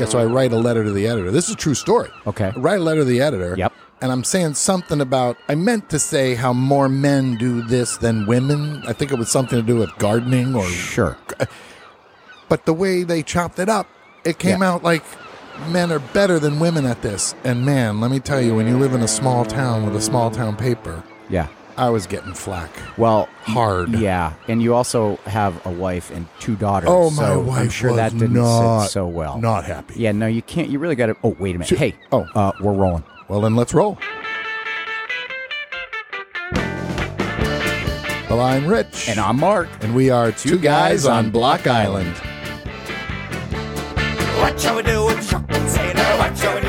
Yeah, 0.00 0.06
so 0.06 0.18
I 0.18 0.24
write 0.24 0.52
a 0.52 0.56
letter 0.56 0.82
to 0.82 0.90
the 0.92 1.06
editor. 1.06 1.30
This 1.30 1.48
is 1.48 1.54
a 1.54 1.58
true 1.58 1.74
story. 1.74 2.08
Okay. 2.26 2.52
I 2.56 2.58
write 2.58 2.80
a 2.80 2.82
letter 2.82 3.00
to 3.00 3.04
the 3.04 3.20
editor. 3.20 3.54
Yep. 3.56 3.72
And 4.00 4.10
I'm 4.10 4.24
saying 4.24 4.54
something 4.54 5.00
about, 5.00 5.36
I 5.48 5.54
meant 5.54 5.90
to 5.90 5.98
say 5.98 6.34
how 6.34 6.54
more 6.54 6.88
men 6.88 7.36
do 7.36 7.60
this 7.62 7.98
than 7.98 8.26
women. 8.26 8.82
I 8.88 8.94
think 8.94 9.12
it 9.12 9.18
was 9.18 9.30
something 9.30 9.60
to 9.60 9.62
do 9.66 9.76
with 9.76 9.94
gardening 9.98 10.54
or, 10.54 10.64
Sure. 10.64 11.18
but 12.48 12.64
the 12.64 12.72
way 12.72 13.02
they 13.02 13.22
chopped 13.22 13.58
it 13.58 13.68
up, 13.68 13.86
it 14.24 14.38
came 14.38 14.62
Yeah. 14.62 14.72
out 14.72 14.82
like 14.82 15.02
men 15.68 15.92
are 15.92 15.98
better 15.98 16.38
than 16.38 16.58
women 16.58 16.86
at 16.86 17.02
this. 17.02 17.34
And 17.44 17.66
man, 17.66 18.00
let 18.00 18.10
me 18.10 18.20
tell 18.20 18.40
you, 18.40 18.54
when 18.54 18.66
you 18.66 18.78
live 18.78 18.94
in 18.94 19.02
a 19.02 19.08
small 19.08 19.44
town 19.44 19.84
with 19.84 19.94
a 19.94 20.00
small 20.00 20.30
town 20.30 20.56
paper, 20.56 21.02
Yeah. 21.28 21.48
I 21.76 21.90
was 21.90 22.06
getting 22.06 22.34
flack. 22.34 22.70
Well, 22.96 23.28
Hard. 23.42 23.90
Yeah, 23.90 24.34
and 24.48 24.62
you 24.62 24.74
also 24.74 25.16
have 25.26 25.64
a 25.66 25.70
wife 25.70 26.10
and 26.10 26.26
two 26.38 26.56
daughters. 26.56 26.90
Oh, 26.90 27.10
my 27.10 27.22
so 27.22 27.40
wife 27.40 27.58
I'm 27.60 27.70
sure 27.70 27.90
was 27.90 27.96
that 27.96 28.12
didn't 28.12 28.32
not, 28.34 28.82
sit 28.84 28.92
so 28.92 29.06
well. 29.06 29.38
Not 29.40 29.64
happy. 29.64 29.94
Yeah, 30.00 30.12
no, 30.12 30.26
you 30.26 30.42
can't. 30.42 30.68
You 30.68 30.78
really 30.78 30.94
got 30.96 31.06
to. 31.06 31.16
Oh, 31.24 31.36
wait 31.38 31.56
a 31.56 31.58
minute. 31.58 31.78
Hey. 31.78 31.94
Oh. 32.12 32.26
uh, 32.34 32.52
we're 32.60 32.72
rolling. 32.72 33.04
Well, 33.28 33.40
then 33.40 33.56
let's 33.56 33.72
roll. 33.74 33.98
Well, 38.28 38.40
I'm 38.40 38.66
Rich. 38.66 39.08
And 39.08 39.18
I'm 39.18 39.40
Mark. 39.40 39.68
And 39.80 39.94
we 39.94 40.10
are 40.10 40.30
two, 40.30 40.56
guys, 40.58 41.04
on 41.04 41.30
Block 41.30 41.66
Island. 41.66 42.16
What 44.38 44.60
shall 44.60 44.76
we 44.76 44.82
do 44.82 45.04
with 45.06 45.28
shopping 45.28 45.68
sailor? 45.68 46.18
What 46.18 46.38
shall 46.38 46.54
we 46.54 46.59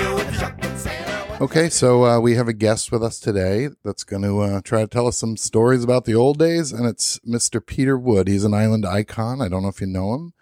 Okay, 1.41 1.69
so 1.69 2.05
uh, 2.05 2.19
we 2.19 2.35
have 2.35 2.47
a 2.47 2.53
guest 2.53 2.91
with 2.91 3.03
us 3.03 3.19
today 3.19 3.69
that's 3.83 4.03
going 4.03 4.21
to 4.21 4.41
uh, 4.41 4.61
try 4.61 4.81
to 4.81 4.87
tell 4.87 5.07
us 5.07 5.17
some 5.17 5.35
stories 5.35 5.83
about 5.83 6.05
the 6.05 6.13
old 6.13 6.37
days, 6.37 6.71
and 6.71 6.85
it's 6.85 7.17
Mr. 7.27 7.65
Peter 7.65 7.97
Wood. 7.97 8.27
He's 8.27 8.43
an 8.43 8.53
island 8.53 8.85
icon. 8.85 9.41
I 9.41 9.49
don't 9.49 9.63
know 9.63 9.69
if 9.69 9.81
you 9.81 9.87
know 9.87 10.13
him, 10.13 10.33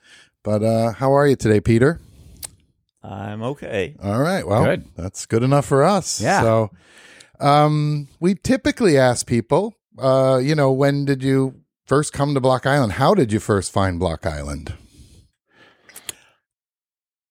but 0.43 0.61
uh, 0.61 0.91
how 0.91 1.13
are 1.13 1.25
you 1.25 1.37
today, 1.37 1.61
Peter? 1.61 2.01
I'm 3.01 3.41
okay. 3.43 3.95
All 4.03 4.19
right, 4.19 4.45
well, 4.45 4.65
Good. 4.65 4.89
that's 4.97 5.25
good 5.25 5.41
enough 5.41 5.65
for 5.65 5.85
us. 5.85 6.19
Yeah. 6.19 6.41
So, 6.41 6.71
um, 7.39 8.09
we 8.19 8.35
typically 8.35 8.97
ask 8.97 9.25
people, 9.25 9.75
uh, 9.97 10.41
you 10.43 10.53
know, 10.53 10.73
when 10.73 11.05
did 11.05 11.23
you 11.23 11.61
first 11.85 12.11
come 12.11 12.33
to 12.33 12.41
Block 12.41 12.65
Island? 12.65 12.91
How 12.91 13.13
did 13.13 13.31
you 13.31 13.39
first 13.39 13.71
find 13.71 14.01
Block 14.01 14.25
Island? 14.25 14.73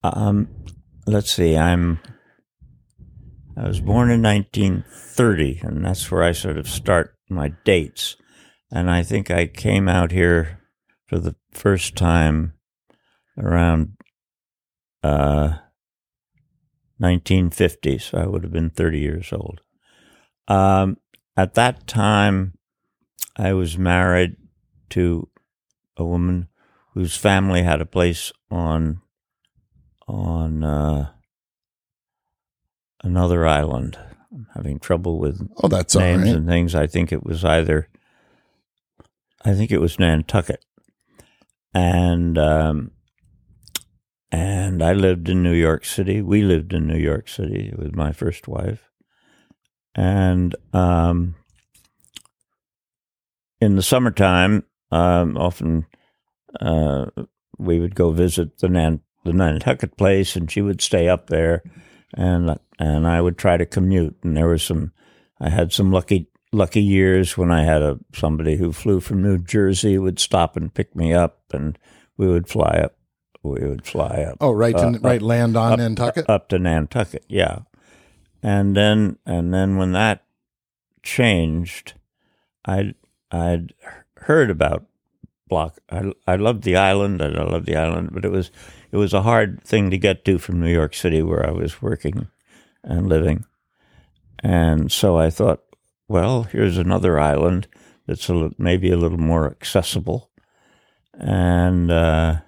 Um, 0.01 0.47
let's 1.05 1.31
see. 1.31 1.55
I'm. 1.55 1.99
I 3.59 3.67
was 3.67 3.81
born 3.81 4.09
in 4.09 4.21
1930, 4.21 5.59
and 5.63 5.83
that's 5.83 6.09
where 6.09 6.23
I 6.23 6.31
sort 6.31 6.57
of 6.57 6.69
start 6.69 7.17
my 7.29 7.49
dates. 7.65 8.15
And 8.71 8.89
I 8.89 9.03
think 9.03 9.29
I 9.29 9.47
came 9.47 9.89
out 9.89 10.13
here 10.13 10.61
for 11.07 11.19
the 11.19 11.35
first 11.51 11.97
time 11.97 12.53
around 13.37 13.97
uh, 15.03 15.57
1950, 16.99 17.97
so 17.97 18.17
I 18.17 18.27
would 18.27 18.43
have 18.43 18.53
been 18.53 18.69
30 18.69 18.97
years 18.97 19.33
old. 19.33 19.59
Um, 20.47 20.95
at 21.35 21.55
that 21.55 21.85
time, 21.85 22.53
I 23.35 23.51
was 23.51 23.77
married 23.77 24.37
to 24.91 25.27
a 25.97 26.05
woman 26.05 26.47
whose 26.93 27.17
family 27.17 27.63
had 27.63 27.81
a 27.81 27.85
place 27.85 28.31
on 28.49 29.01
on 30.07 30.63
uh, 30.63 31.11
another 33.03 33.45
island. 33.47 33.97
I'm 34.33 34.47
having 34.53 34.79
trouble 34.79 35.19
with 35.19 35.47
Oh, 35.63 35.67
that's 35.67 35.95
names 35.95 36.25
right. 36.25 36.35
and 36.35 36.47
things. 36.47 36.75
I 36.75 36.87
think 36.87 37.11
it 37.11 37.23
was 37.25 37.43
either, 37.43 37.87
I 39.43 39.53
think 39.53 39.71
it 39.71 39.81
was 39.81 39.97
Nantucket, 39.99 40.63
and 41.73 42.37
um, 42.37 42.91
and 44.31 44.83
I 44.83 44.93
lived 44.93 45.29
in 45.29 45.41
New 45.41 45.53
York 45.53 45.83
City. 45.85 46.21
We 46.21 46.43
lived 46.43 46.73
in 46.73 46.85
New 46.87 46.97
York 46.99 47.27
City 47.27 47.73
with 47.77 47.95
my 47.95 48.11
first 48.11 48.47
wife, 48.47 48.89
and 49.95 50.55
um, 50.73 51.35
in 53.59 53.75
the 53.75 53.81
summertime, 53.83 54.63
um, 54.91 55.37
often 55.37 55.85
uh, 56.61 57.05
we 57.57 57.79
would 57.79 57.95
go 57.95 58.11
visit 58.11 58.59
the 58.59 58.69
Nan- 58.69 59.01
the 59.25 59.33
Nantucket 59.33 59.97
place, 59.97 60.35
and 60.35 60.51
she 60.51 60.61
would 60.61 60.81
stay 60.81 61.09
up 61.09 61.27
there, 61.27 61.63
and 62.13 62.57
and 62.77 63.07
I 63.07 63.21
would 63.21 63.37
try 63.37 63.57
to 63.57 63.65
commute. 63.65 64.17
And 64.23 64.35
there 64.35 64.47
was 64.47 64.63
some, 64.63 64.91
I 65.39 65.49
had 65.49 65.73
some 65.73 65.91
lucky 65.91 66.27
lucky 66.51 66.81
years 66.81 67.37
when 67.37 67.51
I 67.51 67.63
had 67.63 67.81
a 67.81 67.99
somebody 68.13 68.55
who 68.57 68.71
flew 68.71 68.99
from 68.99 69.21
New 69.21 69.37
Jersey 69.37 69.97
would 69.97 70.19
stop 70.19 70.57
and 70.57 70.73
pick 70.73 70.95
me 70.95 71.13
up, 71.13 71.41
and 71.53 71.77
we 72.17 72.27
would 72.27 72.47
fly 72.47 72.81
up. 72.83 72.95
We 73.43 73.67
would 73.67 73.85
fly 73.85 74.25
up. 74.29 74.37
Oh, 74.41 74.51
right, 74.51 74.75
to, 74.75 74.87
uh, 74.87 74.97
right, 75.01 75.21
land 75.21 75.55
on 75.55 75.73
up, 75.73 75.79
Nantucket. 75.79 76.29
up 76.29 76.49
to 76.49 76.59
Nantucket, 76.59 77.23
yeah. 77.29 77.59
And 78.43 78.75
then 78.75 79.17
and 79.25 79.53
then 79.53 79.77
when 79.77 79.91
that 79.93 80.25
changed, 81.03 81.93
I 82.65 82.95
I'd 83.31 83.73
heard 84.17 84.49
about 84.49 84.85
Block. 85.47 85.79
I 85.89 86.11
I 86.27 86.35
loved 86.35 86.63
the 86.63 86.75
island. 86.75 87.21
and 87.21 87.37
I 87.37 87.43
loved 87.43 87.65
the 87.65 87.75
island, 87.75 88.09
but 88.11 88.25
it 88.25 88.31
was 88.31 88.51
it 88.91 88.97
was 88.97 89.13
a 89.13 89.21
hard 89.21 89.63
thing 89.63 89.89
to 89.89 89.97
get 89.97 90.25
to 90.25 90.37
from 90.37 90.59
New 90.59 90.71
York 90.71 90.93
City, 90.93 91.21
where 91.21 91.45
I 91.45 91.51
was 91.51 91.81
working 91.81 92.27
and 92.83 93.07
living. 93.07 93.45
And 94.41 94.91
so 94.91 95.17
I 95.17 95.29
thought, 95.29 95.61
well, 96.07 96.43
here's 96.43 96.77
another 96.77 97.19
island 97.19 97.67
that's 98.07 98.29
a, 98.29 98.51
maybe 98.57 98.89
a 98.91 98.97
little 98.97 99.19
more 99.19 99.45
accessible. 99.45 100.31
And 101.13 101.91
uh, 101.91 102.39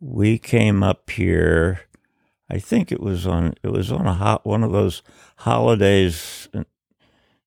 we 0.00 0.38
came 0.38 0.82
up 0.82 1.08
here. 1.10 1.82
I 2.50 2.58
think 2.58 2.92
it 2.92 3.00
was 3.00 3.26
on 3.26 3.54
it 3.62 3.68
was 3.68 3.90
on 3.90 4.06
a 4.06 4.14
hot 4.14 4.44
one 4.44 4.62
of 4.62 4.72
those 4.72 5.02
holidays. 5.36 6.48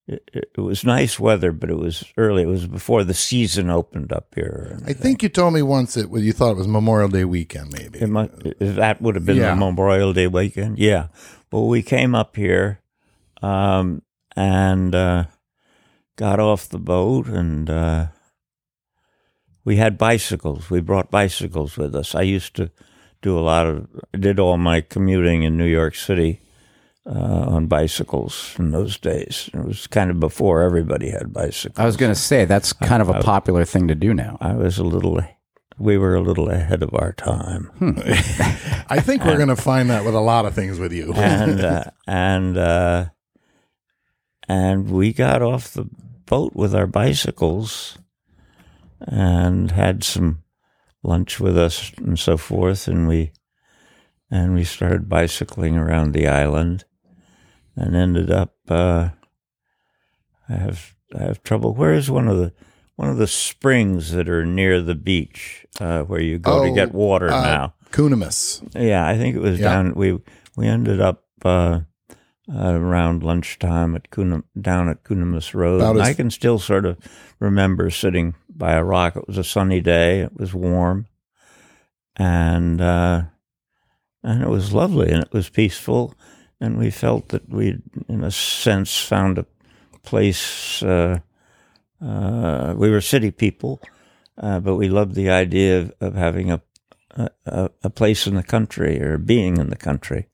It, 0.08 0.52
it, 0.56 0.62
was 0.62 0.84
nice 0.84 1.20
weather, 1.20 1.52
but 1.52 1.72
it 1.72 1.78
was 1.78 2.04
early. 2.16 2.44
It 2.44 2.48
was 2.48 2.68
before 2.68 3.04
the 3.04 3.16
season 3.16 3.72
opened 3.72 4.14
up 4.14 4.36
here. 4.36 4.80
I 4.86 4.94
think 4.94 5.24
you 5.24 5.30
told 5.30 5.56
me 5.56 5.64
once 5.64 5.96
that 5.96 6.12
you 6.12 6.32
thought 6.32 6.52
it 6.52 6.58
was 6.58 6.68
Memorial 6.68 7.10
Day 7.10 7.26
weekend, 7.26 7.74
maybe. 7.74 8.00
It 8.00 8.08
might, 8.10 8.30
that 8.60 9.02
would 9.02 9.16
have 9.16 9.26
been 9.26 9.38
Yeah. 9.38 9.52
the 9.52 9.56
Memorial 9.56 10.14
Day 10.14 10.28
weekend. 10.28 10.78
Yeah. 10.78 11.08
But 11.50 11.62
we 11.62 11.82
came 11.82 12.14
up 12.14 12.36
here 12.36 12.82
um, 13.42 14.04
and 14.36 14.94
uh, 14.94 15.26
got 16.18 16.40
off 16.40 16.70
the 16.70 16.78
boat, 16.78 17.26
and 17.26 17.68
uh, 17.68 18.08
we 19.64 19.78
had 19.78 19.98
bicycles. 19.98 20.70
We 20.70 20.82
brought 20.82 21.10
bicycles 21.10 21.78
with 21.78 21.96
us. 21.96 22.14
I 22.14 22.22
used 22.22 22.56
to 22.58 22.70
do 23.24 23.40
a 23.40 23.42
lot 23.42 23.66
of, 23.66 23.88
I 24.14 24.18
did 24.18 24.40
all 24.40 24.58
my 24.58 24.82
commuting 24.82 25.42
in 25.42 25.58
New 25.58 25.66
York 25.66 25.96
City 25.96 26.42
uh, 27.08 27.46
on 27.48 27.68
bicycles 27.68 28.56
in 28.58 28.72
those 28.72 28.98
days. 28.98 29.50
It 29.54 29.64
was 29.64 29.88
kind 29.88 30.10
of 30.10 30.20
before 30.20 30.62
everybody 30.62 31.10
had 31.10 31.32
bicycles. 31.32 31.78
I 31.78 31.86
was 31.86 31.98
going 31.98 32.12
to 32.12 32.20
say 32.20 32.46
that's 32.46 32.74
kind 32.74 33.02
of 33.02 33.10
a 33.10 33.22
popular 33.22 33.66
thing 33.66 33.88
to 33.88 33.96
do 33.96 34.14
now. 34.14 34.38
I 34.42 34.54
was 34.54 34.78
a 34.78 34.84
little, 34.84 35.22
we 35.78 35.98
were 35.98 36.16
a 36.16 36.22
little 36.22 36.50
ahead 36.50 36.82
of 36.82 36.94
our 36.96 37.14
time. 37.14 37.70
I 38.90 39.00
think 39.02 39.24
we're 39.24 39.38
going 39.38 39.50
to 39.50 39.56
find 39.56 39.90
that 39.90 40.04
with 40.04 40.16
a 40.16 40.22
lot 40.22 40.46
of 40.46 40.56
things 40.56 40.80
with 40.80 40.94
you. 40.94 41.14
and 41.14 41.62
uh, 41.62 41.84
and 42.08 42.58
uh, 42.58 43.06
and 44.48 44.90
we 44.90 45.14
got 45.14 45.42
off 45.42 45.74
the 45.74 45.88
boat 46.26 46.56
with 46.56 46.74
our 46.74 46.88
bicycles 46.88 48.00
and 49.00 49.72
had 49.72 50.04
some 50.04 50.42
lunch 51.04 51.40
with 51.40 51.56
us 51.56 51.92
and 51.98 52.18
so 52.18 52.36
forth 52.36 52.88
and 52.88 53.08
we 53.08 53.32
and 54.32 54.56
we 54.56 54.64
started 54.64 55.08
bicycling 55.08 55.78
around 55.78 56.14
the 56.14 56.28
island 56.28 56.84
and 57.76 57.96
ended 57.96 58.32
up 58.32 58.56
uh, 58.70 59.10
I 60.50 60.54
have 60.54 60.96
I 61.18 61.24
have 61.24 61.44
trouble 61.44 61.74
where 61.74 61.94
is 61.94 62.10
one 62.12 62.28
of 62.28 62.38
the 62.38 62.54
one 62.96 63.10
of 63.10 63.18
the 63.18 63.28
springs 63.28 64.12
that 64.12 64.30
are 64.30 64.46
near 64.46 64.82
the 64.82 64.96
beach 64.96 65.66
uh, 65.80 66.04
where 66.04 66.22
you 66.22 66.40
go 66.40 66.64
to 66.64 66.70
Oh, 66.72 66.76
get 66.76 66.94
water 66.94 67.30
uh, 67.30 67.42
now 67.42 67.74
Cooneymus. 67.92 68.62
yeah, 68.76 69.08
I 69.08 69.18
think 69.18 69.36
it 69.36 69.42
was 69.42 69.60
Yeah. 69.60 69.70
down. 69.70 69.94
We 69.96 70.20
we 70.58 70.68
ended 70.68 71.02
up 71.02 71.24
uh, 71.44 71.82
uh, 72.50 72.74
around 72.74 73.24
lunchtime 73.24 73.96
at 73.96 74.12
Kuna, 74.12 74.44
down 74.60 74.88
at 74.90 75.04
Cooneymus 75.04 75.54
Road. 75.54 75.82
And 75.82 76.00
as- 76.00 76.08
I 76.08 76.14
can 76.14 76.30
still 76.30 76.60
sort 76.60 76.86
of 76.86 76.98
remember 77.40 77.90
sitting 77.90 78.36
by 78.50 78.74
a 78.74 78.84
rock. 78.84 79.16
It 79.16 79.28
was 79.28 79.38
a 79.38 79.44
sunny 79.44 79.82
day. 79.82 80.22
It 80.22 80.38
was 80.38 80.54
warm, 80.54 81.08
and 82.16 82.82
uh, 82.82 83.24
and 84.24 84.42
it 84.44 84.50
was 84.50 84.74
lovely 84.74 85.12
and 85.12 85.24
it 85.24 85.34
was 85.34 85.50
peaceful. 85.50 86.14
And 86.66 86.80
we 86.80 86.90
felt 86.90 87.30
that 87.30 87.48
we'd, 87.48 87.84
in 88.08 88.24
a 88.24 88.32
sense, 88.32 89.00
found 89.00 89.38
a 89.38 89.46
place. 90.02 90.82
Uh, 90.82 91.20
uh, 92.04 92.74
we 92.76 92.90
were 92.90 93.02
city 93.02 93.30
people, 93.30 93.80
uh, 94.38 94.60
but 94.60 94.76
we 94.76 94.90
loved 94.90 95.14
the 95.14 95.30
idea 95.30 95.82
of, 95.82 95.94
of 96.02 96.16
having 96.16 96.52
a 96.52 96.62
a, 97.46 97.70
a, 97.84 97.90
place 97.90 98.28
in 98.28 98.36
the 98.36 98.44
country 98.44 99.02
or 99.02 99.18
being 99.18 99.58
in 99.58 99.70
the 99.70 99.78
country. 99.78 100.28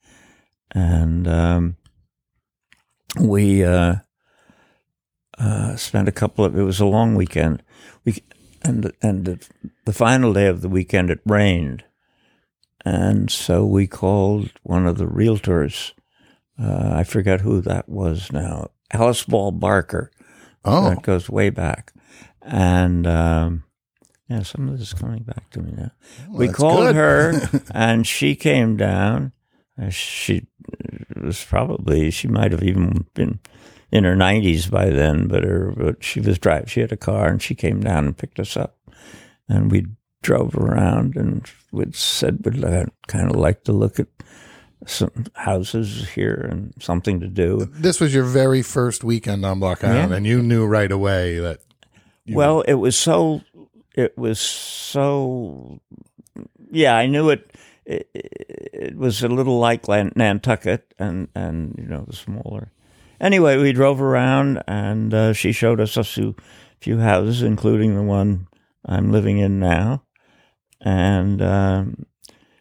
And 0.72 1.28
um, 1.28 1.78
we 3.20 3.64
uh, 3.64 3.96
uh, 5.38 5.76
spent 5.76 6.08
a 6.08 6.14
couple 6.14 6.46
of. 6.46 6.58
It 6.58 6.64
was 6.64 6.80
a 6.80 6.86
long 6.86 7.16
weekend. 7.16 7.62
We 8.06 8.24
and 8.64 8.92
and 9.02 9.26
the, 9.26 9.48
the 9.86 9.94
final 9.94 10.34
day 10.34 10.48
of 10.48 10.62
the 10.62 10.70
weekend 10.70 11.10
it 11.10 11.20
rained, 11.26 11.84
and 12.86 13.30
so 13.30 13.66
we 13.66 13.86
called 13.86 14.52
one 14.64 14.88
of 14.88 14.98
the 14.98 15.08
realtors. 15.08 15.92
Uh, 16.62 16.92
I 16.96 17.04
forget 17.04 17.42
who 17.42 17.62
that 17.62 17.90
was 17.90 18.32
now. 18.32 18.70
Alice 18.92 19.24
Ball 19.24 19.52
Barker. 19.52 20.12
Oh, 20.64 20.90
That 20.90 21.02
goes 21.02 21.30
way 21.30 21.50
back. 21.50 21.94
And 22.42 23.08
um, 23.08 23.64
yeah, 24.30 24.44
some 24.44 24.68
of 24.70 24.78
this 24.78 24.90
is 24.90 24.94
coming 24.94 25.24
back 25.24 25.50
to 25.52 25.62
me 25.62 25.72
now. 25.76 25.92
we 26.30 26.48
called 26.50 26.94
good. 26.94 26.96
her, 26.96 27.50
and 27.74 28.06
she 28.06 28.36
came 28.36 28.78
down. 28.78 29.32
Uh, 29.82 29.90
She 29.90 30.46
was 31.16 31.44
probably 31.44 32.12
she 32.12 32.28
might 32.28 32.52
have 32.52 32.64
even 32.64 33.06
been 33.14 33.40
in 33.92 34.04
her 34.04 34.16
nineties 34.16 34.68
by 34.68 34.90
then, 34.90 35.28
but 35.28 35.44
her 35.44 35.74
but 35.76 36.04
she 36.04 36.20
was 36.20 36.38
driving. 36.40 36.68
She 36.68 36.82
had 36.82 36.92
a 36.92 36.98
car, 36.98 37.28
and 37.30 37.42
she 37.42 37.56
came 37.56 37.80
down 37.82 38.06
and 38.06 38.18
picked 38.18 38.40
us 38.40 38.56
up, 38.58 38.78
and 39.50 39.72
we 39.72 39.86
drove 40.22 40.56
around 40.56 41.16
and 41.16 41.50
we 41.72 41.86
said 41.94 42.46
we'd 42.46 42.62
kind 43.08 43.30
of 43.32 43.36
like 43.36 43.64
to 43.64 43.72
look 43.72 44.00
at 44.00 44.08
some 44.88 45.12
houses 45.36 46.10
here 46.10 46.48
and 46.50 46.74
something 46.80 47.20
to 47.20 47.28
do. 47.28 47.70
this 47.74 48.00
was 48.00 48.14
your 48.14 48.24
very 48.24 48.62
first 48.62 49.04
weekend 49.04 49.46
on 49.46 49.60
Block 49.60 49.84
Island, 49.84 50.10
Yeah. 50.12 50.18
and 50.18 50.26
you 50.28 50.42
knew 50.42 50.66
right 50.66 50.92
away 50.92 51.38
that. 51.40 51.60
well, 52.30 52.62
it 52.62 52.74
was 52.76 52.98
so. 52.98 53.42
It 53.96 54.18
was 54.18 54.40
so. 54.40 55.80
Yeah, 56.72 56.96
I 56.96 57.06
knew 57.08 57.30
it. 57.30 57.52
It, 57.86 58.10
it 58.14 58.96
was 58.98 59.22
a 59.24 59.28
little 59.28 59.60
like 59.60 59.88
Nantucket, 59.88 60.94
and 60.98 61.28
and 61.36 61.76
you 61.78 61.86
know 61.86 62.08
smaller. 62.12 62.72
Anyway, 63.20 63.58
we 63.58 63.74
drove 63.74 64.02
around, 64.02 64.64
and 64.68 65.14
uh, 65.14 65.34
she 65.34 65.52
showed 65.52 65.80
us 65.80 65.98
a 65.98 66.04
few 66.04 66.36
few 66.80 67.00
houses, 67.00 67.42
including 67.44 67.96
the 67.96 68.02
one 68.04 68.48
I'm 68.86 69.12
living 69.12 69.38
in 69.40 69.60
now. 69.60 70.04
And 70.80 71.42
um, 71.42 72.06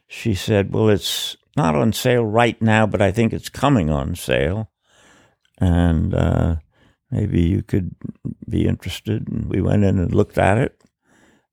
she 0.09 0.35
said, 0.35 0.73
"Well, 0.73 0.89
it's 0.91 1.37
not 1.63 1.75
on 1.75 1.93
sale 1.93 2.25
right 2.25 2.61
now, 2.63 2.87
but 2.87 3.03
I 3.03 3.13
think 3.13 3.33
it's 3.33 3.49
coming 3.51 3.91
on 3.91 4.15
sale." 4.15 4.71
And 5.59 6.15
uh, 6.15 6.57
maybe 7.11 7.41
you 7.43 7.63
could 7.63 7.95
be 8.49 8.67
interested. 8.67 9.29
And 9.29 9.45
we 9.53 9.61
went 9.61 9.85
in 9.85 9.99
and 9.99 10.15
looked 10.15 10.39
at 10.39 10.57
it, 10.59 10.81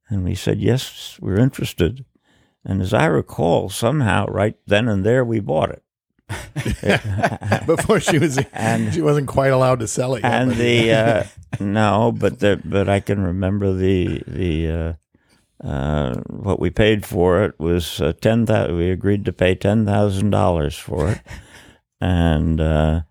and 0.09 0.23
we 0.23 0.35
said, 0.35 0.59
yes, 0.59 1.17
we're 1.21 1.39
interested. 1.39 2.05
And 2.63 2.81
as 2.81 2.93
I 2.93 3.05
recall, 3.05 3.69
somehow, 3.69 4.25
right 4.27 4.55
then 4.65 4.87
and 4.87 5.03
there, 5.05 5.23
we 5.25 5.39
bought 5.41 5.71
it. 5.71 5.83
before 7.65 7.99
she 7.99 8.17
was, 8.19 8.37
And- 8.53 8.93
she 8.93 9.01
wasn't 9.01 9.27
quite 9.27 9.51
allowed 9.51 9.79
to 9.79 9.87
sell 9.87 10.15
it. 10.15 10.23
Yet, 10.23 10.31
and 10.33 10.51
the 10.51 10.91
uh, 10.93 11.23
no, 11.59 12.11
but 12.11 12.39
the 12.39 12.59
but 12.63 12.87
I 12.89 12.99
can 12.99 13.21
remember 13.21 13.73
the 13.73 14.21
the 14.27 14.97
uh, 15.63 16.15
what 16.27 16.59
we 16.59 16.69
paid 16.69 17.05
for 17.05 17.43
it 17.43 17.59
was 17.59 17.99
uh, 18.01 18.13
ten 18.21 18.45
thousand. 18.45 18.77
We 18.77 18.91
agreed 18.91 19.25
to 19.25 19.33
pay 19.33 19.55
ten 19.55 19.85
thousand 19.85 20.29
dollars 20.29 20.77
for 20.77 21.09
it, 21.11 21.21
and 22.01 22.61
uh, 22.61 23.01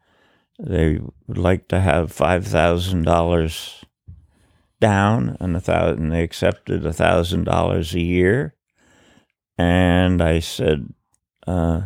they 0.59 1.01
would 1.27 1.39
like 1.39 1.69
to 1.69 1.81
have 1.81 2.13
five 2.13 2.47
thousand 2.47 3.03
dollars 3.03 3.85
down, 4.81 5.37
and 5.41 5.57
a 5.57 5.61
thousand. 5.61 6.11
They 6.11 6.23
accepted 6.23 6.87
a 6.87 6.93
thousand 6.93 7.45
dollars 7.45 7.95
a 7.95 8.01
year, 8.01 8.55
and 9.59 10.23
I 10.23 10.41
said. 10.41 10.93
Uh, 11.47 11.83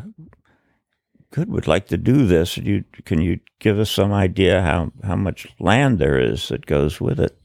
good 1.30 1.50
would 1.50 1.68
like 1.68 1.86
to 1.86 1.96
do 1.96 2.26
this. 2.26 2.56
You 2.56 2.84
can 3.04 3.20
you 3.20 3.40
give 3.58 3.78
us 3.78 3.90
some 3.90 4.12
idea 4.12 4.62
how 4.62 4.92
how 5.04 5.16
much 5.16 5.46
land 5.58 5.98
there 5.98 6.18
is 6.18 6.48
that 6.48 6.66
goes 6.66 7.00
with 7.00 7.20
it? 7.20 7.36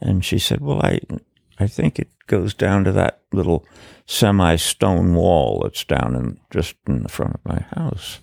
And 0.00 0.24
she 0.24 0.38
said, 0.38 0.60
"Well, 0.60 0.82
I 0.82 1.00
I 1.62 1.66
think 1.68 1.98
it 1.98 2.10
goes 2.26 2.54
down 2.54 2.84
to 2.84 2.92
that 2.92 3.22
little 3.32 3.64
semi 4.06 4.56
stone 4.56 5.14
wall 5.14 5.60
that's 5.62 5.84
down 5.84 6.16
in 6.16 6.40
just 6.50 6.74
in 6.86 7.02
the 7.02 7.08
front 7.08 7.34
of 7.34 7.44
my 7.44 7.64
house. 7.74 8.20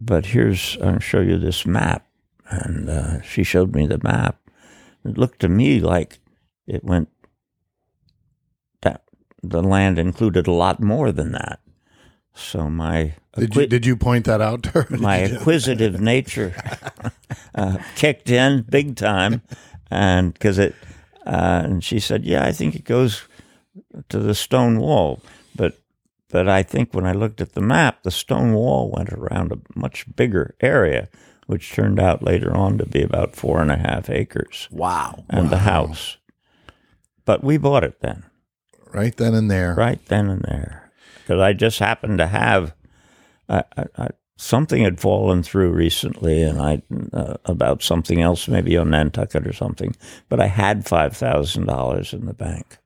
But 0.00 0.26
here's 0.26 0.78
I'll 0.80 1.00
show 1.00 1.20
you 1.20 1.38
this 1.38 1.66
map." 1.66 2.06
And 2.50 2.88
uh, 2.88 3.22
she 3.22 3.42
showed 3.42 3.74
me 3.74 3.86
the 3.86 4.00
map. 4.02 4.40
It 5.04 5.18
looked 5.18 5.40
to 5.40 5.48
me 5.48 5.80
like 5.80 6.18
it 6.66 6.84
went 6.84 7.08
that 8.82 9.02
the 9.42 9.62
land 9.62 9.98
included 9.98 10.46
a 10.46 10.52
lot 10.52 10.80
more 10.80 11.12
than 11.12 11.32
that. 11.32 11.60
So 12.34 12.70
my 12.70 13.14
did 13.36 13.56
you 13.56 13.66
did 13.66 13.86
you 13.86 13.96
point 13.96 14.26
that 14.26 14.40
out 14.40 14.62
to 14.64 14.82
her? 14.82 14.86
My 14.96 15.16
acquisitive 15.16 16.00
nature 16.00 16.54
uh, 17.54 17.78
kicked 17.96 18.30
in 18.30 18.62
big 18.62 18.96
time, 18.96 19.42
and 19.90 20.32
because 20.32 20.58
it, 20.58 20.74
uh, 21.28 21.62
and 21.64 21.84
she 21.84 22.00
said, 22.00 22.24
"Yeah, 22.24 22.44
I 22.44 22.52
think 22.52 22.74
it 22.74 22.84
goes 22.84 23.22
to 24.08 24.18
the 24.18 24.34
stone 24.34 24.78
wall," 24.80 25.20
but 25.54 25.78
but 26.30 26.48
I 26.48 26.62
think 26.62 26.92
when 26.94 27.06
I 27.06 27.12
looked 27.12 27.40
at 27.40 27.52
the 27.52 27.60
map, 27.60 28.02
the 28.02 28.10
stone 28.10 28.52
wall 28.54 28.90
went 28.90 29.10
around 29.12 29.52
a 29.52 29.58
much 29.78 30.04
bigger 30.16 30.54
area, 30.60 31.08
which 31.46 31.72
turned 31.72 32.00
out 32.00 32.22
later 32.22 32.54
on 32.56 32.78
to 32.78 32.86
be 32.86 33.02
about 33.02 33.36
four 33.36 33.60
and 33.62 33.70
a 33.70 33.76
half 33.76 34.10
acres, 34.10 34.68
Wow. 34.70 35.24
and 35.30 35.50
the 35.50 35.58
house. 35.58 36.16
But 37.24 37.44
we 37.44 37.58
bought 37.58 37.84
it 37.84 38.00
then 38.00 38.24
right 38.92 39.14
then 39.18 39.34
and 39.34 39.50
there. 39.50 39.74
right 39.74 40.02
then 40.06 40.30
and 40.30 40.40
there 40.48 40.90
because 41.20 41.38
I 41.40 41.52
just 41.52 41.78
happened 41.78 42.16
to 42.18 42.26
have 42.26 42.72
I, 43.50 43.64
I, 43.98 44.08
something 44.38 44.82
had 44.82 44.98
fallen 45.00 45.42
through 45.42 45.72
recently, 45.72 46.42
and 46.42 46.58
I 46.60 46.80
uh, 47.12 47.34
about 47.44 47.82
something 47.82 48.22
else, 48.22 48.48
maybe 48.48 48.76
on 48.78 48.88
Nantucket 48.90 49.46
or 49.46 49.52
something. 49.52 49.94
But 50.30 50.40
I 50.40 50.46
had 50.46 50.86
five 50.86 51.14
thousand 51.16 51.66
dollars 51.66 52.12
in 52.14 52.24
the 52.24 52.32
bank, 52.34 52.78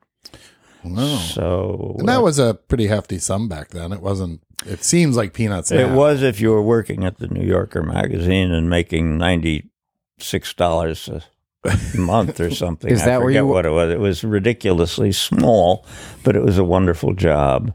Wow. 0.85 1.17
so 1.19 1.97
And 2.01 2.09
that 2.09 2.23
was 2.23 2.39
a 2.41 2.55
pretty 2.55 2.89
hefty 2.89 3.19
sum 3.19 3.49
back 3.49 3.69
then. 3.69 3.93
It 3.93 4.01
wasn't. 4.01 4.41
It 4.67 4.83
seems 4.83 5.17
like 5.17 5.33
peanuts. 5.35 5.71
it 5.71 5.87
now. 5.89 5.95
was 5.95 6.23
if 6.23 6.41
you 6.41 6.51
were 6.51 6.63
working 6.63 7.05
at 7.05 7.19
the 7.19 7.29
New 7.29 7.45
Yorker 7.47 7.83
magazine 7.83 8.51
and 8.53 8.69
making 8.71 9.19
ninety 9.19 9.71
six 10.19 10.55
dollars 10.55 11.09
a 11.09 11.23
month 11.99 12.41
or 12.41 12.51
something. 12.51 12.91
Is 12.91 13.03
I 13.03 13.07
that 13.07 13.19
where 13.19 13.29
forget 13.29 13.43
you- 13.43 13.47
what 13.47 13.67
it 13.67 13.71
was? 13.71 13.91
It 13.91 14.01
was 14.01 14.25
ridiculously 14.25 15.13
small, 15.13 15.85
but 16.25 16.35
it 16.37 16.43
was 16.43 16.59
a 16.59 16.65
wonderful 16.65 17.13
job. 17.15 17.73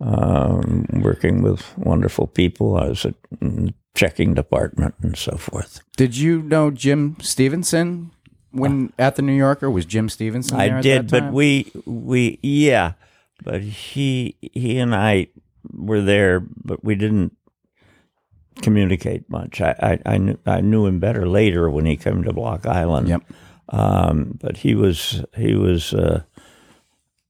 Um, 0.00 0.86
working 0.92 1.42
with 1.42 1.76
wonderful 1.76 2.28
people. 2.28 2.76
I 2.76 2.88
was 2.88 3.04
at 3.04 3.14
mm, 3.34 3.74
checking 3.94 4.32
department 4.32 4.94
and 5.02 5.16
so 5.16 5.36
forth. 5.36 5.80
Did 5.96 6.16
you 6.16 6.40
know 6.42 6.70
Jim 6.70 7.16
Stevenson 7.20 8.12
when 8.52 8.92
at 8.98 9.16
the 9.16 9.22
New 9.22 9.32
Yorker? 9.32 9.68
Was 9.68 9.84
Jim 9.84 10.08
Stevenson 10.08 10.56
there 10.56 10.76
I 10.76 10.80
did, 10.80 11.10
but 11.10 11.32
we 11.32 11.72
we 11.84 12.38
yeah, 12.42 12.92
but 13.42 13.60
he 13.60 14.36
he 14.40 14.78
and 14.78 14.94
I 14.94 15.28
were 15.72 16.00
there, 16.00 16.40
but 16.40 16.84
we 16.84 16.94
didn't 16.94 17.36
communicate 18.62 19.28
much. 19.28 19.60
I 19.60 19.98
I, 20.06 20.14
I 20.14 20.18
knew 20.18 20.38
I 20.46 20.60
knew 20.60 20.86
him 20.86 21.00
better 21.00 21.26
later 21.28 21.68
when 21.68 21.86
he 21.86 21.96
came 21.96 22.22
to 22.22 22.32
Block 22.32 22.66
Island. 22.66 23.08
Yep. 23.08 23.22
Um, 23.70 24.38
but 24.40 24.58
he 24.58 24.74
was 24.74 25.24
he 25.36 25.54
was 25.54 25.92
uh, 25.92 26.22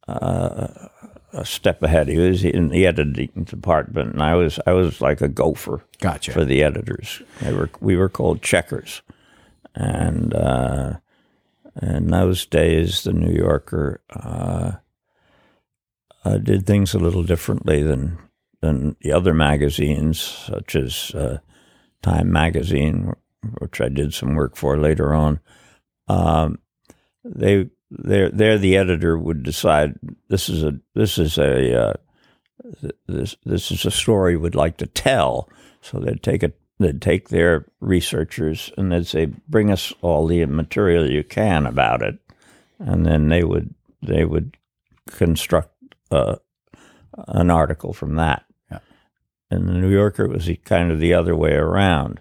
uh, 0.07 0.69
a 1.33 1.45
step 1.45 1.83
ahead. 1.83 2.09
He 2.09 2.17
was 2.17 2.45
in 2.45 2.69
the 2.69 2.87
editing 2.87 3.45
department, 3.45 4.13
and 4.13 4.23
I 4.23 4.35
was 4.35 4.59
I 4.67 4.73
was 4.73 5.01
like 5.01 5.21
a 5.21 5.29
gopher 5.29 5.85
Gotcha. 6.01 6.33
for 6.33 6.45
the 6.45 6.63
editors. 6.63 7.23
They 7.41 7.53
were 7.53 7.71
we 7.81 7.97
were 7.97 8.09
called 8.09 8.43
checkers, 8.43 9.03
and 9.75 10.35
uh, 10.35 10.95
in 11.81 12.09
those 12.09 12.47
days, 12.47 13.03
the 13.05 13.13
New 13.13 13.33
Yorker 13.33 14.01
uh, 14.11 14.73
uh, 16.25 16.39
did 16.39 16.67
things 16.67 16.95
a 16.95 16.99
little 16.99 17.23
differently 17.23 17.83
than 17.83 18.19
than 18.61 18.97
the 19.03 19.13
other 19.13 19.35
magazines, 19.35 20.21
such 20.21 20.75
as 20.75 21.15
uh, 21.15 21.39
Time 22.01 22.31
magazine, 22.31 23.13
which 23.59 23.81
I 23.81 23.89
did 23.89 24.15
some 24.15 24.35
work 24.35 24.57
for 24.57 24.77
later 24.77 25.13
on. 25.13 25.41
Um, 26.07 26.59
they 27.25 27.71
there 27.91 28.31
there 28.31 28.59
the 28.59 28.77
editor 28.77 29.17
would 29.19 29.43
decide 29.43 29.99
this 30.29 30.49
is 30.49 30.63
a 30.63 30.79
this 30.95 31.19
is 31.19 31.39
a 31.39 31.89
uh, 31.89 31.93
th- 32.81 32.95
this 33.07 33.37
this 33.45 33.71
is 33.71 33.85
a 33.85 33.91
story 33.91 34.37
we'd 34.37 34.55
like 34.55 34.77
to 34.79 34.87
tell. 34.87 35.49
So 35.81 35.99
they'd 35.99 36.23
take 36.23 36.43
it 36.43 36.59
they'd 36.79 37.01
take 37.01 37.29
their 37.29 37.67
researchers 37.81 38.71
and 38.77 38.93
they'd 38.93 39.07
say 39.07 39.27
bring 39.49 39.71
us 39.71 39.93
all 40.03 40.27
the 40.27 40.45
material 40.47 41.11
you 41.11 41.25
can 41.25 41.67
about 41.67 42.03
it, 42.03 42.19
and 42.79 43.07
then 43.07 43.29
they 43.29 43.43
would 43.45 43.75
they 44.03 44.25
would 44.25 44.57
construct 45.11 45.73
uh, 46.11 46.37
an 47.29 47.51
article 47.51 47.93
from 47.93 48.17
that. 48.17 48.45
Yeah. 48.71 48.81
In 49.51 49.67
the 49.67 49.73
New 49.73 49.91
Yorker, 49.91 50.25
it 50.25 50.31
was 50.31 50.47
the- 50.47 50.57
kind 50.57 50.93
of 50.93 51.01
the 51.01 51.15
other 51.15 51.35
way 51.35 51.53
around. 51.55 52.21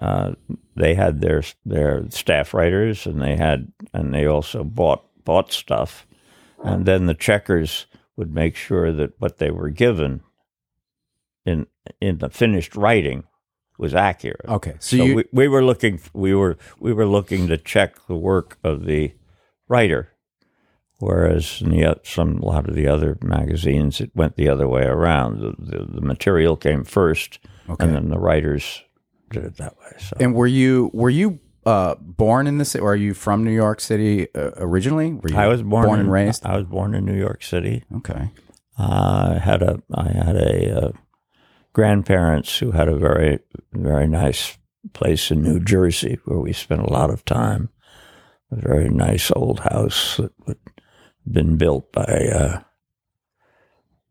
Uh, 0.00 0.32
they 0.76 0.94
had 0.94 1.20
their 1.20 1.42
their 1.64 2.08
staff 2.10 2.52
writers, 2.54 3.06
and 3.06 3.20
they 3.22 3.36
had 3.36 3.72
and 3.92 4.12
they 4.14 4.26
also 4.26 4.64
bought 4.64 5.04
bought 5.24 5.52
stuff, 5.52 6.06
and 6.64 6.86
then 6.86 7.06
the 7.06 7.14
checkers 7.14 7.86
would 8.16 8.32
make 8.32 8.56
sure 8.56 8.92
that 8.92 9.12
what 9.20 9.38
they 9.38 9.50
were 9.50 9.70
given 9.70 10.20
in 11.44 11.66
in 12.00 12.18
the 12.18 12.28
finished 12.30 12.74
writing 12.76 13.24
was 13.78 13.94
accurate. 13.94 14.46
Okay, 14.48 14.74
so, 14.78 14.96
So 14.96 15.04
you 15.04 15.14
we, 15.16 15.24
we 15.32 15.48
were 15.48 15.64
looking 15.64 16.00
we 16.12 16.34
were 16.34 16.56
we 16.78 16.92
were 16.92 17.06
looking 17.06 17.46
to 17.48 17.56
check 17.56 18.06
the 18.06 18.16
work 18.16 18.58
of 18.64 18.84
the 18.84 19.12
writer, 19.68 20.10
Whereas 20.98 21.60
in 21.60 21.70
the 21.70 22.00
some 22.04 22.38
a 22.38 22.46
lot 22.46 22.68
of 22.68 22.74
the 22.74 22.86
other 22.86 23.18
magazines, 23.20 24.00
it 24.00 24.10
went 24.14 24.36
the 24.36 24.48
other 24.48 24.68
way 24.68 24.84
around. 24.84 25.40
The, 25.40 25.54
the, 25.58 25.84
the 25.96 26.00
material 26.00 26.56
came 26.56 26.84
first, 26.84 27.40
Okay. 27.68 27.84
and 27.84 27.94
then 27.94 28.08
the 28.10 28.18
writers 28.18 28.83
did 29.34 29.44
it 29.44 29.56
that 29.56 29.76
way. 29.78 29.92
So 29.98 30.16
And 30.20 30.34
were 30.34 30.46
you 30.46 30.90
were 30.92 31.10
you 31.10 31.40
uh, 31.66 31.94
born 32.00 32.46
in 32.46 32.58
this, 32.58 32.74
or 32.76 32.92
are 32.92 32.96
you 32.96 33.14
from 33.14 33.44
New 33.44 33.52
York 33.52 33.80
City 33.80 34.28
uh, 34.34 34.50
originally? 34.56 35.12
Were 35.12 35.30
you 35.30 35.36
I 35.36 35.48
was 35.48 35.62
born, 35.62 35.86
born 35.86 36.00
in, 36.00 36.06
and 36.06 36.12
raised. 36.12 36.44
I 36.44 36.56
was 36.56 36.66
born 36.66 36.94
in 36.94 37.04
New 37.04 37.16
York 37.16 37.42
City. 37.42 37.84
Okay. 37.96 38.30
I 38.76 39.38
had 39.38 39.62
a 39.62 39.82
I 39.94 40.08
had 40.08 40.36
a 40.36 40.86
uh, 40.86 40.92
grandparents 41.72 42.58
who 42.58 42.72
had 42.72 42.88
a 42.88 42.96
very 42.96 43.40
very 43.72 44.06
nice 44.06 44.58
place 44.92 45.30
in 45.30 45.42
New 45.42 45.60
Jersey 45.60 46.18
where 46.24 46.38
we 46.38 46.52
spent 46.52 46.82
a 46.82 46.92
lot 46.92 47.10
of 47.10 47.24
time. 47.24 47.70
A 48.50 48.56
very 48.56 48.88
nice 48.88 49.32
old 49.34 49.60
house 49.60 50.18
that 50.18 50.32
had 50.46 51.32
been 51.32 51.56
built 51.56 51.92
by 51.92 52.02
uh, 52.04 52.60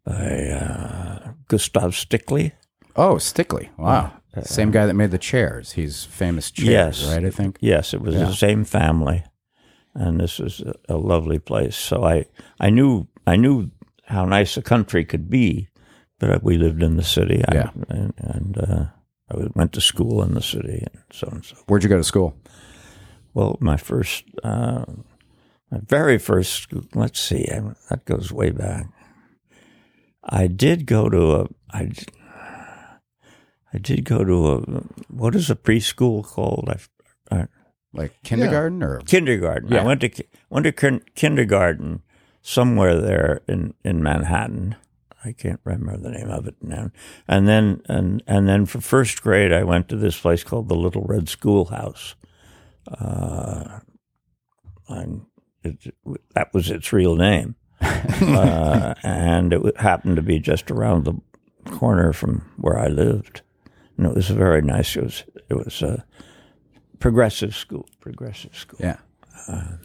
by 0.05 0.49
uh, 0.49 1.33
Gustav 1.47 1.91
Stickley. 1.91 2.53
Oh, 2.95 3.15
Stickley. 3.15 3.69
Wow. 3.77 4.13
Same 4.41 4.71
guy 4.71 4.85
that 4.87 4.95
made 4.95 5.11
the 5.11 5.17
chairs. 5.19 5.73
He's 5.73 6.03
famous 6.05 6.49
chairs, 6.51 7.03
Yes. 7.03 7.05
right? 7.15 7.23
I 7.25 7.29
think. 7.29 7.57
Yes, 7.61 7.93
it 7.93 8.01
was 8.01 8.15
the 8.15 8.33
same 8.33 8.65
family, 8.65 9.23
and 9.93 10.19
this 10.19 10.39
was 10.39 10.63
a, 10.89 10.97
lovely 10.97 11.37
place. 11.39 11.75
So 11.75 12.03
I 12.03 12.25
I 12.59 12.69
knew 12.71 13.07
I 13.27 13.35
knew 13.35 13.69
how 14.05 14.25
nice 14.25 14.57
a 14.57 14.61
country 14.63 15.05
could 15.05 15.29
be, 15.29 15.67
but 16.19 16.43
we 16.43 16.57
lived 16.57 16.81
in 16.81 16.95
the 16.97 17.03
city. 17.03 17.43
I- 17.47 17.55
Yeah. 17.55 17.69
and, 17.89 18.13
and 18.17 18.57
uh, 18.57 18.85
I 19.29 19.47
went 19.55 19.71
to 19.73 19.81
school 19.81 20.23
in 20.23 20.33
the 20.33 20.41
city, 20.41 20.79
and 20.93 21.03
so 21.11 21.27
and 21.31 21.45
so. 21.45 21.55
Where'd 21.67 21.83
you 21.83 21.89
go 21.89 21.97
to 21.97 22.03
school? 22.03 22.33
Well, 23.35 23.57
my 23.59 23.77
first, 23.77 24.23
uh, 24.43 24.85
my 25.71 25.79
very 25.87 26.17
first, 26.19 26.53
school- 26.53 26.85
let's 26.95 27.19
see, 27.19 27.47
I, 27.51 27.61
that 27.89 28.05
goes 28.05 28.31
way 28.31 28.49
back. 28.51 28.87
I 30.23 30.47
did 30.47 30.85
go 30.85 31.09
to 31.09 31.31
a, 31.35 31.47
I, 31.71 31.89
I 33.73 33.79
did 33.79 34.05
go 34.05 34.23
to 34.23 34.47
a, 34.51 34.57
what 35.07 35.35
is 35.35 35.49
a 35.49 35.55
preschool 35.55 36.23
called? 36.23 36.69
I, 36.69 37.35
I, 37.35 37.47
Like 37.93 38.21
kindergarten 38.23 38.83
or 38.83 38.99
kindergarten. 38.99 39.71
Yeah. 39.71 39.81
I 39.81 39.85
went 39.85 40.01
to 40.01 40.23
went 40.49 40.65
to 40.65 40.71
kin- 40.71 41.03
kindergarten 41.15 42.03
somewhere 42.41 42.99
there 42.99 43.41
in, 43.47 43.73
in 43.83 44.03
Manhattan. 44.03 44.75
I 45.25 45.31
can't 45.31 45.61
remember 45.63 45.97
the 45.97 46.11
name 46.11 46.29
of 46.29 46.47
it 46.47 46.55
now. 46.61 46.91
And 47.27 47.47
then 47.47 47.81
and 47.87 48.21
and 48.27 48.47
then 48.47 48.65
for 48.65 48.81
first 48.81 49.21
grade, 49.23 49.53
I 49.53 49.63
went 49.63 49.89
to 49.89 49.95
this 49.95 50.19
place 50.19 50.43
called 50.43 50.67
the 50.67 50.75
Little 50.75 51.03
Red 51.03 51.29
Schoolhouse. 51.29 52.15
Uh, 52.87 53.79
and 54.89 55.25
it, 55.63 55.95
that 56.35 56.53
was 56.53 56.69
its 56.69 56.91
real 56.91 57.15
name, 57.15 57.55
uh, 57.81 58.93
and 59.01 59.53
it 59.53 59.77
happened 59.77 60.17
to 60.17 60.21
be 60.21 60.39
just 60.39 60.69
around 60.69 61.05
the 61.05 61.13
corner 61.71 62.11
from 62.11 62.51
where 62.57 62.77
I 62.77 62.87
lived. 62.87 63.42
And 63.97 64.07
it 64.07 64.15
was 64.15 64.29
very 64.29 64.61
nice. 64.61 64.95
It 64.95 65.03
was 65.03 65.23
it 65.49 65.53
was 65.53 65.81
a 65.81 66.03
progressive 66.99 67.55
school. 67.55 67.87
Progressive 67.99 68.55
school. 68.55 68.79
yeah. 68.81 68.97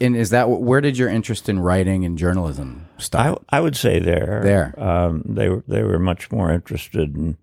and 0.00 0.16
is 0.16 0.30
that 0.30 0.48
where 0.48 0.80
did 0.80 0.96
your 0.96 1.08
interest 1.08 1.48
in 1.48 1.58
writing 1.58 2.04
and 2.04 2.16
journalism 2.16 2.86
I, 2.98 3.02
start? 3.02 3.42
I 3.50 3.60
would 3.60 3.76
say 3.76 3.98
there. 3.98 4.40
There. 4.44 4.74
Um, 4.82 5.22
they 5.26 5.48
were 5.48 5.64
they 5.66 5.82
were 5.82 5.98
much 5.98 6.30
more 6.30 6.50
interested 6.52 7.14
in. 7.16 7.36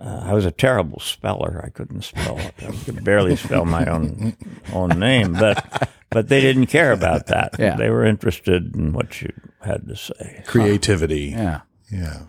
Uh, 0.00 0.22
I 0.24 0.32
was 0.34 0.44
a 0.44 0.50
terrible 0.50 1.00
speller. 1.00 1.62
I 1.64 1.70
couldn't 1.70 2.02
spell. 2.02 2.38
I 2.38 2.50
could 2.84 3.04
barely 3.04 3.36
spell 3.36 3.64
my 3.64 3.86
own 3.86 4.36
own 4.72 4.98
name, 4.98 5.32
but 5.34 5.88
but 6.10 6.28
they 6.28 6.40
didn't 6.40 6.66
care 6.66 6.92
about 6.92 7.26
that. 7.26 7.56
Yeah. 7.58 7.76
They 7.76 7.90
were 7.90 8.04
interested 8.04 8.74
in 8.74 8.92
what 8.92 9.20
you 9.22 9.32
had 9.60 9.86
to 9.88 9.96
say, 9.96 10.42
Creativity. 10.46 11.26
yeah. 11.36 11.60
Yeah. 11.90 12.22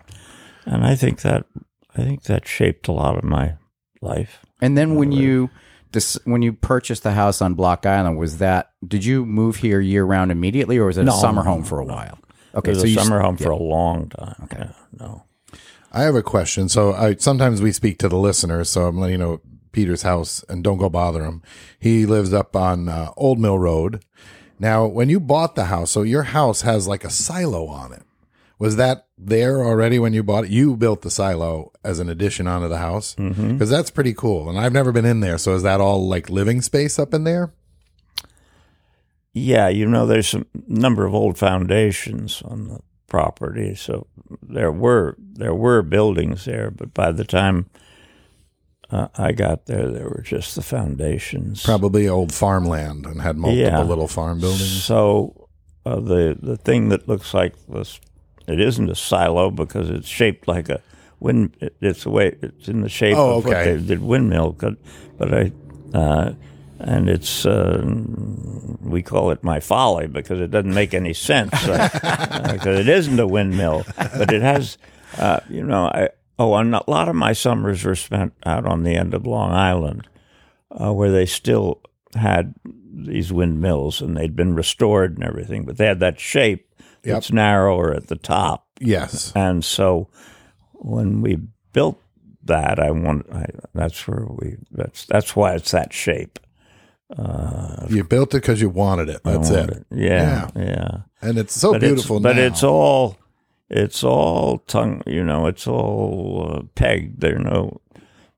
and 0.64 0.84
I 0.84 0.94
think 0.94 1.22
that 1.22 1.46
I 1.96 2.02
think 2.04 2.24
that 2.24 2.46
shaped 2.46 2.88
a 2.88 2.92
lot 2.92 3.16
of 3.16 3.24
my 3.24 3.54
life. 4.00 4.44
And 4.60 4.76
then 4.76 4.94
when 4.96 5.12
you 5.12 5.50
dis- 5.92 6.18
when 6.24 6.42
you 6.42 6.52
purchased 6.52 7.02
the 7.02 7.12
house 7.12 7.40
on 7.40 7.54
Block 7.54 7.86
Island, 7.86 8.18
was 8.18 8.38
that 8.38 8.70
did 8.86 9.04
you 9.04 9.24
move 9.24 9.56
here 9.56 9.80
year 9.80 10.04
round 10.04 10.30
immediately, 10.30 10.78
or 10.78 10.86
was 10.86 10.98
it 10.98 11.08
a 11.08 11.12
summer 11.12 11.42
home 11.44 11.64
for 11.64 11.78
a 11.78 11.84
while? 11.84 12.18
It 12.54 12.58
Okay, 12.58 12.70
was 12.70 12.80
so 12.80 12.84
a 12.84 12.88
you 12.88 12.94
summer 12.96 13.20
home 13.20 13.36
for 13.36 13.50
a 13.50 13.56
long 13.56 14.08
time. 14.08 14.34
Okay, 14.44 14.68
no. 14.98 15.24
I 15.92 16.02
have 16.02 16.14
a 16.14 16.22
question. 16.22 16.68
So 16.68 16.92
I 16.92 17.16
sometimes 17.16 17.62
we 17.62 17.72
speak 17.72 17.98
to 17.98 18.08
the 18.08 18.18
listeners. 18.18 18.68
So 18.68 18.86
I'm 18.86 18.98
letting 18.98 19.12
you 19.14 19.18
know 19.18 19.40
Peter's 19.72 20.02
house, 20.02 20.44
and 20.48 20.62
don't 20.64 20.78
go 20.78 20.88
bother 20.88 21.24
him. 21.24 21.42
He 21.78 22.06
lives 22.06 22.32
up 22.32 22.54
on 22.56 22.88
uh, 22.88 23.10
Old 23.16 23.38
Mill 23.38 23.58
Road. 23.58 24.02
Now, 24.58 24.86
when 24.86 25.10
you 25.10 25.20
bought 25.20 25.54
the 25.54 25.66
house, 25.66 25.90
so 25.90 26.00
your 26.02 26.22
house 26.24 26.62
has 26.62 26.88
like 26.88 27.04
a 27.04 27.10
silo 27.10 27.66
on 27.66 27.92
it. 27.92 28.02
Was 28.58 28.76
that 28.76 29.06
there 29.18 29.62
already 29.64 29.98
when 29.98 30.14
you 30.14 30.22
bought 30.22 30.44
it? 30.44 30.50
You 30.50 30.76
built 30.76 31.02
the 31.02 31.10
silo 31.10 31.72
as 31.84 31.98
an 31.98 32.08
addition 32.08 32.46
onto 32.46 32.68
the 32.68 32.78
house 32.78 33.14
because 33.14 33.68
that's 33.68 33.90
pretty 33.90 34.14
cool. 34.14 34.48
And 34.48 34.58
I've 34.58 34.72
never 34.72 34.92
been 34.92 35.04
in 35.04 35.20
there. 35.20 35.36
So 35.36 35.54
is 35.54 35.62
that 35.62 35.80
all 35.80 36.08
like 36.08 36.30
living 36.30 36.62
space 36.62 36.98
up 36.98 37.12
in 37.12 37.24
there? 37.24 37.52
Yeah, 39.32 39.68
you 39.68 39.86
know, 39.86 40.06
there's 40.06 40.32
a 40.34 40.46
number 40.66 41.04
of 41.04 41.14
old 41.14 41.36
foundations 41.36 42.40
on 42.42 42.68
the 42.68 42.80
property, 43.06 43.74
so 43.74 44.06
there 44.42 44.72
were 44.72 45.16
there 45.18 45.54
were 45.54 45.82
buildings 45.82 46.46
there, 46.46 46.70
but 46.70 46.94
by 46.94 47.12
the 47.12 47.24
time 47.24 47.66
uh, 48.90 49.08
I 49.18 49.32
got 49.32 49.66
there, 49.66 49.90
there 49.90 50.08
were 50.08 50.22
just 50.24 50.54
the 50.56 50.62
foundations. 50.62 51.62
Probably 51.62 52.08
old 52.08 52.32
farmland 52.32 53.04
and 53.04 53.20
had 53.20 53.36
multiple 53.36 53.62
Yeah. 53.62 53.82
little 53.82 54.08
farm 54.08 54.40
buildings. 54.40 54.82
So 54.84 55.48
uh, 55.84 56.00
the 56.00 56.38
the 56.40 56.56
thing 56.56 56.88
that 56.88 57.06
looks 57.06 57.34
like 57.34 57.54
this, 57.68 58.00
it 58.46 58.60
isn't 58.60 58.90
a 58.90 58.94
silo 58.94 59.50
because 59.50 59.90
it's 59.90 60.08
shaped 60.08 60.46
like 60.48 60.68
a 60.68 60.80
wind. 61.20 61.56
It's 61.80 62.04
the 62.04 62.10
way 62.10 62.36
it's 62.40 62.68
in 62.68 62.80
the 62.82 62.88
shape 62.88 63.16
Oh, 63.16 63.38
of 63.38 63.44
what 63.44 63.64
they 63.64 63.78
did 63.78 64.02
windmill. 64.02 64.52
But, 64.52 64.74
but 65.18 65.34
I, 65.34 65.52
uh, 65.94 66.34
and 66.78 67.08
it's 67.08 67.46
uh, 67.46 67.82
we 68.80 69.02
call 69.02 69.30
it 69.30 69.42
my 69.42 69.60
folly 69.60 70.06
because 70.06 70.40
it 70.40 70.50
doesn't 70.50 70.74
make 70.74 70.92
any 70.94 71.14
sense 71.14 71.50
because 71.62 72.78
it 72.80 72.88
isn't 72.88 73.18
a 73.18 73.26
windmill, 73.26 73.84
but 73.96 74.32
it 74.32 74.42
has. 74.42 74.78
Uh, 75.16 75.40
you 75.48 75.62
know, 75.64 75.86
I 75.86 76.10
oh, 76.38 76.54
and 76.56 76.74
a 76.74 76.82
lot 76.90 77.08
of 77.08 77.14
my 77.14 77.32
summers 77.32 77.84
were 77.84 77.94
spent 77.94 78.34
out 78.44 78.66
on 78.66 78.82
the 78.82 78.94
end 78.94 79.14
of 79.14 79.26
Long 79.26 79.52
Island 79.52 80.06
uh, 80.70 80.92
where 80.92 81.10
they 81.10 81.24
still 81.24 81.80
had 82.14 82.54
these 82.92 83.32
windmills 83.32 84.02
and 84.02 84.16
they'd 84.16 84.36
been 84.36 84.54
restored 84.54 85.14
and 85.14 85.24
everything, 85.24 85.64
but 85.64 85.76
they 85.78 85.86
had 85.86 86.00
that 86.00 86.20
shape 86.20 86.65
that's 87.14 87.32
narrower 87.32 87.92
at 87.94 88.08
the 88.08 88.16
top. 88.16 88.66
Yes. 88.80 89.32
And 89.34 89.64
so 89.64 90.08
when 90.72 91.20
we 91.22 91.38
built 91.72 92.00
that, 92.44 92.78
I 92.78 92.90
want 92.90 93.26
I, 93.32 93.46
that's 93.74 94.06
where 94.06 94.26
we 94.28 94.56
that's 94.70 95.06
that's 95.06 95.34
why 95.36 95.54
it's 95.54 95.70
that 95.72 95.92
shape. 95.92 96.38
You 97.88 98.04
built 98.04 98.34
it 98.34 98.38
because 98.42 98.60
you 98.60 98.68
wanted 98.68 99.08
it. 99.08 99.22
That's 99.24 99.50
it. 99.50 99.86
Yeah, 99.90 100.50
yeah. 100.56 100.98
And 101.22 101.38
it's 101.38 101.54
so 101.54 101.72
But 101.72 101.80
beautiful 101.80 102.16
it's, 102.16 102.22
but 102.24 102.38
it's 102.38 102.62
all 102.62 103.16
it's 103.70 104.02
all 104.04 104.58
tongue. 104.58 105.02
You 105.06 105.24
know, 105.24 105.46
it's 105.46 105.66
all 105.66 106.50
uh, 106.58 106.62
pegged. 106.74 107.20
There 107.20 107.38
no. 107.38 107.80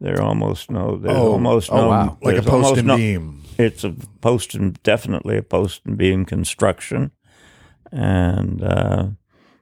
There 0.00 0.22
almost 0.22 0.70
no. 0.70 0.96
There's 0.96 1.16
Oh, 1.16 1.32
almost 1.32 1.72
oh, 1.72 1.76
no. 1.76 1.88
wow. 1.88 2.18
like 2.22 2.36
a 2.36 2.42
post 2.42 2.76
and 2.78 2.86
no- 2.86 2.96
beam. 2.96 3.42
it's 3.58 3.82
a 3.84 3.94
post 4.20 4.54
and 4.54 4.80
definitely 4.84 5.36
a 5.36 5.42
post 5.42 5.82
and 5.86 5.96
beam 5.98 6.24
construction, 6.24 7.10
and 7.92 8.62
uh, 8.62 9.06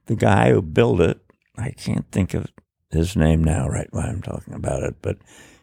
the 0.07 0.17
guy 0.17 0.51
who 0.51 0.63
built 0.63 1.01
it, 1.01 1.21
I 1.57 1.71
can't 1.71 2.11
think 2.11 2.35
of 2.35 2.47
his 2.91 3.17
name 3.17 3.43
now, 3.43 3.69
right 3.69 3.89
while 3.91 4.07
I'm 4.07 4.23
talking 4.23 4.55
about 4.55 4.83
it, 4.83 4.97
but 5.03 5.19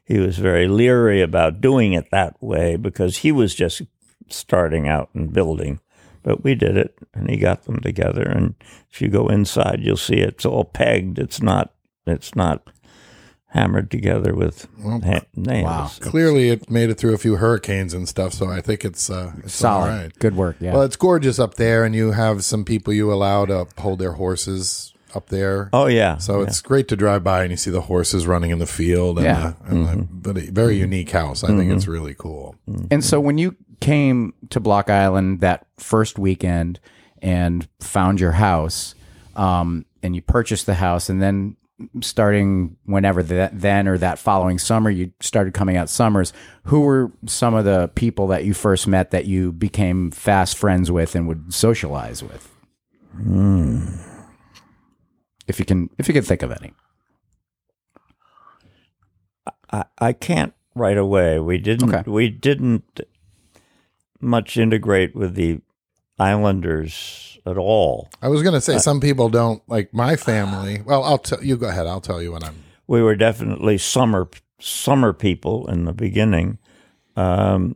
he 0.05 0.19
was 0.19 0.37
very 0.37 0.67
leery 0.67 1.21
about 1.21 1.61
doing 1.61 1.93
it 1.93 2.11
that 2.11 2.41
way 2.41 2.75
because 2.75 3.17
he 3.17 3.31
was 3.31 3.55
just 3.55 3.81
starting 4.29 4.87
out 4.87 5.09
and 5.13 5.33
building. 5.33 5.79
But 6.23 6.43
we 6.43 6.55
did 6.55 6.77
it, 6.77 6.97
and 7.13 7.29
he 7.29 7.37
got 7.37 7.63
them 7.63 7.79
together. 7.79 8.23
And 8.23 8.55
if 8.89 9.01
you 9.01 9.09
go 9.09 9.27
inside, 9.27 9.81
you'll 9.81 9.97
see 9.97 10.17
it's 10.17 10.45
all 10.45 10.63
pegged. 10.63 11.19
It's 11.19 11.41
not. 11.41 11.73
It's 12.05 12.35
not 12.35 12.69
hammered 13.53 13.91
together 13.91 14.33
with 14.33 14.67
ha- 14.83 15.21
nails. 15.35 15.63
wow. 15.63 15.91
Clearly, 16.01 16.49
it 16.49 16.71
made 16.71 16.89
it 16.89 16.95
through 16.95 17.13
a 17.13 17.19
few 17.19 17.35
hurricanes 17.35 17.93
and 17.93 18.09
stuff. 18.09 18.33
So 18.33 18.49
I 18.49 18.61
think 18.61 18.83
it's 18.83 19.09
uh, 19.09 19.31
it's 19.43 19.53
Solid. 19.53 19.89
all 19.91 19.97
right. 19.97 20.19
Good 20.19 20.35
work. 20.35 20.57
Yeah. 20.59 20.73
Well, 20.73 20.81
it's 20.81 20.95
gorgeous 20.95 21.37
up 21.37 21.55
there, 21.55 21.85
and 21.85 21.93
you 21.95 22.11
have 22.11 22.43
some 22.43 22.65
people 22.65 22.93
you 22.93 23.13
allow 23.13 23.45
to 23.45 23.67
hold 23.77 23.99
their 23.99 24.13
horses 24.13 24.93
up 25.15 25.27
there. 25.27 25.69
Oh 25.71 25.85
yeah. 25.85 26.17
So 26.17 26.41
it's 26.41 26.61
great 26.61 26.87
to 26.87 26.95
drive 26.95 27.23
by 27.23 27.43
and 27.43 27.51
you 27.51 27.57
see 27.57 27.69
the 27.69 27.81
horses 27.81 28.25
running 28.25 28.49
in 28.49 28.57
the 28.57 28.65
field. 28.65 29.19
And 29.19 29.25
Yeah. 29.25 29.53
the, 29.61 29.69
and 29.69 29.85
the, 29.85 29.91
mm-hmm. 29.91 30.19
but 30.19 30.37
a 30.37 30.51
very 30.51 30.73
mm-hmm. 30.73 30.81
unique 30.81 31.11
house. 31.11 31.43
I 31.43 31.49
think 31.49 31.71
it's 31.71 31.83
mm-hmm. 31.83 31.91
really 31.91 32.15
cool. 32.17 32.55
And 32.89 33.05
so 33.05 33.19
when 33.19 33.37
you 33.37 33.55
came 33.79 34.33
to 34.49 34.59
Block 34.59 34.89
Island 34.89 35.41
that 35.41 35.67
first 35.77 36.17
weekend 36.17 36.79
and 37.21 37.67
found 37.79 38.19
your 38.19 38.31
house, 38.31 38.95
um, 39.35 39.85
and 40.01 40.15
you 40.15 40.21
purchased 40.23 40.65
the 40.65 40.73
house, 40.73 41.09
and 41.09 41.21
then 41.21 41.57
starting 42.01 42.77
whenever 42.85 43.23
that 43.23 43.59
then 43.59 43.87
or 43.87 43.97
that 43.97 44.19
following 44.19 44.59
summer, 44.59 44.89
you 44.89 45.11
started 45.19 45.53
coming 45.53 45.77
out 45.77 45.89
summers. 45.89 46.33
Who 46.65 46.81
were 46.81 47.11
some 47.25 47.53
of 47.53 47.65
the 47.65 47.89
people 47.95 48.27
that 48.27 48.45
you 48.45 48.53
first 48.53 48.87
met 48.87 49.11
that 49.11 49.25
you 49.25 49.51
became 49.51 50.11
fast 50.11 50.57
friends 50.57 50.91
with 50.91 51.15
and 51.15 51.27
would 51.27 51.53
socialize 51.53 52.23
with? 52.23 52.49
Hmm. 53.11 53.87
If 55.47 55.59
you 55.59 55.65
can, 55.65 55.89
if 55.97 56.07
you 56.07 56.13
can 56.13 56.23
think 56.23 56.41
of 56.41 56.51
any. 56.51 56.73
I, 59.71 59.85
I 59.97 60.13
can't 60.13 60.53
right 60.75 60.97
away. 60.97 61.39
We 61.39 61.57
didn't. 61.57 61.93
Okay. 61.93 62.09
We 62.09 62.29
didn't 62.29 63.01
much 64.21 64.57
integrate 64.57 65.15
with 65.15 65.35
the 65.35 65.59
Islanders 66.23 67.37
at 67.45 67.57
all. 67.57 68.09
I 68.21 68.29
was 68.29 68.41
going 68.41 68.53
to 68.53 68.61
say 68.61 68.77
some 68.77 68.99
people 68.99 69.29
don't 69.29 69.61
like 69.67 69.93
my 69.93 70.15
family. 70.15 70.81
Well, 70.81 71.03
I'll 71.03 71.17
tell 71.17 71.43
you. 71.43 71.57
Go 71.57 71.67
ahead. 71.67 71.87
I'll 71.87 72.01
tell 72.01 72.21
you 72.21 72.31
when 72.31 72.43
I'm. 72.43 72.63
We 72.87 73.01
were 73.01 73.15
definitely 73.15 73.77
summer 73.77 74.29
summer 74.59 75.13
people 75.13 75.67
in 75.67 75.85
the 75.85 75.93
beginning. 75.93 76.59
Um, 77.15 77.75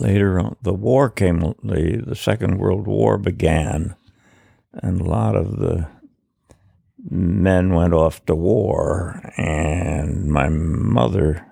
later 0.00 0.38
on, 0.38 0.56
the 0.62 0.72
war 0.72 1.10
came. 1.10 1.40
the 1.62 2.02
The 2.06 2.16
Second 2.16 2.58
World 2.58 2.86
War 2.86 3.18
began, 3.18 3.96
and 4.72 5.00
a 5.00 5.04
lot 5.04 5.34
of 5.34 5.58
the 5.58 5.88
men 7.10 7.74
went 7.74 7.94
off 7.94 8.24
to 8.26 8.34
war, 8.34 9.20
and 9.36 10.30
my 10.30 10.48
mother 10.48 11.44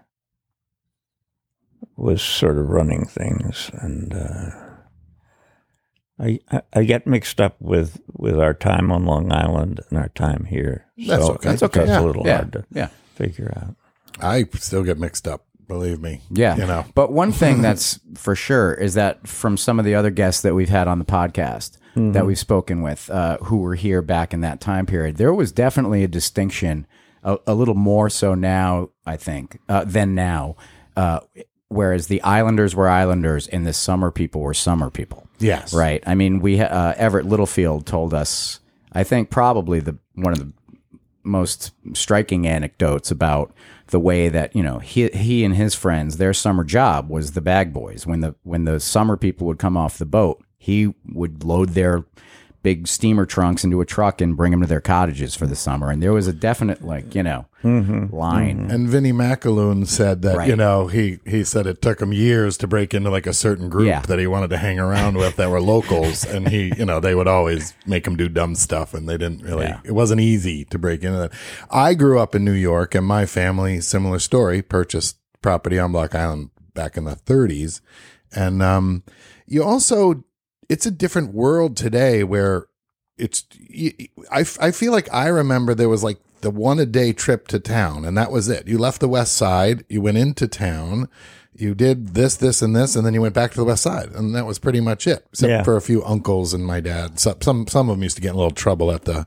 was 1.96 2.22
sort 2.22 2.58
of 2.58 2.68
running 2.68 3.04
things, 3.06 3.70
and 3.74 4.12
uh, 4.14 4.50
I, 6.18 6.40
I 6.50 6.62
I 6.72 6.84
get 6.84 7.06
mixed 7.06 7.40
up 7.40 7.56
with 7.60 8.00
with 8.12 8.38
our 8.38 8.54
time 8.54 8.90
on 8.90 9.04
Long 9.04 9.30
Island 9.32 9.80
and 9.90 9.98
our 9.98 10.08
time 10.10 10.44
here. 10.44 10.86
That's 10.96 11.24
so 11.26 11.32
okay. 11.34 11.48
That's 11.50 11.62
okay. 11.64 11.80
It's 11.82 11.88
Yeah. 11.90 12.00
a 12.00 12.06
little 12.06 12.26
Yeah. 12.26 12.36
hard 12.36 12.52
to 12.52 12.64
Yeah. 12.72 12.88
figure 13.14 13.52
out. 13.56 13.74
I 14.20 14.44
still 14.54 14.82
get 14.82 14.98
mixed 14.98 15.28
up. 15.28 15.44
Believe 15.68 16.00
me. 16.00 16.20
Yeah. 16.30 16.56
You 16.56 16.66
know. 16.66 16.84
But 16.94 17.12
one 17.12 17.32
thing 17.42 17.60
that's 17.60 17.98
for 18.14 18.34
sure 18.34 18.72
is 18.72 18.94
that 18.94 19.26
from 19.28 19.56
some 19.56 19.78
of 19.78 19.84
the 19.84 19.94
other 19.94 20.10
guests 20.10 20.42
that 20.42 20.54
we've 20.54 20.68
had 20.70 20.88
on 20.88 20.98
the 20.98 21.04
podcast 21.04 21.78
that 21.98 22.26
we've 22.26 22.38
spoken 22.38 22.82
with 22.82 23.08
uh, 23.08 23.38
who 23.38 23.56
were 23.56 23.74
here 23.74 24.02
back 24.02 24.34
in 24.34 24.42
that 24.42 24.60
time 24.60 24.84
period, 24.84 25.16
there 25.16 25.32
was 25.32 25.50
definitely 25.50 26.04
a 26.04 26.08
distinction, 26.08 26.86
a, 27.24 27.38
a 27.46 27.54
little 27.54 27.74
more 27.74 28.10
so 28.10 28.34
now, 28.34 28.90
I 29.06 29.16
think, 29.16 29.58
uh, 29.70 29.82
than 29.84 30.14
now. 30.14 30.56
Uh, 30.94 31.20
whereas 31.68 32.08
the 32.08 32.20
Islanders 32.22 32.74
were 32.76 32.86
Islanders 32.86 33.46
and 33.48 33.66
the 33.66 33.72
summer 33.72 34.10
people 34.10 34.42
were 34.42 34.52
summer 34.52 34.90
people. 34.90 35.25
Yes. 35.38 35.74
Right. 35.74 36.02
I 36.06 36.14
mean, 36.14 36.40
we 36.40 36.60
uh, 36.60 36.94
Everett 36.96 37.26
Littlefield 37.26 37.86
told 37.86 38.14
us, 38.14 38.60
I 38.92 39.04
think 39.04 39.30
probably 39.30 39.80
the 39.80 39.98
one 40.14 40.32
of 40.32 40.38
the 40.38 40.52
most 41.22 41.72
striking 41.92 42.46
anecdotes 42.46 43.10
about 43.10 43.52
the 43.88 44.00
way 44.00 44.28
that 44.28 44.54
you 44.54 44.62
know 44.62 44.78
he 44.78 45.08
he 45.08 45.44
and 45.44 45.54
his 45.56 45.74
friends 45.74 46.16
their 46.16 46.32
summer 46.32 46.64
job 46.64 47.10
was 47.10 47.32
the 47.32 47.40
bag 47.40 47.72
boys 47.72 48.06
when 48.06 48.20
the 48.20 48.34
when 48.44 48.64
the 48.64 48.78
summer 48.80 49.16
people 49.16 49.46
would 49.46 49.58
come 49.58 49.76
off 49.76 49.98
the 49.98 50.06
boat 50.06 50.42
he 50.56 50.94
would 51.12 51.44
load 51.44 51.70
their 51.70 52.04
big 52.66 52.88
steamer 52.88 53.24
trunks 53.24 53.62
into 53.64 53.80
a 53.80 53.86
truck 53.86 54.20
and 54.20 54.36
bring 54.36 54.50
them 54.50 54.60
to 54.60 54.66
their 54.66 54.80
cottages 54.80 55.36
for 55.36 55.46
the 55.46 55.54
summer 55.54 55.88
and 55.92 56.02
there 56.02 56.12
was 56.12 56.26
a 56.26 56.32
definite 56.32 56.80
like 56.84 57.14
you 57.14 57.22
know 57.22 57.46
line 58.12 58.70
And 58.70 58.88
Vinnie 58.88 59.12
McAloon 59.12 59.86
said 59.86 60.22
that 60.22 60.36
Right. 60.36 60.48
you 60.48 60.56
know 60.56 60.86
he 60.88 61.18
he 61.24 61.44
said 61.44 61.66
it 61.66 61.80
took 61.80 62.00
him 62.02 62.12
years 62.12 62.56
to 62.58 62.66
break 62.66 62.92
into 62.94 63.10
like 63.10 63.26
a 63.26 63.32
certain 63.32 63.68
group 63.68 63.86
Yeah. 63.86 64.00
that 64.02 64.18
he 64.18 64.26
wanted 64.26 64.50
to 64.50 64.56
hang 64.58 64.78
around 64.78 65.16
with 65.16 65.36
that 65.36 65.50
were 65.50 65.60
locals, 65.60 66.24
and 66.24 66.48
he 66.48 66.72
you 66.76 66.84
know 66.84 66.98
they 67.00 67.14
would 67.14 67.28
always 67.28 67.74
make 67.86 68.06
him 68.06 68.16
do 68.16 68.28
dumb 68.28 68.54
stuff, 68.54 68.94
and 68.94 69.08
they 69.08 69.16
didn't 69.16 69.42
really. 69.42 69.66
Yeah. 69.66 69.80
It 69.84 69.92
wasn't 69.92 70.20
easy 70.20 70.64
to 70.66 70.78
break 70.78 71.02
into 71.04 71.18
that. 71.18 71.32
I 71.70 71.94
grew 71.94 72.18
up 72.18 72.34
in 72.34 72.44
New 72.44 72.52
York, 72.70 72.94
and 72.94 73.06
my 73.06 73.26
family, 73.26 73.80
similar 73.80 74.18
story, 74.18 74.62
purchased 74.62 75.16
property 75.42 75.78
on 75.78 75.92
Block 75.92 76.14
Island 76.14 76.50
back 76.74 76.96
in 76.96 77.04
the 77.04 77.16
30s, 77.16 77.80
and 78.34 78.62
um, 78.62 79.02
you 79.46 79.62
also 79.62 80.24
it's 80.68 80.86
a 80.86 80.90
different 80.90 81.32
world 81.34 81.76
today 81.76 82.24
where 82.24 82.66
it's 83.18 83.44
I, 84.30 84.40
I 84.60 84.70
feel 84.70 84.92
like 84.92 85.12
I 85.12 85.28
remember 85.28 85.74
there 85.74 85.88
was 85.88 86.04
like 86.04 86.18
the 86.42 86.50
one 86.50 86.78
a 86.78 86.86
day 86.86 87.12
trip 87.12 87.48
to 87.48 87.58
town 87.58 88.04
and 88.04 88.16
that 88.16 88.30
was 88.30 88.48
it. 88.48 88.68
You 88.68 88.78
left 88.78 89.00
the 89.00 89.08
west 89.08 89.34
side, 89.34 89.84
you 89.88 90.00
went 90.02 90.18
into 90.18 90.46
town, 90.46 91.08
you 91.54 91.74
did 91.74 92.08
this, 92.08 92.36
this, 92.36 92.60
and 92.60 92.76
this, 92.76 92.94
and 92.94 93.06
then 93.06 93.14
you 93.14 93.22
went 93.22 93.34
back 93.34 93.52
to 93.52 93.56
the 93.56 93.64
west 93.64 93.82
side, 93.82 94.10
and 94.12 94.34
that 94.34 94.44
was 94.44 94.58
pretty 94.58 94.80
much 94.80 95.06
it. 95.06 95.26
Except 95.32 95.50
Yeah. 95.50 95.62
for 95.62 95.76
a 95.76 95.80
few 95.80 96.04
uncles 96.04 96.52
and 96.52 96.66
my 96.66 96.80
dad. 96.80 97.18
Some 97.18 97.40
some 97.40 97.66
some 97.66 97.88
of 97.88 97.96
them 97.96 98.02
used 98.02 98.16
to 98.16 98.22
get 98.22 98.28
in 98.30 98.34
a 98.34 98.38
little 98.38 98.50
trouble 98.50 98.92
at 98.92 99.04
the 99.06 99.26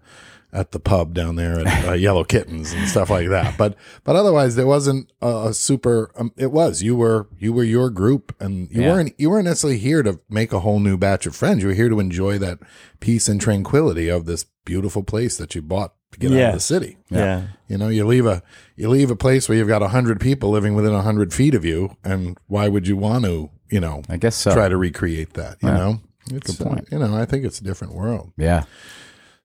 at 0.51 0.71
the 0.71 0.79
pub 0.79 1.13
down 1.13 1.35
there 1.35 1.59
at 1.59 1.85
uh, 1.87 1.93
Yellow 1.93 2.23
Kittens 2.23 2.73
and 2.73 2.87
stuff 2.87 3.09
like 3.09 3.29
that. 3.29 3.57
But 3.57 3.75
but 4.03 4.15
otherwise, 4.15 4.55
there 4.55 4.65
wasn't 4.67 5.11
a, 5.21 5.47
a 5.49 5.53
super. 5.53 6.11
Um, 6.17 6.31
it 6.37 6.51
was 6.51 6.81
you 6.81 6.95
were 6.95 7.27
you 7.37 7.53
were 7.53 7.63
your 7.63 7.89
group, 7.89 8.35
and 8.39 8.69
you 8.71 8.81
Yeah. 8.81 8.93
weren't 8.93 9.13
you 9.17 9.29
weren't 9.29 9.45
necessarily 9.45 9.77
here 9.79 10.01
to 10.03 10.19
make 10.29 10.51
a 10.53 10.61
whole 10.61 10.79
new 10.79 10.97
batch 10.97 11.25
of 11.25 11.35
friends. 11.35 11.61
You 11.61 11.69
were 11.69 11.75
here 11.75 11.89
to 11.89 11.99
enjoy 11.99 12.37
that 12.39 12.59
peace 12.99 13.27
and 13.29 13.39
tranquility 13.39 14.09
of 14.09 14.25
this 14.25 14.45
beautiful 14.65 15.03
place 15.03 15.37
that 15.37 15.53
you 15.55 15.61
bought 15.61 15.93
to 16.11 16.19
get 16.19 16.31
out 16.31 16.49
of 16.49 16.53
the 16.55 16.59
city. 16.59 16.97
Yeah. 17.09 17.47
You 17.67 17.77
know, 17.77 17.87
you 17.89 18.05
leave 18.05 18.25
a 18.25 18.41
you 18.75 18.89
leave 18.89 19.11
a 19.11 19.15
place 19.15 19.47
where 19.47 19.57
you've 19.57 19.67
got 19.67 19.83
a 19.83 19.89
hundred 19.89 20.19
people 20.19 20.49
living 20.49 20.73
within 20.73 20.93
a 20.93 21.01
hundred 21.03 21.33
feet 21.33 21.53
of 21.53 21.63
you, 21.63 21.95
and 22.03 22.37
why 22.47 22.67
would 22.67 22.87
you 22.87 22.97
want 22.97 23.25
to, 23.25 23.51
you 23.69 23.79
know, 23.79 24.01
i 24.09 24.17
guess 24.17 24.35
so 24.35 24.51
try 24.53 24.67
to 24.67 24.77
recreate 24.77 25.33
that? 25.33 25.57
You 25.61 25.69
know, 25.69 26.01
it's 26.31 26.55
Good 26.57 26.65
point. 26.67 26.79
uh, 26.81 26.85
you 26.91 26.99
know, 26.99 27.15
I 27.15 27.25
think 27.25 27.45
it's 27.45 27.59
a 27.59 27.63
different 27.63 27.93
world. 27.93 28.31
yeah 28.37 28.63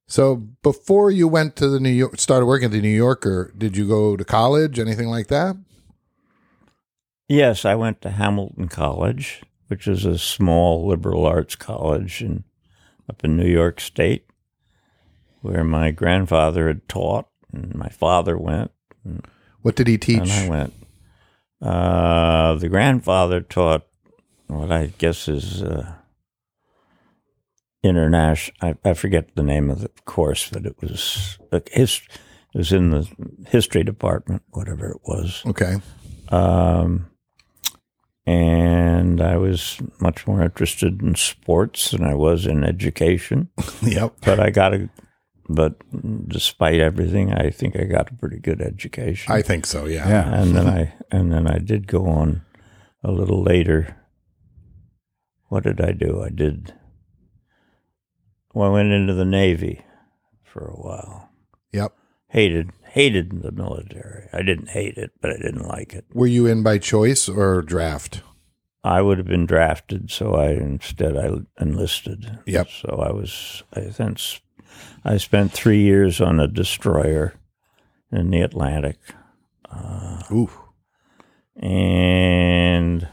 So 0.06 0.36
before 0.62 1.10
you 1.10 1.26
went 1.26 1.56
to 1.56 1.68
the 1.68 1.80
New 1.80 1.88
York, 1.90 2.18
started 2.20 2.46
working 2.46 2.66
at 2.66 2.72
the 2.72 2.80
New 2.80 2.88
Yorker, 2.88 3.52
did 3.56 3.76
you 3.76 3.88
go 3.88 4.16
to 4.16 4.24
college, 4.24 4.78
anything 4.78 5.08
like 5.08 5.28
that? 5.28 5.56
Yes, 7.28 7.64
I 7.64 7.74
went 7.74 8.02
to 8.02 8.10
Hamilton 8.10 8.68
College, 8.68 9.42
which 9.68 9.88
is 9.88 10.04
a 10.04 10.18
small 10.18 10.86
liberal 10.86 11.24
arts 11.24 11.56
college 11.56 12.22
in 12.22 12.44
up 13.08 13.24
in 13.24 13.36
New 13.36 13.48
York 13.48 13.80
State, 13.80 14.26
where 15.42 15.64
my 15.64 15.90
grandfather 15.90 16.68
had 16.68 16.88
taught, 16.88 17.26
and 17.52 17.74
my 17.74 17.88
father 17.88 18.36
went, 18.38 18.70
What 19.62 19.76
did 19.76 19.86
he 19.86 19.94
and 19.94 20.22
I 20.22 20.26
teach? 20.26 20.48
went. 20.48 20.74
Uh, 21.60 22.54
the 22.56 22.68
grandfather 22.68 23.40
taught 23.40 23.86
what 24.48 24.70
I 24.70 24.92
guess 24.98 25.28
is 25.28 25.62
uh, 25.62 25.94
international. 27.84 28.56
I, 28.60 28.90
I 28.90 28.94
forget 28.94 29.36
the 29.36 29.42
name 29.42 29.70
of 29.70 29.80
the 29.80 29.90
course, 30.04 30.48
but 30.50 30.66
it 30.66 30.80
was 30.80 31.38
like 31.52 31.68
his. 31.70 32.00
It 32.54 32.58
was 32.58 32.72
in 32.72 32.90
the 32.90 33.08
history 33.48 33.82
department, 33.82 34.42
whatever 34.50 34.88
it 34.88 35.00
was. 35.04 35.42
Okay, 35.44 35.76
Um, 36.28 37.10
and 38.26 39.20
I 39.20 39.36
was 39.36 39.78
much 40.00 40.26
more 40.26 40.40
interested 40.42 41.02
in 41.02 41.14
sports 41.14 41.90
than 41.90 42.04
I 42.04 42.14
was 42.14 42.46
in 42.46 42.64
education. 42.64 43.50
yep. 43.82 44.14
But 44.22 44.40
I 44.40 44.50
got 44.50 44.72
a, 44.72 44.88
but 45.48 45.76
despite 46.28 46.80
everything, 46.80 47.32
I 47.32 47.50
think 47.50 47.76
I 47.76 47.84
got 47.84 48.10
a 48.10 48.14
pretty 48.14 48.38
good 48.38 48.62
education. 48.62 49.32
I 49.32 49.42
think 49.42 49.66
so. 49.66 49.84
Yeah. 49.84 50.08
yeah 50.08 50.40
and 50.42 50.56
then 50.56 50.66
I 50.66 50.94
and 51.10 51.32
then 51.32 51.46
I 51.46 51.58
did 51.58 51.86
go 51.86 52.06
on 52.06 52.42
a 53.02 53.10
little 53.10 53.42
later. 53.42 53.96
What 55.48 55.64
did 55.64 55.80
I 55.80 55.92
do? 55.92 56.22
I 56.22 56.30
did. 56.30 56.72
Well, 58.54 58.70
I 58.70 58.72
went 58.72 58.92
into 58.92 59.12
the 59.14 59.24
Navy 59.24 59.82
for 60.42 60.64
a 60.66 60.76
while. 60.80 61.28
Yep. 61.72 61.92
Hated 62.28 62.70
hated 62.92 63.42
the 63.42 63.50
military. 63.50 64.28
I 64.32 64.42
didn't 64.42 64.68
hate 64.70 64.96
it, 64.96 65.10
but 65.20 65.30
I 65.32 65.36
didn't 65.36 65.66
like 65.66 65.92
it. 65.92 66.04
Were 66.14 66.28
you 66.28 66.46
in 66.46 66.62
by 66.62 66.78
choice 66.78 67.28
or 67.28 67.60
draft? 67.62 68.22
I 68.84 69.02
would 69.02 69.18
have 69.18 69.26
been 69.26 69.46
drafted, 69.46 70.10
so 70.12 70.34
I 70.34 70.50
instead 70.50 71.16
I 71.16 71.30
enlisted. 71.60 72.38
Yep. 72.46 72.68
So 72.70 73.02
I 73.04 73.10
was 73.12 73.64
I 73.72 73.80
then 73.80 74.12
s- 74.12 74.40
I 75.04 75.16
spent 75.16 75.52
three 75.52 75.80
years 75.82 76.20
on 76.20 76.38
a 76.38 76.46
destroyer 76.46 77.34
in 78.12 78.30
the 78.30 78.42
Atlantic, 78.42 78.98
uh, 79.70 80.22
Ooh. 80.30 80.50
and 81.56 83.08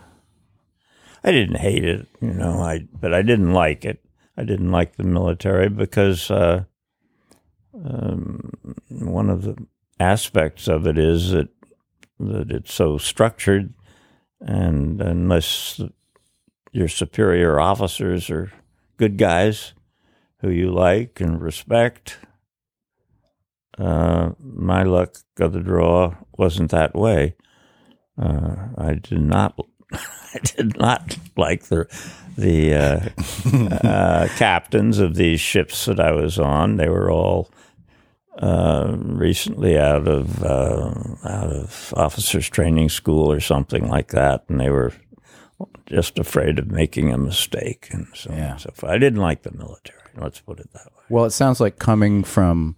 I 1.23 1.31
didn't 1.31 1.57
hate 1.57 1.85
it, 1.85 2.07
you 2.21 2.33
know. 2.33 2.59
I 2.61 2.87
but 2.99 3.13
I 3.13 3.21
didn't 3.23 3.53
like 3.53 3.85
it. 3.85 4.03
I 4.37 4.43
didn't 4.43 4.71
like 4.71 4.95
the 4.95 5.03
military 5.03 5.69
because 5.69 6.31
uh, 6.31 6.63
um, 7.73 8.51
one 8.89 9.29
of 9.29 9.43
the 9.43 9.57
aspects 9.99 10.67
of 10.67 10.87
it 10.87 10.97
is 10.97 11.31
that 11.31 11.49
that 12.19 12.51
it's 12.51 12.73
so 12.73 12.97
structured, 12.99 13.73
and 14.39 15.01
unless 15.01 15.81
your 16.71 16.87
superior 16.87 17.59
officers 17.59 18.29
are 18.29 18.51
good 18.97 19.17
guys 19.17 19.73
who 20.41 20.49
you 20.49 20.71
like 20.71 21.19
and 21.19 21.41
respect, 21.41 22.19
uh, 23.79 24.31
my 24.39 24.83
luck 24.83 25.17
of 25.39 25.53
the 25.53 25.59
draw 25.59 26.15
wasn't 26.37 26.69
that 26.71 26.95
way. 26.95 27.35
Uh, 28.21 28.67
I 28.77 28.93
did 28.93 29.21
not. 29.21 29.59
I 30.33 30.39
did 30.43 30.77
not 30.77 31.17
like 31.35 31.63
the 31.65 31.87
the 32.37 32.73
uh, 32.73 33.87
uh, 33.87 34.27
captains 34.37 34.99
of 34.99 35.15
these 35.15 35.39
ships 35.39 35.85
that 35.85 35.99
I 35.99 36.11
was 36.11 36.39
on. 36.39 36.77
They 36.77 36.89
were 36.89 37.11
all 37.11 37.49
uh, 38.37 38.95
recently 38.97 39.77
out 39.77 40.07
of 40.07 40.43
uh, 40.43 40.93
out 41.25 41.51
of 41.51 41.93
officers 41.97 42.49
training 42.49 42.89
school 42.89 43.31
or 43.31 43.39
something 43.39 43.87
like 43.87 44.09
that, 44.09 44.45
and 44.47 44.59
they 44.59 44.69
were 44.69 44.93
just 45.85 46.17
afraid 46.17 46.57
of 46.57 46.71
making 46.71 47.11
a 47.11 47.17
mistake 47.17 47.89
and 47.91 48.07
so 48.13 48.31
on 48.31 48.37
and 48.37 48.61
so 48.61 48.71
forth. 48.73 48.91
I 48.91 48.97
didn't 48.97 49.19
like 49.19 49.43
the 49.43 49.51
military. 49.51 49.99
Let's 50.15 50.39
put 50.39 50.59
it 50.59 50.71
that 50.73 50.85
way. 50.85 51.03
Well, 51.09 51.25
it 51.25 51.31
sounds 51.31 51.59
like 51.59 51.79
coming 51.79 52.23
from 52.23 52.75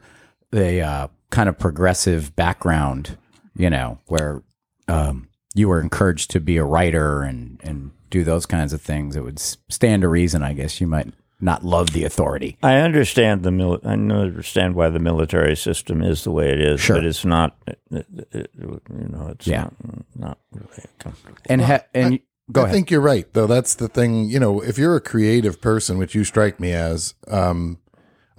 a 0.52 0.82
uh, 0.82 1.08
kind 1.30 1.50
of 1.50 1.58
progressive 1.58 2.36
background, 2.36 3.18
you 3.56 3.70
know, 3.70 4.00
where 4.08 4.44
um, 4.88 5.30
you 5.54 5.68
were 5.70 5.80
encouraged 5.82 6.32
to 6.32 6.40
be 6.40 6.58
a 6.58 6.64
writer 6.64 7.22
and, 7.22 7.60
and 7.64 7.92
do 8.10 8.24
those 8.24 8.46
kinds 8.46 8.74
of 8.74 8.82
things. 8.82 9.16
It 9.16 9.24
would 9.24 9.40
stand 9.40 10.02
to 10.02 10.08
reason, 10.08 10.44
I 10.44 10.54
guess, 10.54 10.80
you 10.82 10.88
might 10.88 11.14
not 11.40 11.64
love 11.66 11.92
the 11.92 12.06
authority. 12.06 12.58
I 12.64 12.76
understand 12.78 13.44
the 13.44 13.52
mil- 13.52 13.82
I 13.84 13.94
understand 13.94 14.76
why 14.76 14.90
the 14.90 15.00
military 15.00 15.56
system 15.56 16.02
is 16.02 16.24
the 16.24 16.32
way 16.32 16.52
it 16.52 16.62
is, 16.62 16.80
Sure. 16.80 16.96
but 16.98 17.06
it's 17.06 17.26
not. 17.26 17.58
It, 17.68 17.80
it, 17.92 18.06
it- 18.32 18.52
you 18.58 18.82
know, 19.10 19.28
it's 19.32 19.46
Yeah. 19.46 19.64
not, 19.84 20.06
not 20.16 20.38
really 20.54 20.86
comfortable. 21.00 21.38
And 21.48 21.62
ha- 21.62 21.84
and 21.94 22.20
go 22.52 22.62
I 22.62 22.64
ahead. 22.66 22.74
think 22.76 22.92
you're 22.92 23.02
right, 23.02 23.32
though. 23.34 23.48
That's 23.48 23.76
the 23.76 23.90
thing. 23.90 24.30
You 24.30 24.40
know, 24.40 24.62
if 24.62 24.78
you're 24.78 24.96
a 24.96 25.02
creative 25.02 25.60
person, 25.60 25.98
which 25.98 26.16
you 26.16 26.24
strike 26.24 26.60
me 26.60 26.72
as, 26.72 27.14
um, 27.28 27.80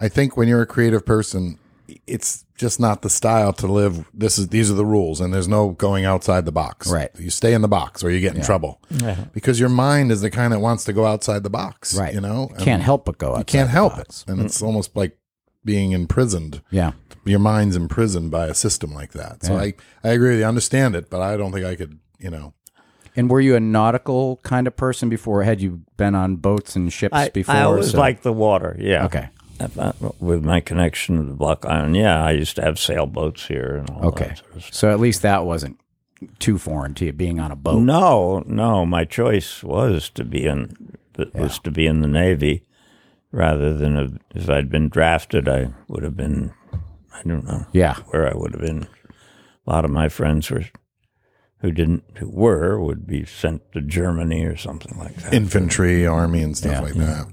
I 0.00 0.09
think 0.09 0.37
when 0.37 0.48
you're 0.48 0.62
a 0.62 0.66
creative 0.66 1.05
person, 1.05 1.59
it's 2.07 2.43
just 2.57 2.79
not 2.79 3.03
the 3.03 3.11
style 3.11 3.53
to 3.55 3.67
live. 3.67 4.07
This 4.14 4.38
is 4.38 4.49
these 4.49 4.71
are 4.71 4.75
the 4.75 4.85
rules, 4.87 5.21
and 5.21 5.35
there's 5.35 5.49
no 5.49 5.71
going 5.71 6.05
outside 6.05 6.45
the 6.45 6.53
box. 6.53 6.90
Right. 6.90 7.11
You 7.19 7.31
stay 7.31 7.53
in 7.55 7.62
the 7.62 7.69
box, 7.69 8.05
or 8.05 8.11
you 8.11 8.21
get 8.21 8.37
in 8.37 8.43
trouble. 8.43 8.81
Yeah. 8.90 9.25
Because 9.33 9.59
your 9.59 9.69
mind 9.69 10.12
is 10.12 10.21
the 10.21 10.31
kind 10.31 10.53
that 10.53 10.61
wants 10.61 10.85
to 10.85 10.93
go 10.93 11.05
outside 11.07 11.43
the 11.43 11.51
box. 11.51 11.97
Right. 11.97 12.14
You 12.14 12.21
know, 12.21 12.51
Can't 12.59 12.83
help 12.83 13.05
but 13.05 13.19
go 13.19 13.31
outside 13.31 13.38
You 13.40 13.45
can't 13.45 13.69
the 13.69 13.73
help 13.73 13.97
box. 13.97 14.23
it, 14.27 14.31
and 14.33 14.40
it's 14.40 14.62
almost 14.62 14.95
like 14.97 15.19
being 15.64 15.93
imprisoned. 15.93 16.62
Yeah. 16.71 16.93
Your 17.25 17.38
mind's 17.40 17.75
imprisoned 17.75 18.31
by 18.31 18.47
a 18.47 18.55
system 18.55 18.93
like 18.93 19.12
that. 19.12 19.43
So 19.45 19.57
I, 19.57 19.73
I 20.05 20.11
agree 20.11 20.31
with 20.31 20.38
you. 20.40 20.45
I 20.45 20.49
understand 20.49 20.95
it, 20.95 21.09
but 21.09 21.23
I 21.23 21.37
don't 21.37 21.53
think 21.53 21.64
I 21.67 21.75
could. 21.75 21.99
You 22.19 22.31
know. 22.31 22.55
And 23.17 23.31
were 23.31 23.40
you 23.40 23.55
a 23.57 23.61
nautical 23.61 24.38
kind 24.43 24.67
of 24.67 24.77
person 24.77 25.09
before? 25.09 25.43
Had 25.45 25.61
you 25.61 25.83
been 25.97 26.14
on 26.14 26.37
boats 26.37 26.75
and 26.77 26.93
ships 26.93 27.14
I, 27.14 27.29
before? 27.31 27.55
I 27.55 27.62
always 27.62 27.90
So- 27.93 27.99
liked 27.99 28.23
the 28.25 28.33
water. 28.33 28.77
Yeah. 28.79 29.07
Okay. 29.07 29.29
If 29.61 29.79
I- 29.79 29.93
with 30.21 30.45
my 30.45 30.61
connection 30.61 31.17
to 31.17 31.23
the 31.25 31.35
Block 31.35 31.64
Island, 31.64 31.97
yeah, 31.97 32.23
I 32.25 32.33
used 32.33 32.57
to 32.57 32.62
have 32.62 32.79
sailboats 32.79 33.47
here 33.47 33.77
and 33.77 33.90
all 33.90 34.07
Okay. 34.09 34.29
that 34.29 34.38
sort 34.38 34.57
of. 34.57 34.64
So 34.75 34.90
at 34.90 35.01
least 35.01 35.23
that 35.23 35.45
wasn't 35.47 35.79
too 36.38 36.59
foreign 36.59 36.95
to 36.95 37.05
you 37.07 37.12
being 37.12 37.38
on 37.38 37.51
a 37.51 37.57
boat. 37.57 37.81
No, 37.83 38.43
no, 38.47 38.85
my 38.87 39.05
choice 39.05 39.62
was 39.62 40.09
to 40.11 40.25
be 40.25 40.47
in 40.47 40.77
was 41.35 41.61
to 41.61 41.71
be 41.71 41.87
in 41.87 42.01
the 42.01 42.09
Navy 42.09 42.64
rather 43.31 43.73
than 43.73 43.97
a, 43.97 44.09
if 44.37 44.51
I'd 44.51 44.69
been 44.69 44.88
drafted, 44.88 45.49
I 45.49 45.69
would 45.87 46.03
have 46.03 46.17
been. 46.17 46.53
I 47.12 47.23
don't 47.29 47.45
know 47.45 47.67
Yeah. 47.73 47.95
where 48.09 48.29
I 48.29 48.37
would 48.37 48.53
have 48.53 48.61
been. 48.62 48.88
A 49.67 49.71
lot 49.71 49.85
of 49.85 49.93
my 49.93 50.09
friends 50.09 50.51
were 50.51 50.64
who 51.61 51.71
didn't 51.71 52.03
who 52.19 52.29
were 52.29 52.81
would 52.81 53.07
be 53.07 53.25
sent 53.25 53.62
to 53.73 53.81
Germany 53.81 54.45
or 54.45 54.57
something 54.57 54.99
like 54.99 55.14
that. 55.17 55.33
infantry, 55.33 56.05
army, 56.05 56.43
and 56.43 56.57
stuff 56.57 56.73
Yeah. 56.73 56.81
like 56.81 56.95
that. 56.95 57.27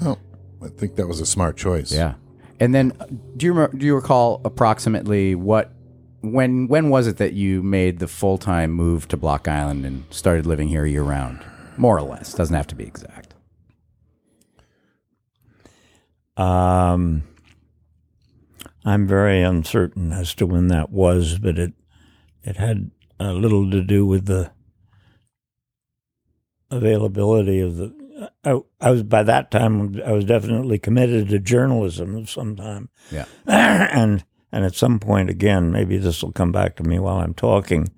Well, 0.00 0.18
I 0.62 0.68
think 0.68 0.96
that 0.96 1.06
was 1.06 1.20
a 1.20 1.26
smart 1.26 1.56
choice. 1.56 1.92
Yeah. 1.92 2.14
And 2.58 2.74
then 2.74 2.92
uh, 3.00 3.06
do 3.36 3.46
you 3.46 3.52
remember, 3.52 3.76
do 3.76 3.86
you 3.86 3.94
recall 3.94 4.40
approximately 4.44 5.34
what 5.34 5.72
when 6.20 6.68
when 6.68 6.90
was 6.90 7.06
it 7.06 7.16
that 7.16 7.32
you 7.32 7.62
made 7.62 7.98
the 7.98 8.08
full-time 8.08 8.70
move 8.70 9.08
to 9.08 9.16
Block 9.16 9.48
Island 9.48 9.86
and 9.86 10.04
started 10.10 10.46
living 10.46 10.68
here 10.68 10.84
year 10.84 11.02
round? 11.02 11.42
More 11.76 11.96
or 11.96 12.02
less. 12.02 12.34
Doesn't 12.34 12.54
have 12.54 12.66
to 12.66 12.74
be 12.74 12.84
exact. 12.84 13.34
Um, 16.36 17.24
I'm 18.84 19.06
very 19.06 19.42
uncertain 19.42 20.12
as 20.12 20.34
to 20.34 20.46
when 20.46 20.68
that 20.68 20.90
was, 20.90 21.38
but 21.38 21.58
it 21.58 21.72
it 22.42 22.56
had 22.56 22.90
a 23.18 23.32
little 23.32 23.70
to 23.70 23.82
do 23.82 24.06
with 24.06 24.26
the 24.26 24.52
availability 26.70 27.60
of 27.60 27.76
the. 27.76 27.99
I, 28.44 28.60
I 28.80 28.90
was 28.90 29.02
by 29.02 29.22
that 29.22 29.50
time 29.50 30.00
I 30.04 30.12
was 30.12 30.24
definitely 30.24 30.78
committed 30.78 31.28
to 31.28 31.38
journalism 31.38 32.16
of 32.16 32.30
some 32.30 32.56
time, 32.56 32.88
Yeah. 33.10 33.26
and 33.46 34.24
and 34.52 34.64
at 34.64 34.74
some 34.74 34.98
point 34.98 35.30
again, 35.30 35.70
maybe 35.70 35.96
this 35.96 36.22
will 36.22 36.32
come 36.32 36.52
back 36.52 36.76
to 36.76 36.82
me 36.82 36.98
while 36.98 37.18
I'm 37.18 37.34
talking. 37.34 37.88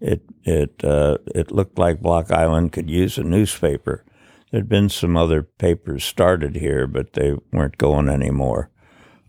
It 0.00 0.22
it 0.44 0.82
uh, 0.84 1.18
it 1.34 1.50
looked 1.50 1.78
like 1.78 2.00
Block 2.00 2.30
Island 2.30 2.72
could 2.72 2.88
use 2.90 3.18
a 3.18 3.24
newspaper. 3.24 4.04
There'd 4.50 4.68
been 4.68 4.88
some 4.88 5.16
other 5.16 5.42
papers 5.42 6.04
started 6.04 6.56
here, 6.56 6.86
but 6.86 7.12
they 7.12 7.34
weren't 7.52 7.76
going 7.76 8.08
anymore, 8.08 8.70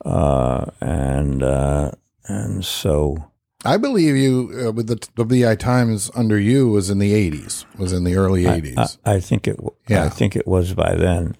uh, 0.05 0.67
and 0.79 1.43
uh, 1.43 1.91
and 2.27 2.63
so 2.63 3.29
I 3.65 3.78
believe 3.78 4.15
you 4.15 4.67
uh, 4.67 4.72
with 4.72 4.88
the 4.88 5.06
the 5.15 5.26
BI 5.26 5.56
Times 5.56 6.10
under 6.15 6.39
you 6.39 6.69
was 6.69 6.89
in 6.89 7.00
the 7.00 7.13
eighties, 7.13 7.65
was 7.78 7.91
in 7.91 8.04
the 8.06 8.15
early 8.15 8.45
eighties. 8.45 8.78
I, 9.06 9.15
I 9.15 9.19
think 9.19 9.48
it 9.48 9.60
Yeah. 9.88 10.06
I 10.06 10.10
think 10.10 10.36
it 10.36 10.48
was 10.48 10.74
by 10.74 10.95
then, 10.95 11.36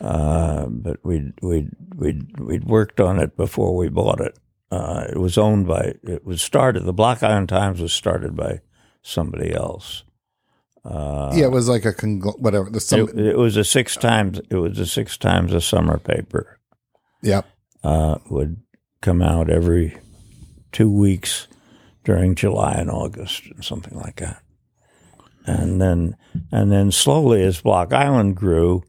uh, 0.00 0.66
but 0.66 0.98
we'd 1.04 1.32
we'd 1.42 1.70
we'd 1.94 2.40
we'd 2.40 2.64
worked 2.64 3.00
on 3.00 3.18
it 3.20 3.36
before 3.36 3.76
we 3.76 3.88
bought 3.88 4.20
it. 4.20 4.36
Uh, 4.72 5.04
it 5.10 5.18
was 5.18 5.38
owned 5.38 5.66
by 5.68 5.94
it 6.02 6.24
was 6.24 6.42
started. 6.42 6.84
The 6.84 6.92
Block 6.92 7.22
Island 7.22 7.48
Times 7.48 7.80
was 7.80 7.92
started 7.92 8.34
by 8.34 8.60
somebody 9.02 9.52
else. 9.54 10.02
yeah, 10.84 11.44
it 11.44 11.50
was 11.52 11.68
like 11.68 11.84
a 11.84 11.92
congl- 11.92 12.38
whatever. 12.40 12.68
The 12.70 12.80
some, 12.80 13.00
It, 13.10 13.18
it 13.18 13.38
was 13.38 13.56
a 13.56 13.64
six 13.64 13.96
times. 13.96 14.40
It 14.50 14.56
was 14.56 14.78
a 14.80 14.86
six 14.86 15.16
times 15.16 15.52
a 15.52 15.60
summer 15.60 15.98
paper. 15.98 16.58
yeah, 17.22 17.42
Uh, 17.84 18.18
would 18.28 18.56
come 19.02 19.22
out 19.22 19.48
every 19.50 19.96
two 20.72 20.90
weeks 20.90 21.46
during 22.10 22.34
July 22.34 22.72
and 22.72 22.90
August, 22.90 23.46
and 23.46 23.64
something 23.64 23.96
like 23.96 24.16
that. 24.16 24.42
And 25.46 25.80
then, 25.80 26.16
and 26.50 26.72
then 26.72 26.90
slowly, 26.90 27.42
as 27.44 27.60
Block 27.60 27.92
Island 27.92 28.34
grew, 28.34 28.82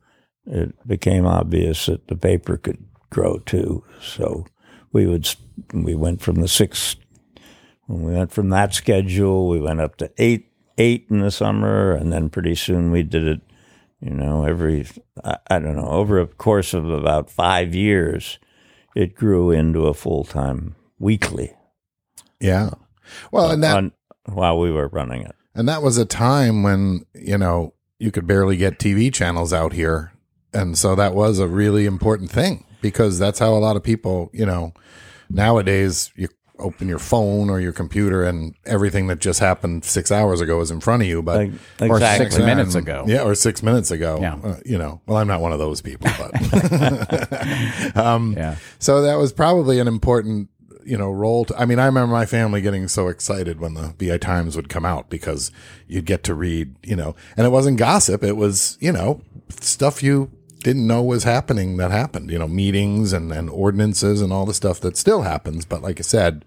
it 0.48 0.76
became 0.88 1.28
obvious 1.28 1.86
that 1.86 2.08
the 2.08 2.16
paper 2.16 2.58
could 2.58 2.84
grow 3.12 3.38
too. 3.38 3.84
So 4.02 4.48
we 4.92 5.06
would 5.06 5.30
we 5.72 5.94
went 5.94 6.22
from 6.22 6.42
the 6.42 6.48
six 6.48 6.96
we 7.88 8.14
went 8.14 8.32
from 8.32 8.50
that 8.50 8.74
schedule, 8.74 9.48
we 9.48 9.60
went 9.60 9.82
up 9.82 9.98
to 9.98 10.12
eight 10.18 10.50
eight 10.80 11.06
in 11.12 11.20
the 11.20 11.30
summer, 11.30 11.92
and 11.94 12.12
then 12.12 12.32
pretty 12.32 12.56
soon 12.56 12.90
we 12.90 13.04
did 13.04 13.28
it. 13.28 13.42
You 14.02 14.16
know, 14.16 14.46
every 14.46 14.88
I, 15.24 15.38
I 15.48 15.60
don't 15.60 15.76
know 15.76 15.90
over 15.90 16.20
a 16.20 16.26
course 16.26 16.74
of 16.74 16.90
about 16.90 17.30
five 17.30 17.76
years, 17.76 18.40
it 18.96 19.14
grew 19.14 19.52
into 19.52 19.86
a 19.86 19.94
full 19.94 20.24
time 20.24 20.76
weekly 20.98 21.54
yeah. 22.42 22.72
Well, 23.32 23.52
and 23.52 23.64
that 23.64 23.78
on, 23.78 23.92
while 24.26 24.60
we 24.60 24.72
were 24.72 24.88
running 24.88 25.22
it. 25.24 25.36
and 25.56 25.68
that 25.68 25.82
was 25.82 25.98
a 25.98 26.06
time 26.06 26.64
when 26.64 27.06
you 27.14 27.38
know 27.38 27.74
you 28.00 28.12
could 28.12 28.26
barely 28.28 28.58
get 28.58 28.80
TV 28.80 29.14
channels 29.14 29.52
out 29.54 29.74
here, 29.74 30.12
and 30.54 30.78
so 30.78 30.96
that 30.96 31.14
was 31.14 31.40
a 31.40 31.48
really 31.48 31.86
important 31.86 32.32
thing 32.32 32.66
because 32.82 33.20
that's 33.20 33.40
how 33.40 33.54
a 33.54 33.60
lot 33.60 33.76
of 33.76 33.84
people, 33.84 34.30
you 34.34 34.46
know, 34.46 34.74
nowadays 35.30 36.12
you 36.16 36.28
open 36.60 36.88
your 36.88 37.00
phone 37.00 37.50
or 37.50 37.60
your 37.60 37.72
computer 37.74 38.24
and 38.24 38.54
everything 38.66 39.08
that 39.08 39.20
just 39.20 39.40
happened 39.40 39.84
six 39.84 40.12
hours 40.12 40.42
ago 40.42 40.62
is 40.62 40.70
in 40.70 40.80
front 40.80 41.02
of 41.02 41.08
you, 41.08 41.22
but. 41.24 41.38
Like, 41.80 41.90
Or 41.90 41.96
exactly. 41.98 42.30
six 42.30 42.38
minutes 42.38 42.76
ago. 42.76 43.04
Yeah, 43.08 43.24
or 43.24 43.34
six 43.34 43.64
minutes 43.64 43.90
ago. 43.90 44.20
Yeah. 44.22 44.36
Uh, 44.44 44.58
you 44.64 44.78
know, 44.78 45.02
well, 45.08 45.18
I'm 45.18 45.28
not 45.28 45.42
one 45.42 45.54
of 45.54 45.58
those 45.60 45.82
people, 45.82 46.08
but 46.20 47.96
um, 47.98 48.34
Yeah. 48.38 48.58
so 48.78 49.02
that 49.02 49.16
was 49.16 49.34
probably 49.34 49.80
an 49.80 49.88
important, 49.88 50.50
you 50.86 50.98
know, 50.98 51.12
role. 51.12 51.46
To, 51.46 51.58
I 51.58 51.66
mean, 51.66 51.80
I 51.80 51.86
remember 51.86 52.14
my 52.14 52.26
family 52.26 52.62
getting 52.62 52.88
so 52.88 53.08
excited 53.08 53.60
when 53.60 53.74
the 53.74 53.94
BI 53.98 54.18
Times 54.18 54.56
would 54.56 54.70
come 54.70 54.86
out 54.86 55.10
because 55.10 55.52
you'd 55.88 56.06
get 56.06 56.24
to 56.26 56.34
read, 56.34 56.76
you 56.84 56.96
know, 56.96 57.16
and 57.38 57.46
it 57.46 57.52
wasn't 57.52 57.78
gossip. 57.78 58.24
It 58.24 58.38
was, 58.38 58.78
you 58.80 58.92
know, 58.92 59.22
stuff 59.50 60.02
you 60.04 60.32
didn't 60.60 60.88
know 60.88 61.02
was 61.02 61.24
happening 61.24 61.78
that 61.78 61.92
happened, 61.92 62.30
you 62.30 62.40
know, 62.40 62.48
meetings 62.48 63.14
and, 63.14 63.32
and 63.32 63.50
ordinances 63.50 64.22
and 64.22 64.32
all 64.32 64.46
the 64.46 64.54
stuff 64.54 64.80
that 64.82 64.98
still 64.98 65.24
happens. 65.24 65.66
But 65.66 65.82
like 65.82 66.00
I 66.00 66.04
said, 66.04 66.46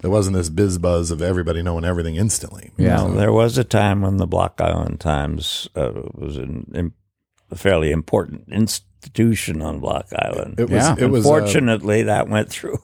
there 0.00 0.10
wasn't 0.10 0.36
this 0.36 0.50
biz 0.50 0.78
buzz 0.78 1.10
of 1.10 1.22
everybody 1.22 1.62
knowing 1.62 1.84
everything 1.84 2.16
instantly. 2.16 2.72
Yeah. 2.76 3.02
Well, 3.02 3.12
there 3.12 3.32
was 3.32 3.58
a 3.58 3.64
time 3.64 4.02
when 4.02 4.18
the 4.18 4.26
Block 4.26 4.60
Island 4.60 5.00
Times 5.00 5.68
uh, 5.74 5.92
was 6.14 6.36
an, 6.36 6.70
im 6.74 6.94
a 7.48 7.54
fairly 7.56 7.92
important 7.92 8.44
institution 9.02 9.62
on 9.62 9.80
Block 9.80 10.06
Island. 10.14 10.58
It 10.58 10.70
was, 10.70 10.82
Yeah. 10.84 10.96
it 10.98 11.06
was, 11.10 11.26
uh, 11.26 11.32
Unfortunately, 11.34 12.02
that 12.02 12.28
went 12.28 12.48
through, 12.50 12.78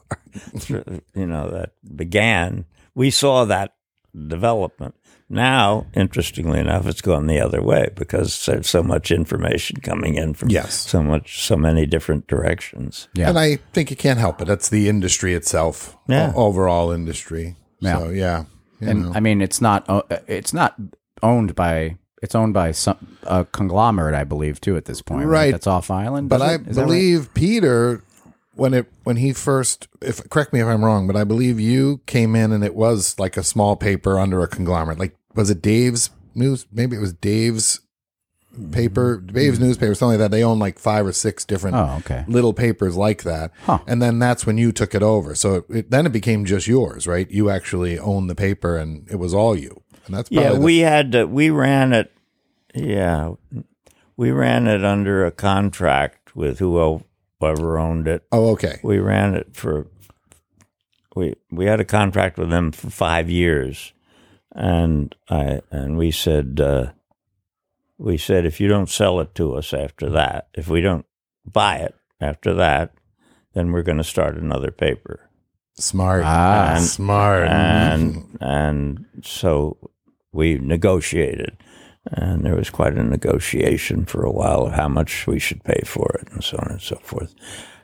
through, 0.59 0.85
you 1.15 1.27
know, 1.27 1.51
that 1.51 1.73
began. 1.97 2.65
We 2.95 3.11
saw 3.11 3.45
that 3.47 3.75
development. 4.29 4.95
Now, 5.29 5.87
interestingly 5.95 6.61
enough, 6.61 6.87
it's 6.87 7.01
gone 7.01 7.27
the 7.27 7.41
other 7.41 7.63
way 7.63 7.89
because 7.95 8.45
there's 8.45 8.69
so 8.69 8.83
much 8.83 9.11
information 9.11 9.79
coming 9.81 10.17
in 10.17 10.35
from 10.35 10.51
Yes. 10.51 10.75
so 10.75 11.03
much, 11.03 11.43
so 11.43 11.57
many 11.57 11.87
different 11.87 12.27
directions. 12.27 13.09
Yeah. 13.15 13.31
And 13.31 13.39
I 13.39 13.57
think 13.73 13.91
you 13.91 13.97
can't 13.97 14.19
help 14.19 14.43
it. 14.43 14.45
That's 14.47 14.69
the 14.69 14.89
industry 14.91 15.33
itself, 15.35 15.97
Yeah. 16.07 16.33
o- 16.37 16.49
overall 16.49 16.91
industry. 16.93 17.57
Yeah. 17.81 17.99
So 17.99 18.11
yeah, 18.11 18.45
and 18.83 19.05
know. 19.05 19.13
I 19.15 19.21
mean, 19.21 19.41
it's 19.41 19.61
not 19.63 19.89
o- 19.89 20.05
it's 20.29 20.53
not 20.53 20.75
owned 21.23 21.55
by 21.55 21.97
it's 22.23 22.35
owned 22.35 22.55
by 22.55 22.73
some 22.73 23.19
a 23.25 23.45
conglomerate, 23.45 24.15
I 24.15 24.25
believe, 24.25 24.61
too. 24.61 24.77
At 24.77 24.87
this 24.87 25.03
point, 25.03 25.27
right? 25.27 25.51
That's 25.51 25.67
off 25.67 25.91
island. 25.91 26.29
but 26.29 26.41
I 26.41 26.57
that 26.57 26.67
right? 26.67 26.75
believe 26.75 27.35
Peter 27.35 28.03
when 28.55 28.75
it 28.75 28.87
when 29.05 29.17
he 29.17 29.33
first 29.33 29.89
if 30.01 30.29
correct 30.31 30.53
me 30.53 30.61
if 30.61 30.67
I'm 30.67 30.85
wrong, 30.85 31.07
but 31.07 31.17
I 31.17 31.25
believe 31.25 31.61
you 31.61 32.01
came 32.07 32.35
in 32.35 32.53
and 32.53 32.65
it 32.65 32.75
was 32.75 33.19
like 33.19 33.37
a 33.37 33.43
small 33.43 33.77
paper 33.77 34.19
under 34.19 34.43
a 34.43 34.49
conglomerate. 34.49 34.99
Like 34.99 35.17
was 35.35 35.51
it 35.51 35.61
Dave's 35.61 36.11
news? 36.35 36.67
Maybe 36.73 36.97
it 36.97 37.01
was 37.01 37.13
Dave's 37.13 37.81
paper, 38.71 39.19
mm-hmm. 39.19 39.35
Dave's 39.35 39.59
mm-hmm. 39.59 39.67
newspaper, 39.67 39.95
something 39.95 40.19
like 40.19 40.31
that. 40.31 40.31
They 40.31 40.45
own 40.45 40.59
like 40.59 40.79
five 40.79 41.07
or 41.07 41.13
six 41.13 41.45
different 41.45 41.77
Oh, 41.77 41.97
okay. 42.01 42.25
little 42.29 42.53
papers 42.53 42.97
like 42.97 43.23
that. 43.23 43.51
Huh. 43.65 43.79
And 43.87 44.03
then 44.03 44.19
that's 44.19 44.47
when 44.47 44.59
you 44.59 44.73
took 44.73 44.95
it 44.95 45.03
over. 45.03 45.35
So 45.35 45.55
it, 45.55 45.65
it, 45.71 45.91
then 45.91 46.07
it 46.07 46.13
became 46.13 46.45
just 46.45 46.67
yours, 46.67 47.07
right? 47.07 47.31
You 47.31 47.51
actually 47.51 47.99
owned 47.99 48.29
the 48.29 48.35
paper 48.35 48.77
and 48.77 49.09
it 49.11 49.17
was 49.17 49.33
all 49.33 49.57
you. 49.57 49.82
And 50.07 50.15
that's 50.17 50.29
probably 50.29 50.45
Yeah, 50.45 50.53
the- 50.55 50.61
we 50.61 50.79
had 50.79 51.13
to, 51.13 51.25
we 51.27 51.51
ran 51.51 51.93
it. 51.93 52.13
Yeah, 52.75 53.35
we 54.17 54.31
ran 54.31 54.67
it 54.67 54.85
under 54.85 55.25
a 55.27 55.31
contract 55.31 56.35
with 56.35 56.59
whoever 56.59 57.79
owned 57.79 58.09
it. 58.09 58.25
Oh, 58.33 58.51
okay. 58.53 58.79
We 58.83 58.99
ran 58.99 59.35
it 59.35 59.55
for 59.55 59.87
we 61.15 61.35
we 61.51 61.67
had 61.67 61.81
a 61.81 61.85
contract 61.85 62.39
with 62.39 62.49
them 62.49 62.73
for 62.73 62.89
five 62.89 63.29
years, 63.29 63.93
and 64.55 65.15
I 65.29 65.61
and 65.71 65.99
we 65.99 66.11
said 66.11 66.59
uh, 66.61 66.93
we 67.99 68.17
said 68.17 68.47
if 68.47 68.61
you 68.61 68.69
don't 68.69 68.89
sell 68.89 69.21
it 69.21 69.35
to 69.35 69.55
us 69.55 69.75
after 69.75 70.09
that, 70.11 70.49
if 70.55 70.69
we 70.69 70.81
don't 70.81 71.05
buy 71.45 71.77
it 71.77 71.95
after 72.21 72.55
that, 72.55 72.95
then 73.53 73.71
we're 73.73 73.83
going 73.83 73.99
to 73.99 74.05
start 74.05 74.37
another 74.39 74.71
paper. 74.71 75.29
Smart. 75.75 76.23
Ah. 76.25 76.77
And- 76.77 76.85
Smart. 76.85 77.49
and 77.49 78.39
and 78.41 79.05
so 79.23 79.77
we 80.33 80.59
negotiated, 80.59 81.57
and 82.07 82.45
there 82.45 82.57
was 82.57 82.71
quite 82.71 82.95
a 82.95 83.03
negotiation 83.03 84.05
for 84.05 84.25
a 84.25 84.33
while 84.33 84.67
of 84.67 84.73
how 84.73 84.89
much 84.89 85.27
we 85.27 85.39
should 85.39 85.63
pay 85.65 85.81
for 85.85 86.19
it, 86.21 86.29
and 86.33 86.43
so 86.43 86.57
on 86.59 86.73
and 86.73 86.81
so 86.81 86.97
forth. 87.03 87.35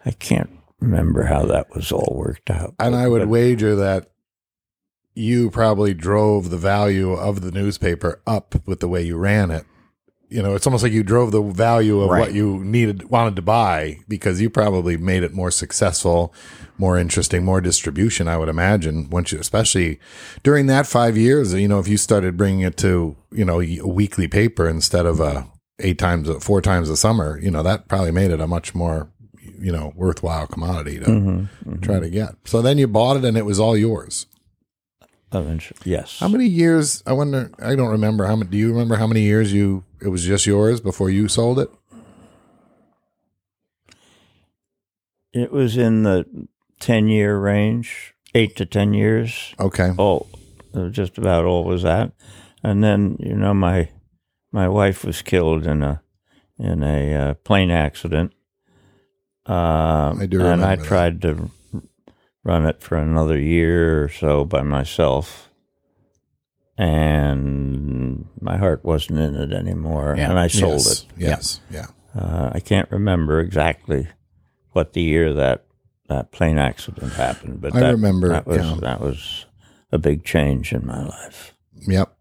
I 0.04 0.12
can't 0.12 0.50
remember 0.80 1.24
how 1.24 1.44
that 1.46 1.74
was 1.74 1.92
all 1.92 2.14
worked 2.16 2.50
out. 2.50 2.74
And 2.78 2.94
I 2.94 3.08
would 3.08 3.20
but- 3.20 3.28
wager 3.28 3.76
that 3.76 4.10
you 5.14 5.50
probably 5.50 5.94
drove 5.94 6.48
the 6.50 6.56
value 6.56 7.12
of 7.12 7.40
the 7.40 7.50
newspaper 7.50 8.22
up 8.26 8.54
with 8.66 8.80
the 8.80 8.88
way 8.88 9.02
you 9.02 9.16
ran 9.16 9.50
it. 9.50 9.64
You 10.30 10.42
know, 10.42 10.54
it's 10.54 10.66
almost 10.66 10.82
like 10.82 10.92
you 10.92 11.02
drove 11.02 11.32
the 11.32 11.40
value 11.40 12.00
of 12.00 12.10
Right. 12.10 12.20
what 12.20 12.34
you 12.34 12.62
needed, 12.62 13.08
wanted 13.08 13.34
to 13.36 13.42
buy 13.42 13.98
because 14.08 14.40
you 14.42 14.50
probably 14.50 14.98
made 14.98 15.22
it 15.22 15.32
more 15.32 15.50
successful, 15.50 16.34
more 16.76 16.98
interesting, 16.98 17.44
more 17.46 17.62
distribution. 17.62 18.28
I 18.28 18.36
would 18.36 18.50
imagine 18.50 19.08
once 19.08 19.32
you, 19.32 19.38
especially 19.38 19.98
during 20.42 20.66
that 20.66 20.86
five 20.86 21.16
years, 21.16 21.54
you 21.54 21.66
know, 21.66 21.78
if 21.78 21.88
you 21.88 21.96
started 21.96 22.36
bringing 22.36 22.60
it 22.60 22.76
to, 22.78 23.16
you 23.32 23.44
know, 23.44 23.62
a 23.62 23.86
weekly 23.88 24.28
paper 24.28 24.68
instead 24.68 25.06
of 25.06 25.18
a 25.18 25.46
eight 25.80 25.98
times, 25.98 26.28
four 26.44 26.60
times 26.60 26.90
a 26.90 26.96
summer, 26.96 27.38
you 27.40 27.50
know, 27.50 27.62
that 27.62 27.88
probably 27.88 28.10
made 28.10 28.30
it 28.30 28.40
a 28.40 28.46
much 28.46 28.74
more, 28.74 29.08
you 29.58 29.72
know, 29.72 29.92
worthwhile 29.96 30.46
commodity 30.46 30.98
to 30.98 31.06
Mm-hmm. 31.06 31.80
try 31.80 32.00
to 32.00 32.10
get. 32.10 32.34
So 32.44 32.60
then 32.60 32.76
you 32.76 32.86
bought 32.86 33.16
it 33.16 33.24
and 33.24 33.36
it 33.38 33.46
was 33.46 33.58
all 33.58 33.76
yours. 33.78 34.26
Eventually, 35.32 35.78
yes. 35.84 36.18
How 36.20 36.28
many 36.28 36.46
years? 36.46 37.02
I 37.06 37.12
wonder. 37.12 37.50
I 37.62 37.74
don't 37.74 37.90
remember 37.90 38.24
how 38.26 38.34
many. 38.36 38.50
Do 38.50 38.56
you 38.56 38.70
remember 38.70 38.96
how 38.96 39.06
many 39.06 39.22
years 39.22 39.52
you? 39.52 39.84
It 40.00 40.08
was 40.08 40.24
just 40.24 40.46
yours 40.46 40.80
before 40.80 41.10
you 41.10 41.28
sold 41.28 41.58
it. 41.58 41.70
It 45.32 45.52
was 45.52 45.76
in 45.76 46.02
the 46.04 46.26
ten 46.80 47.08
year 47.08 47.38
range, 47.38 48.14
eight 48.34 48.56
to 48.56 48.66
ten 48.66 48.94
years. 48.94 49.54
Okay. 49.58 49.92
Oh, 49.98 50.26
just 50.90 51.18
about 51.18 51.44
all 51.44 51.64
was 51.64 51.82
that, 51.82 52.12
and 52.62 52.82
then 52.82 53.16
you 53.18 53.34
know 53.34 53.54
my 53.54 53.90
my 54.52 54.68
wife 54.68 55.04
was 55.04 55.22
killed 55.22 55.66
in 55.66 55.82
a 55.82 56.02
in 56.58 56.82
a 56.82 57.14
uh, 57.14 57.34
plane 57.34 57.70
accident. 57.70 58.32
Uh, 59.48 60.14
I 60.18 60.26
do 60.26 60.44
and 60.44 60.64
I 60.64 60.76
that. 60.76 60.84
tried 60.84 61.22
to 61.22 61.50
run 62.44 62.66
it 62.66 62.82
for 62.82 62.96
another 62.96 63.38
year 63.38 64.04
or 64.04 64.08
so 64.08 64.44
by 64.44 64.62
myself, 64.62 65.47
and 66.78 68.26
my 68.40 68.56
heart 68.56 68.84
wasn't 68.84 69.18
in 69.18 69.34
it 69.34 69.52
anymore, 69.52 70.14
Yeah. 70.16 70.30
and 70.30 70.38
I 70.38 70.46
sold 70.46 70.74
yes. 70.74 71.00
it. 71.00 71.06
Yes. 71.18 71.60
Yeah. 71.70 71.86
Uh, 72.14 72.50
I 72.52 72.60
can't 72.60 72.90
remember 72.90 73.40
exactly 73.40 74.08
what 74.72 74.92
the 74.92 75.02
year 75.02 75.34
that 75.34 75.64
that 76.08 76.32
plane 76.32 76.56
accident 76.56 77.12
happened, 77.12 77.60
but 77.60 77.74
I 77.76 77.80
that, 77.80 77.90
remember, 77.92 78.28
that 78.28 78.46
was 78.46 78.64
yeah. 78.64 78.76
that 78.80 79.00
was 79.00 79.44
a 79.92 79.98
big 79.98 80.24
change 80.24 80.72
in 80.72 80.86
my 80.86 81.04
life. 81.04 81.54
Yep. 81.86 82.16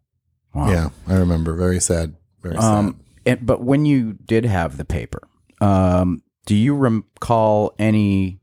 Wow. 0.53 0.71
Yeah. 0.71 0.89
I 1.07 1.15
remember. 1.15 1.53
Very 1.53 1.79
sad. 1.79 2.15
Very 2.41 2.57
Um, 2.57 2.99
and, 3.25 3.45
but 3.45 3.63
when 3.63 3.85
you 3.85 4.13
did 4.13 4.45
have 4.45 4.77
the 4.77 4.85
paper, 4.85 5.21
um, 5.61 6.21
do 6.45 6.55
you 6.55 6.75
recall 6.75 7.73
any 7.77 8.39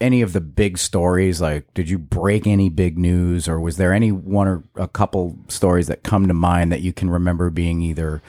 any 0.00 0.22
of 0.22 0.32
the 0.32 0.40
big 0.40 0.78
stories? 0.78 1.40
Like, 1.40 1.72
did 1.74 1.88
you 1.90 1.98
break 1.98 2.46
any 2.46 2.68
big 2.68 2.98
news, 2.98 3.48
or 3.48 3.60
was 3.60 3.76
there 3.76 3.92
any 3.92 4.10
one 4.12 4.48
or 4.48 4.64
a 4.76 4.88
couple 4.88 5.38
stories 5.48 5.86
that 5.86 6.02
come 6.02 6.26
to 6.28 6.34
mind 6.34 6.72
that 6.72 6.80
you 6.80 6.92
can 6.92 7.10
remember 7.10 7.50
being 7.50 7.80
either, 7.82 8.22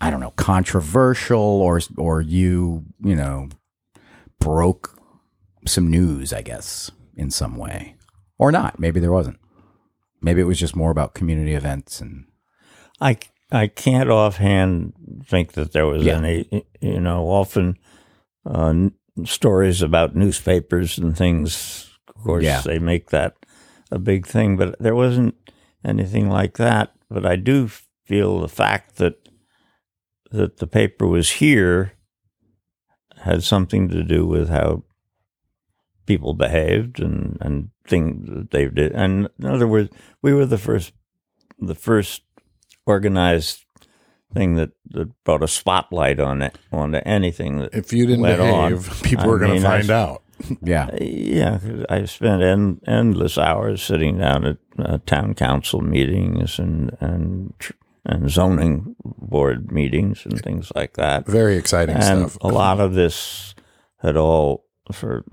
I 0.00 0.10
don't 0.10 0.20
know, 0.20 0.32
controversial, 0.36 1.38
or 1.40 1.80
or 1.96 2.20
you 2.20 2.84
you 3.02 3.16
know 3.16 3.48
broke 4.38 4.98
some 5.66 5.88
news, 5.90 6.32
I 6.32 6.42
guess, 6.42 6.90
in 7.16 7.30
some 7.30 7.56
way, 7.56 7.96
or 8.38 8.50
not? 8.52 8.78
Maybe 8.78 9.00
there 9.00 9.12
wasn't. 9.12 9.38
Maybe 10.20 10.40
it 10.40 10.44
was 10.44 10.58
just 10.58 10.76
more 10.76 10.90
about 10.90 11.14
community 11.14 11.54
events 11.54 12.00
and 12.00 12.26
I, 13.00 13.18
I 13.50 13.66
can't 13.66 14.08
offhand 14.08 14.92
think 15.26 15.52
that 15.54 15.72
there 15.72 15.86
was 15.86 16.04
Yeah. 16.04 16.18
any, 16.18 16.64
you 16.80 17.00
know, 17.00 17.24
often 17.26 17.76
uh, 18.46 18.88
stories 19.24 19.82
about 19.82 20.16
newspapers 20.16 20.98
and 20.98 21.16
things. 21.16 21.88
Of 22.08 22.22
course, 22.22 22.44
Yeah. 22.44 22.60
they 22.60 22.78
make 22.78 23.10
that 23.10 23.34
a 23.90 23.98
big 23.98 24.26
thing, 24.26 24.56
but 24.56 24.78
there 24.78 24.94
wasn't 24.94 25.34
anything 25.84 26.28
like 26.28 26.56
that. 26.58 26.92
But 27.10 27.26
I 27.26 27.36
do 27.36 27.68
feel 28.04 28.40
the 28.40 28.48
fact 28.48 28.96
that 28.96 29.16
that 30.30 30.56
the 30.56 30.66
paper 30.66 31.06
was 31.06 31.30
here 31.32 31.92
had 33.18 33.42
something 33.42 33.88
to 33.90 34.02
do 34.02 34.26
with 34.26 34.48
how 34.48 34.82
people 36.06 36.32
behaved 36.34 37.00
and 37.00 37.36
and 37.40 37.68
things 37.86 38.28
that 38.28 38.50
they 38.50 38.68
did. 38.68 38.92
And 38.92 39.28
in 39.38 39.46
other 39.46 39.68
words, 39.68 39.90
we 40.22 40.32
were 40.32 40.46
the 40.46 40.58
first 40.58 40.92
the 41.58 41.74
first 41.74 42.22
organized 42.86 43.64
thing 44.34 44.54
that, 44.56 44.70
that 44.90 45.10
brought 45.24 45.42
a 45.42 45.48
spotlight 45.48 46.18
on 46.20 46.42
it 46.42 46.58
onto 46.72 46.98
anything 47.06 47.58
that 47.58 47.74
If 47.74 47.92
you 47.92 48.06
didn't 48.06 48.22
went 48.22 48.40
on. 48.40 48.70
behave, 48.72 49.02
people 49.02 49.24
I 49.24 49.26
were 49.28 49.38
going 49.38 49.50
to 49.50 49.56
mean, 49.56 49.66
I 49.66 49.70
find 49.80 49.84
s- 49.84 49.90
out. 49.90 50.22
yeah, 50.62 50.90
yeah, 51.00 51.58
'cause 51.58 51.84
I 51.88 52.04
spent 52.06 52.42
en- 52.42 52.80
endless 52.86 53.38
hours 53.38 53.80
sitting 53.82 54.18
down 54.18 54.44
at 54.44 54.56
uh, 54.78 54.98
town 55.06 55.34
council 55.34 55.80
meetings 55.80 56.58
and 56.58 56.96
and 57.00 57.52
tr- 57.60 57.72
and 58.04 58.28
zoning 58.28 58.96
board 59.04 59.70
meetings 59.70 60.26
and 60.26 60.40
things 60.40 60.72
like 60.74 60.94
that. 60.94 61.26
Very 61.26 61.56
exciting 61.56 61.94
and 61.94 62.28
stuff. 62.30 62.38
a 62.42 62.48
lot 62.48 62.80
of 62.80 62.94
this 62.94 63.54
had 63.98 64.16
all 64.16 64.64
for 64.90 65.24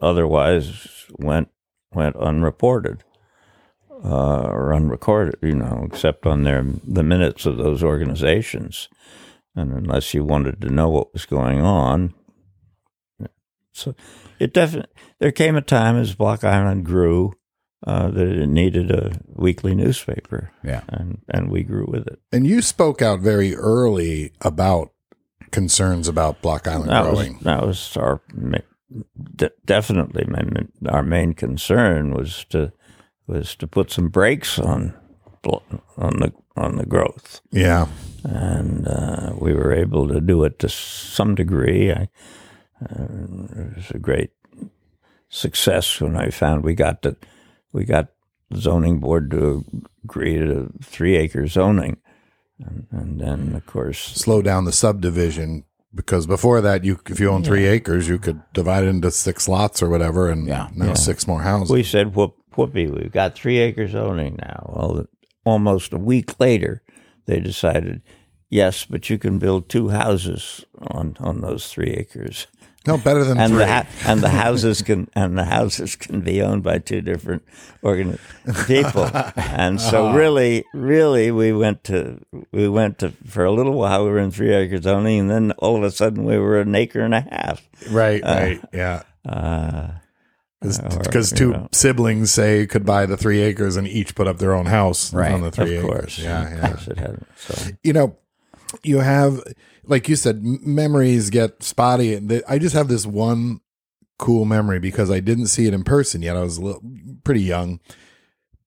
otherwise 0.00 1.06
went 1.18 1.48
went 1.92 2.16
unreported 2.16 3.02
uh, 4.02 4.42
or 4.48 4.72
unrecorded, 4.72 5.36
you 5.42 5.54
know, 5.54 5.86
except 5.90 6.26
on 6.26 6.42
their 6.42 6.64
the 6.86 7.02
minutes 7.02 7.46
of 7.46 7.56
those 7.56 7.82
organizations, 7.82 8.88
and 9.54 9.72
unless 9.72 10.14
you 10.14 10.24
wanted 10.24 10.60
to 10.62 10.70
know 10.70 10.88
what 10.88 11.12
was 11.12 11.26
going 11.26 11.60
on. 11.60 12.14
So 13.72 13.94
it 14.38 14.54
definitely 14.54 14.90
there 15.18 15.32
came 15.32 15.56
a 15.56 15.62
time 15.62 15.96
as 15.96 16.14
Block 16.14 16.44
Island 16.44 16.84
grew 16.86 17.34
uh, 17.86 18.08
that 18.10 18.28
it 18.28 18.46
needed 18.48 18.90
a 18.90 19.20
weekly 19.26 19.74
newspaper, 19.74 20.50
yeah. 20.62 20.82
and 20.88 21.22
and 21.28 21.50
we 21.50 21.62
grew 21.62 21.86
with 21.86 22.06
it. 22.06 22.20
And 22.32 22.46
you 22.46 22.62
spoke 22.62 23.02
out 23.02 23.20
very 23.20 23.54
early 23.54 24.32
about 24.40 24.92
concerns 25.50 26.08
about 26.08 26.40
Block 26.42 26.66
Island 26.66 26.90
that 26.90 27.02
growing. 27.02 27.34
was 27.34 27.42
that 27.44 27.66
was 27.66 27.96
our 27.96 28.20
de- 29.36 29.50
definitely 29.64 30.24
my, 30.26 30.42
our 30.90 31.02
main 31.02 31.32
concern 31.34 32.14
was 32.14 32.44
to 32.50 32.72
was 33.26 33.54
to 33.56 33.66
put 33.66 33.90
some 33.90 34.08
brakes 34.08 34.58
on 34.58 34.94
on 35.98 36.20
the 36.20 36.32
on 36.56 36.76
the 36.76 36.86
growth, 36.86 37.40
yeah. 37.50 37.86
and 38.22 38.86
uh, 38.88 39.32
we 39.38 39.52
were 39.52 39.72
able 39.72 40.08
to 40.08 40.20
do 40.20 40.44
it 40.44 40.58
to 40.60 40.68
some 40.68 41.34
degree. 41.34 41.90
I, 41.92 42.08
uh, 42.82 43.04
it 43.56 43.76
was 43.76 43.90
a 43.90 43.98
great 43.98 44.30
success 45.28 46.00
when 46.00 46.16
I 46.16 46.30
found 46.30 46.64
we 46.64 46.74
got 46.74 47.02
the 47.02 47.16
we 47.72 47.84
got 47.84 48.08
the 48.50 48.58
zoning 48.60 49.00
board 49.00 49.30
to 49.32 49.64
agree 50.04 50.38
to 50.38 50.72
three 50.82 51.16
acre 51.16 51.46
zoning, 51.46 51.98
and, 52.58 52.86
and 52.90 53.20
then 53.20 53.54
of 53.54 53.66
course 53.66 53.98
Slow 53.98 54.42
down 54.42 54.64
the 54.64 54.72
subdivision 54.72 55.64
because 55.94 56.26
before 56.26 56.60
that, 56.60 56.84
you 56.84 57.00
if 57.08 57.20
you 57.20 57.28
own 57.30 57.44
three 57.44 57.66
acres, 57.66 58.08
you 58.08 58.18
could 58.18 58.40
divide 58.52 58.84
it 58.84 58.88
into 58.88 59.10
six 59.10 59.48
lots 59.48 59.82
or 59.82 59.88
whatever, 59.88 60.30
and 60.30 60.46
Yeah. 60.46 60.68
now 60.74 60.94
six 60.94 61.26
more 61.26 61.42
houses. 61.42 61.70
We 61.70 61.82
said, 61.84 62.14
whoop, 62.14 62.36
whoopee, 62.56 62.86
we've 62.86 63.12
got 63.12 63.34
three 63.34 63.58
acre 63.58 63.86
zoning 63.88 64.36
now. 64.40 64.70
Well, 64.74 65.06
almost 65.44 65.92
a 65.92 65.98
week 65.98 66.38
later, 66.40 66.82
they 67.26 67.40
decided, 67.40 68.02
yes, 68.50 68.84
but 68.84 69.08
you 69.10 69.18
can 69.18 69.38
build 69.38 69.68
two 69.68 69.88
houses 69.90 70.64
on, 70.78 71.16
on 71.20 71.40
those 71.40 71.68
three 71.72 71.90
acres. 71.92 72.46
No, 72.86 72.98
better 72.98 73.24
than 73.24 73.38
and 73.42 73.52
three. 73.54 73.64
the 73.64 73.86
and 74.06 74.20
the 74.20 74.28
houses 74.28 74.82
can 74.82 75.08
and 75.14 75.38
the 75.38 75.44
houses 75.44 75.96
can 75.96 76.20
be 76.20 76.42
owned 76.42 76.62
by 76.62 76.78
two 76.78 77.00
different 77.00 77.42
people. 78.66 79.10
And 79.36 79.80
so 79.80 80.08
Uh-huh. 80.08 80.18
really, 80.18 80.64
really, 80.74 81.30
we 81.30 81.52
went 81.52 81.82
to 81.84 82.20
we 82.52 82.68
went 82.68 82.98
to 82.98 83.12
for 83.26 83.44
a 83.46 83.50
little 83.52 83.72
while. 83.72 84.04
We 84.04 84.10
were 84.10 84.18
in 84.18 84.30
three 84.30 84.52
acres 84.52 84.86
only, 84.86 85.16
and 85.18 85.30
then 85.30 85.52
all 85.52 85.76
of 85.76 85.82
a 85.82 85.90
sudden 85.90 86.24
we 86.24 86.36
were 86.38 86.60
an 86.60 86.74
acre 86.74 87.00
and 87.00 87.14
a 87.14 87.22
half. 87.22 87.66
right, 87.90 88.22
right, 88.22 88.60
yeah. 88.74 89.02
Uh, 89.26 89.92
Because 90.64 91.30
two 91.30 91.50
know. 91.50 91.68
siblings 91.72 92.30
say 92.30 92.66
could 92.66 92.84
buy 92.86 93.06
the 93.06 93.16
three 93.16 93.40
acres 93.42 93.76
and 93.76 93.86
each 93.86 94.14
put 94.14 94.26
up 94.26 94.38
their 94.38 94.54
own 94.54 94.66
house 94.66 95.12
Right. 95.12 95.32
on 95.32 95.40
the 95.42 95.48
of 95.48 95.54
three 95.54 95.76
acres. 95.76 95.84
course, 95.90 96.18
Yeah, 96.18 96.48
yeah. 96.54 96.68
course 96.68 96.88
it 96.88 96.98
had. 96.98 97.20
So 97.36 97.70
you 97.82 97.92
know, 97.92 98.16
you 98.82 98.98
have, 99.00 99.40
like 99.84 100.08
you 100.08 100.16
said, 100.16 100.36
m- 100.44 100.60
memories 100.62 101.30
get 101.30 101.62
spotty. 101.62 102.16
I 102.48 102.58
just 102.58 102.74
have 102.74 102.88
this 102.88 103.06
one 103.06 103.60
cool 104.18 104.44
memory 104.44 104.78
because 104.78 105.10
I 105.10 105.20
didn't 105.20 105.48
see 105.48 105.66
it 105.66 105.74
in 105.74 105.84
person 105.84 106.22
yet. 106.22 106.36
I 106.36 106.42
was 106.42 106.56
a 106.58 106.62
little, 106.62 106.82
pretty 107.24 107.42
young. 107.42 107.80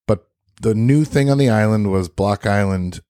But 0.05 0.27
the 0.62 0.75
new 0.75 1.03
thing 1.05 1.29
on 1.29 1.38
the 1.38 1.49
island 1.49 1.91
was 1.91 2.10
Block 2.10 2.45
Island 2.45 3.01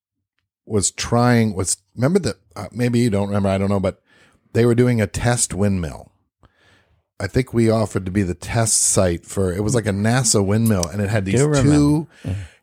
was 0.66 0.90
trying, 0.90 1.54
was, 1.54 1.76
remember 1.94 2.18
that, 2.20 2.36
uh, 2.56 2.68
maybe 2.72 2.98
you 3.00 3.10
don't 3.10 3.28
remember, 3.28 3.48
I 3.48 3.58
don't 3.58 3.68
know, 3.70 3.80
but 3.80 4.00
they 4.52 4.64
were 4.66 4.74
doing 4.74 5.00
a 5.00 5.06
test 5.06 5.52
windmill. 5.54 6.12
I 7.20 7.26
think 7.26 7.52
we 7.52 7.70
offered 7.70 8.04
to 8.06 8.12
be 8.12 8.22
the 8.22 8.34
test 8.34 8.80
site 8.80 9.24
for, 9.24 9.52
it 9.52 9.62
was 9.64 9.74
like 9.74 9.86
a 9.86 9.90
NASA 9.92 10.44
windmill 10.44 10.86
and 10.86 11.02
it 11.02 11.10
had 11.10 11.24
these 11.24 11.40
two 11.40 12.06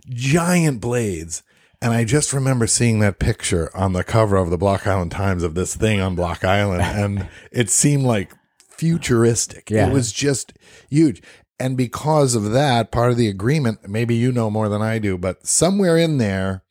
giant 0.10 0.80
blades. 0.82 1.44
And 1.82 1.94
I 1.94 2.06
just 2.06 2.32
remember 2.32 2.66
seeing 2.68 3.00
that 3.00 3.20
picture 3.20 3.70
on 3.76 3.94
the 3.94 4.04
cover 4.04 4.38
of 4.38 4.50
the 4.50 4.58
Block 4.58 4.88
Island 4.88 5.12
Times 5.12 5.44
of 5.44 5.56
this 5.56 5.76
thing 5.76 6.00
on 6.00 6.16
Block 6.16 6.44
Island. 6.44 6.82
And 6.86 7.28
it 7.52 7.70
seemed 7.70 8.04
like 8.04 8.32
futuristic. 8.58 9.70
Yeah. 9.70 9.88
It 9.88 9.94
was 9.94 10.12
just 10.12 10.54
huge. 10.90 11.22
And 11.60 11.78
because 11.78 12.36
of 12.36 12.52
that, 12.52 12.92
part 12.92 13.12
of 13.12 13.18
the 13.18 13.28
agreement, 13.28 13.88
maybe 13.88 14.16
you 14.16 14.32
know 14.32 14.50
more 14.50 14.70
than 14.70 14.82
I 14.82 15.00
do, 15.00 15.18
but 15.18 15.46
somewhere 15.46 15.98
in 15.98 16.18
there, 16.18 16.64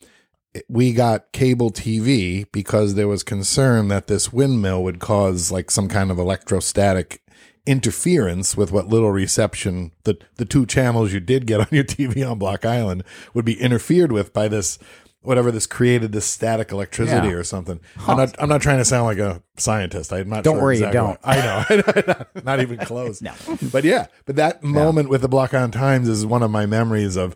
we 0.69 0.93
got 0.93 1.33
cable 1.33 1.71
TV 1.71 2.47
because 2.53 2.95
there 2.95 3.09
was 3.09 3.23
concern 3.23 3.89
that 3.89 4.07
this 4.07 4.33
windmill 4.33 4.83
would 4.85 5.01
cause 5.01 5.51
like 5.51 5.71
some 5.71 5.89
kind 5.89 6.11
of 6.11 6.19
electrostatic 6.19 7.23
interference 7.67 8.57
with 8.57 8.71
what 8.73 8.89
little 8.89 9.11
reception 9.11 9.91
the 10.05 10.17
the 10.37 10.45
two 10.45 10.67
channels 10.67 11.13
you 11.13 11.21
did 11.21 11.47
get 11.47 11.61
on 11.61 11.67
your 11.71 11.85
TV 11.85 12.29
on 12.29 12.39
Block 12.39 12.65
Island 12.65 13.05
would 13.33 13.45
be 13.45 13.61
interfered 13.61 14.13
with 14.13 14.33
by 14.33 14.49
this 14.49 14.79
whatever 15.23 15.51
this 15.51 15.67
created 15.67 16.13
this 16.13 16.27
static 16.27 16.71
electricity 16.71 17.29
Yeah. 17.29 17.35
or 17.35 17.45
something. 17.45 17.81
I'm 18.07 18.19
not 18.19 18.35
I'm 18.39 18.49
not 18.51 18.61
trying 18.61 18.77
to 18.77 18.85
sound 18.85 19.07
like 19.07 19.17
a 19.17 19.43
scientist. 19.57 20.13
I'm 20.13 20.29
not 20.29 20.45
Don't 20.45 20.57
sure 20.57 20.63
worry, 20.63 20.75
exactly 20.75 20.99
don't. 20.99 21.09
what- 21.09 21.21
I 21.25 22.17
know. 22.17 22.25
not 22.45 22.61
even 22.61 22.77
close. 22.81 23.23
no. 23.29 23.33
But 23.73 23.85
yeah, 23.85 24.09
but 24.27 24.37
that 24.37 24.63
moment 24.63 25.09
with 25.09 25.23
the 25.23 25.29
Block 25.29 25.55
Island 25.55 25.73
Times 25.73 26.09
is 26.09 26.27
one 26.27 26.43
of 26.43 26.51
my 26.51 26.67
memories 26.67 27.17
of 27.17 27.35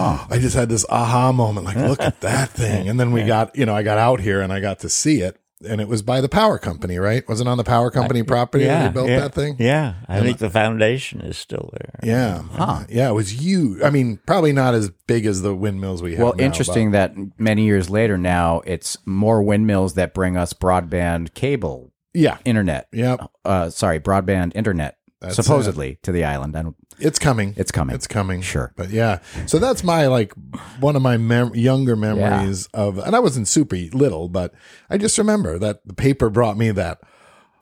I 0.00 0.38
just 0.40 0.56
had 0.56 0.68
this 0.68 0.84
aha 0.88 1.30
moment 1.32 1.66
like 1.66 1.76
look 1.76 2.00
at 2.00 2.20
that 2.22 2.50
thing. 2.50 2.88
And 2.88 2.98
then 2.98 3.12
we 3.12 3.22
got, 3.24 3.54
you 3.56 3.64
know, 3.66 3.74
I 3.76 3.82
got 3.84 3.98
out 3.98 4.18
here 4.20 4.40
and 4.40 4.52
I 4.52 4.58
got 4.60 4.80
to 4.80 4.88
see 4.88 5.20
it 5.20 5.40
and 5.66 5.80
it 5.80 5.88
was 5.88 6.02
by 6.02 6.20
the 6.20 6.28
power 6.28 6.58
company, 6.58 6.98
right? 6.98 7.26
Was 7.28 7.40
it 7.40 7.46
on 7.46 7.58
the 7.58 7.64
power 7.64 7.90
company 7.90 8.22
property 8.22 8.64
that 8.64 8.86
you 8.86 8.90
built 8.92 9.08
yeah, 9.08 9.20
that 9.20 9.34
thing? 9.34 9.56
Yeah, 9.58 9.94
I 10.06 10.20
think 10.20 10.38
the 10.38 10.50
foundation 10.50 11.20
is 11.20 11.36
still 11.36 11.70
there. 11.72 12.00
Yeah. 12.02 12.42
Huh. 12.52 12.84
yeah, 12.88 13.10
it 13.10 13.14
was 13.14 13.40
huge. 13.42 13.82
I 13.82 13.90
mean, 13.90 14.18
probably 14.26 14.52
not 14.52 14.74
as 14.74 14.90
big 15.06 15.26
as 15.26 15.42
the 15.42 15.54
windmills 15.54 16.02
we 16.02 16.12
have. 16.12 16.22
Well, 16.22 16.34
now, 16.36 16.44
interesting 16.44 16.92
that 16.92 17.14
many 17.38 17.64
years 17.64 17.90
later 17.90 18.16
now 18.16 18.60
it's 18.66 18.96
more 19.04 19.42
windmills 19.42 19.94
that 19.94 20.14
bring 20.14 20.36
us 20.36 20.52
broadband 20.52 21.34
cable 21.34 21.92
yeah. 22.14 22.38
internet. 22.44 22.88
Yeah, 22.92 23.16
Uh, 23.44 23.70
sorry, 23.70 24.00
broadband 24.00 24.52
internet. 24.54 24.96
That's 25.20 25.34
supposedly 25.34 25.98
to 26.02 26.12
the 26.12 26.24
island. 26.24 26.56
I 26.56 26.62
don't, 26.62 26.76
It's 27.00 27.18
coming. 27.18 27.54
It's 27.56 27.70
coming. 27.70 27.94
It's 27.94 28.06
coming. 28.06 28.40
Sure. 28.42 28.72
But 28.76 28.90
yeah. 28.90 29.18
So 29.46 29.58
that's 29.58 29.84
my 29.84 30.06
like 30.08 30.32
one 30.80 30.96
of 30.96 31.02
my 31.02 31.16
mem- 31.16 31.54
younger 31.54 31.94
memories 31.96 32.66
of 32.74 32.98
and 32.98 33.14
I 33.14 33.20
wasn't 33.20 33.48
super 33.48 33.76
little, 33.92 34.28
but 34.28 34.52
I 34.90 34.98
just 34.98 35.16
remember 35.18 35.58
that 35.58 35.80
the 35.86 35.94
paper 35.94 36.28
brought 36.30 36.56
me 36.56 36.70
that 36.72 37.00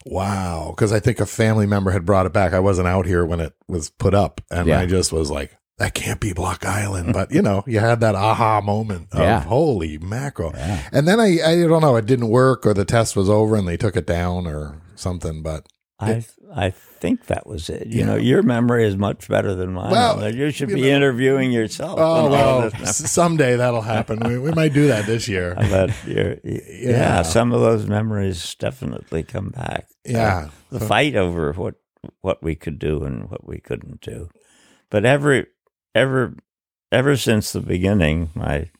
wow, 0.04 0.72
cuz 0.76 0.92
I 0.92 1.00
think 1.00 1.20
a 1.20 1.26
family 1.26 1.66
member 1.66 1.90
had 1.90 2.04
brought 2.06 2.26
it 2.26 2.32
back. 2.32 2.52
I 2.52 2.60
wasn't 2.60 2.88
out 2.88 3.06
here 3.06 3.24
when 3.26 3.40
it 3.40 3.54
was 3.68 3.90
put 3.90 4.14
up 4.14 4.40
and 4.50 4.68
Yeah. 4.68 4.80
I 4.80 4.86
just 4.86 5.12
was 5.12 5.30
like 5.30 5.56
that 5.78 5.92
can't 5.92 6.20
be 6.20 6.32
Block 6.32 6.64
Island, 6.64 7.12
but 7.12 7.30
you 7.30 7.42
know, 7.42 7.62
you 7.66 7.80
had 7.80 8.00
that 8.00 8.14
aha 8.14 8.62
moment 8.62 9.08
of 9.12 9.18
Yeah. 9.20 9.40
holy 9.42 9.98
mackerel. 9.98 10.54
And 10.90 11.06
then 11.06 11.20
I, 11.20 11.38
I 11.44 11.56
don't 11.68 11.82
know, 11.82 11.96
it 11.96 12.06
didn't 12.06 12.28
work 12.28 12.64
or 12.64 12.72
the 12.72 12.86
test 12.86 13.14
was 13.14 13.28
over 13.28 13.56
and 13.56 13.68
they 13.68 13.76
took 13.76 13.94
it 13.94 14.06
down 14.06 14.46
or 14.46 14.80
something, 14.94 15.42
but 15.42 15.66
I 15.98 16.24
I 16.54 16.70
think 16.70 17.26
that 17.26 17.46
was 17.46 17.70
it. 17.70 17.86
You 17.86 18.00
Yeah. 18.00 18.06
know, 18.06 18.16
your 18.16 18.42
memory 18.42 18.86
is 18.86 18.96
much 18.96 19.28
better 19.28 19.54
than 19.54 19.72
mine. 19.72 19.92
Well, 19.92 20.34
you 20.34 20.50
should 20.50 20.68
you 20.70 20.74
be 20.76 20.82
know. 20.82 20.96
interviewing 20.96 21.52
yourself. 21.52 21.98
oh 21.98 22.30
well, 22.30 22.60
this 22.62 22.72
stuff. 22.74 22.88
s- 22.88 23.10
someday 23.10 23.56
that'll 23.56 23.80
happen. 23.80 24.18
We, 24.20 24.38
we 24.38 24.52
might 24.52 24.74
do 24.74 24.88
that 24.88 25.06
this 25.06 25.26
year. 25.26 25.54
But 25.56 25.90
you're, 26.06 26.36
yeah. 26.44 27.22
some 27.22 27.52
of 27.52 27.60
those 27.62 27.86
memories 27.86 28.54
definitely 28.56 29.22
come 29.22 29.48
back. 29.50 29.86
Yeah. 30.04 30.48
Uh, 30.70 30.78
the 30.78 30.80
fight 30.80 31.16
over 31.16 31.52
what 31.54 31.76
what 32.20 32.42
we 32.42 32.54
could 32.54 32.78
do 32.78 33.02
and 33.04 33.30
what 33.30 33.46
we 33.48 33.58
couldn't 33.58 34.00
do. 34.02 34.28
But 34.90 35.06
every 35.06 35.46
ever 35.94 36.34
ever 36.92 37.16
since 37.16 37.52
the 37.52 37.60
beginning, 37.60 38.28
my 38.34 38.70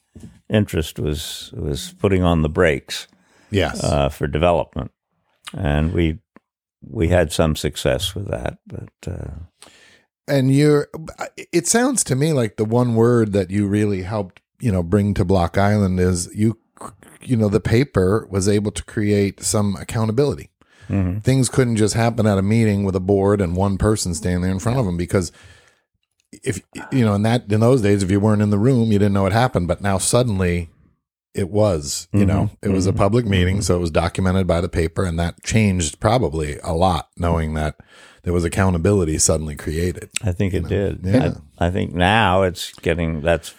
interest 0.51 0.99
was 0.99 1.51
was 1.57 1.95
putting 1.99 2.23
on 2.23 2.43
the 2.43 2.49
brakes 2.51 3.09
Yes. 3.51 3.83
uh, 3.83 4.11
for 4.11 4.27
development, 4.27 4.91
and 5.57 5.93
we 5.95 6.19
we 6.89 7.09
had 7.09 7.33
some 7.33 7.57
success 7.57 8.15
with 8.15 8.29
that. 8.29 8.59
But 8.67 8.91
uh, 9.07 9.71
and 10.29 10.55
you're 10.55 10.89
it 11.53 11.67
sounds 11.67 12.03
to 12.05 12.17
me 12.17 12.33
like 12.33 12.57
the 12.57 12.65
one 12.65 12.95
word 12.95 13.33
that 13.33 13.51
you 13.51 13.67
really 13.67 14.03
helped 14.03 14.41
you 14.61 14.73
know 14.73 14.83
bring 14.83 15.15
to 15.15 15.25
block 15.25 15.57
island 15.59 16.01
is 16.01 16.29
you 16.35 16.59
you 17.23 17.37
know 17.37 17.49
the 17.49 17.61
paper 17.61 18.27
was 18.31 18.49
able 18.49 18.71
to 18.71 18.85
create 18.85 19.41
some 19.43 19.77
accountability 19.77 20.51
mhm. 20.89 21.23
things 21.23 21.49
couldn't 21.49 21.77
just 21.77 21.95
happen 21.95 22.27
at 22.27 22.39
a 22.39 22.43
meeting 22.43 22.85
with 22.85 22.97
a 22.97 23.01
board 23.01 23.41
and 23.41 23.57
one 23.57 23.79
person 23.79 24.15
standing 24.15 24.43
there 24.43 24.51
in 24.51 24.59
front 24.59 24.79
of 24.79 24.87
them 24.87 24.97
because 24.97 25.33
if 26.43 26.61
you 26.93 27.05
know 27.05 27.15
in 27.15 27.23
that 27.23 27.51
in 27.51 27.61
those 27.61 27.83
days 27.83 28.03
if 28.03 28.11
you 28.11 28.21
weren't 28.21 28.43
in 28.43 28.51
the 28.51 28.59
room 28.59 28.91
you 28.93 28.99
didn't 28.99 29.15
know 29.15 29.23
what 29.23 29.33
happened 29.33 29.69
but 29.69 29.81
now 29.81 29.99
suddenly 29.99 30.71
it 31.37 31.51
was 31.51 32.09
you 32.13 32.25
know 32.25 32.45
mm-hmm. 32.45 32.71
it 32.71 32.73
was 32.73 32.87
a 32.87 32.91
mm-hmm. 32.91 32.99
public 32.99 33.27
meeting 33.27 33.57
mm-hmm. 33.57 33.63
so 33.63 33.77
it 33.77 33.81
was 33.81 33.91
documented 33.91 34.47
by 34.47 34.61
the 34.61 34.69
paper 34.69 35.05
and 35.05 35.19
that 35.19 35.43
changed 35.43 36.01
probably 36.01 36.59
a 36.65 36.73
lot 36.73 37.11
knowing 37.17 37.55
that 37.55 37.77
there 38.23 38.33
was 38.33 38.45
accountability 38.45 39.19
suddenly 39.19 39.55
created 39.55 40.11
I 40.25 40.33
think 40.33 40.55
it 40.55 40.67
did. 40.67 41.01
Yeah. 41.05 41.35
I, 41.59 41.67
I 41.67 41.71
think 41.71 41.95
now 41.95 42.43
it's 42.43 42.73
getting 42.75 43.21
that's 43.21 43.55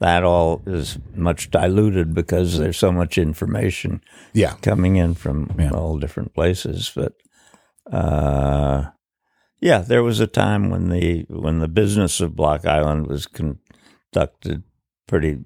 that 0.00 0.24
all 0.24 0.62
is 0.66 0.98
much 1.14 1.50
diluted 1.50 2.14
because 2.14 2.58
there's 2.58 2.78
so 2.78 2.90
much 2.90 3.18
information 3.18 4.00
yeah 4.32 4.54
coming 4.62 4.96
in 4.96 5.14
from 5.14 5.50
all 5.72 5.98
different 5.98 6.34
places. 6.34 6.90
But 6.94 7.12
uh, 7.92 8.90
yeah, 9.60 9.78
there 9.80 10.02
was 10.02 10.20
a 10.20 10.26
time 10.26 10.70
when 10.70 10.88
the 10.88 11.26
when 11.28 11.58
the 11.58 11.68
business 11.68 12.20
of 12.20 12.36
Block 12.36 12.64
Island 12.64 13.06
was 13.06 13.26
conducted 13.26 14.64
pretty 15.10 15.38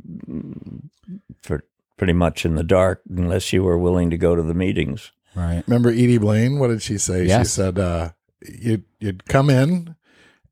for 1.42 1.64
pretty 1.96 2.12
much 2.12 2.44
in 2.44 2.54
the 2.54 2.62
dark, 2.62 3.00
unless 3.08 3.52
you 3.52 3.62
were 3.64 3.78
willing 3.78 4.10
to 4.10 4.18
go 4.18 4.36
to 4.36 4.42
the 4.42 4.54
meetings. 4.54 5.10
right. 5.34 5.64
Remember 5.66 5.88
Edie 5.88 6.18
Blaine? 6.18 6.58
What 6.58 6.68
did 6.68 6.82
she 6.82 6.98
say? 6.98 7.26
She 7.26 7.44
said 7.44 7.78
uh, 7.78 8.10
you'd 8.46 8.84
you'd 9.00 9.24
come 9.24 9.48
in 9.48 9.96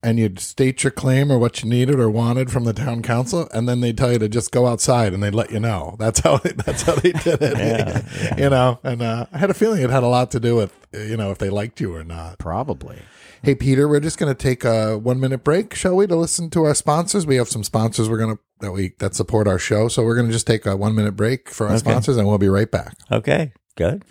and 0.03 0.19
you'd 0.19 0.41
state 0.41 0.83
your 0.83 0.91
claim 0.91 1.31
or 1.31 1.38
what 1.38 1.62
you 1.62 1.69
needed 1.69 2.01
or 2.01 2.11
wanted 2.11 2.51
from 2.51 2.65
the 2.65 2.73
town 2.73 3.03
council, 3.03 3.49
and 3.55 3.69
then 3.69 3.81
they'd 3.81 3.97
tell 3.97 4.12
you 4.12 4.19
to 4.19 4.29
just 4.29 4.51
go 4.51 4.67
outside 4.67 5.15
and 5.15 5.23
they'd 5.23 5.35
let 5.35 5.53
you 5.53 5.61
know. 5.61 5.97
That's 5.99 6.21
how 6.21 6.38
they, 6.38 6.51
that's 6.57 6.83
how 6.83 6.95
they 6.95 7.12
did 7.12 7.41
it. 7.41 7.57
Yeah, 7.57 8.37
You 8.38 8.51
know, 8.51 8.81
and 8.83 9.03
uh, 9.03 9.27
I 9.33 9.38
had 9.38 9.51
a 9.51 9.55
feeling 9.55 9.83
it 9.83 9.91
had 9.91 10.03
a 10.03 10.09
lot 10.09 10.31
to 10.33 10.41
do 10.41 10.57
with 10.57 10.75
you 10.93 11.17
know 11.17 11.31
if 11.31 11.38
they 11.38 11.51
liked 11.51 11.81
you 11.81 11.95
or 11.95 12.05
not. 12.05 12.38
Probably. 12.38 12.99
Hey 13.45 13.57
Peter, 13.57 13.88
we're 13.88 13.99
just 13.99 14.19
going 14.19 14.33
to 14.33 14.41
take 14.41 14.65
a 14.65 14.97
one 14.97 15.19
minute 15.19 15.43
break, 15.43 15.75
shall 15.75 15.97
we, 15.97 16.07
to 16.07 16.15
listen 16.15 16.49
to 16.51 16.62
our 16.62 16.77
sponsors? 16.77 17.27
We 17.27 17.37
have 17.37 17.49
some 17.49 17.65
sponsors 17.65 18.09
we're 18.09 18.19
going 18.19 18.37
to 18.37 18.43
that 18.61 18.73
we 18.73 18.93
that 18.99 19.15
support 19.15 19.49
our 19.49 19.59
show, 19.59 19.88
so 19.88 20.05
we're 20.05 20.15
going 20.15 20.29
to 20.29 20.33
just 20.33 20.47
take 20.47 20.65
a 20.67 20.77
one 20.77 20.95
minute 20.95 21.17
break 21.17 21.51
for 21.51 21.69
our 21.69 21.79
sponsors, 21.79 22.17
and 22.17 22.29
we'll 22.29 22.38
be 22.38 22.49
right 22.49 22.71
back. 22.71 22.95
Okay, 23.11 23.53
good. 23.77 24.05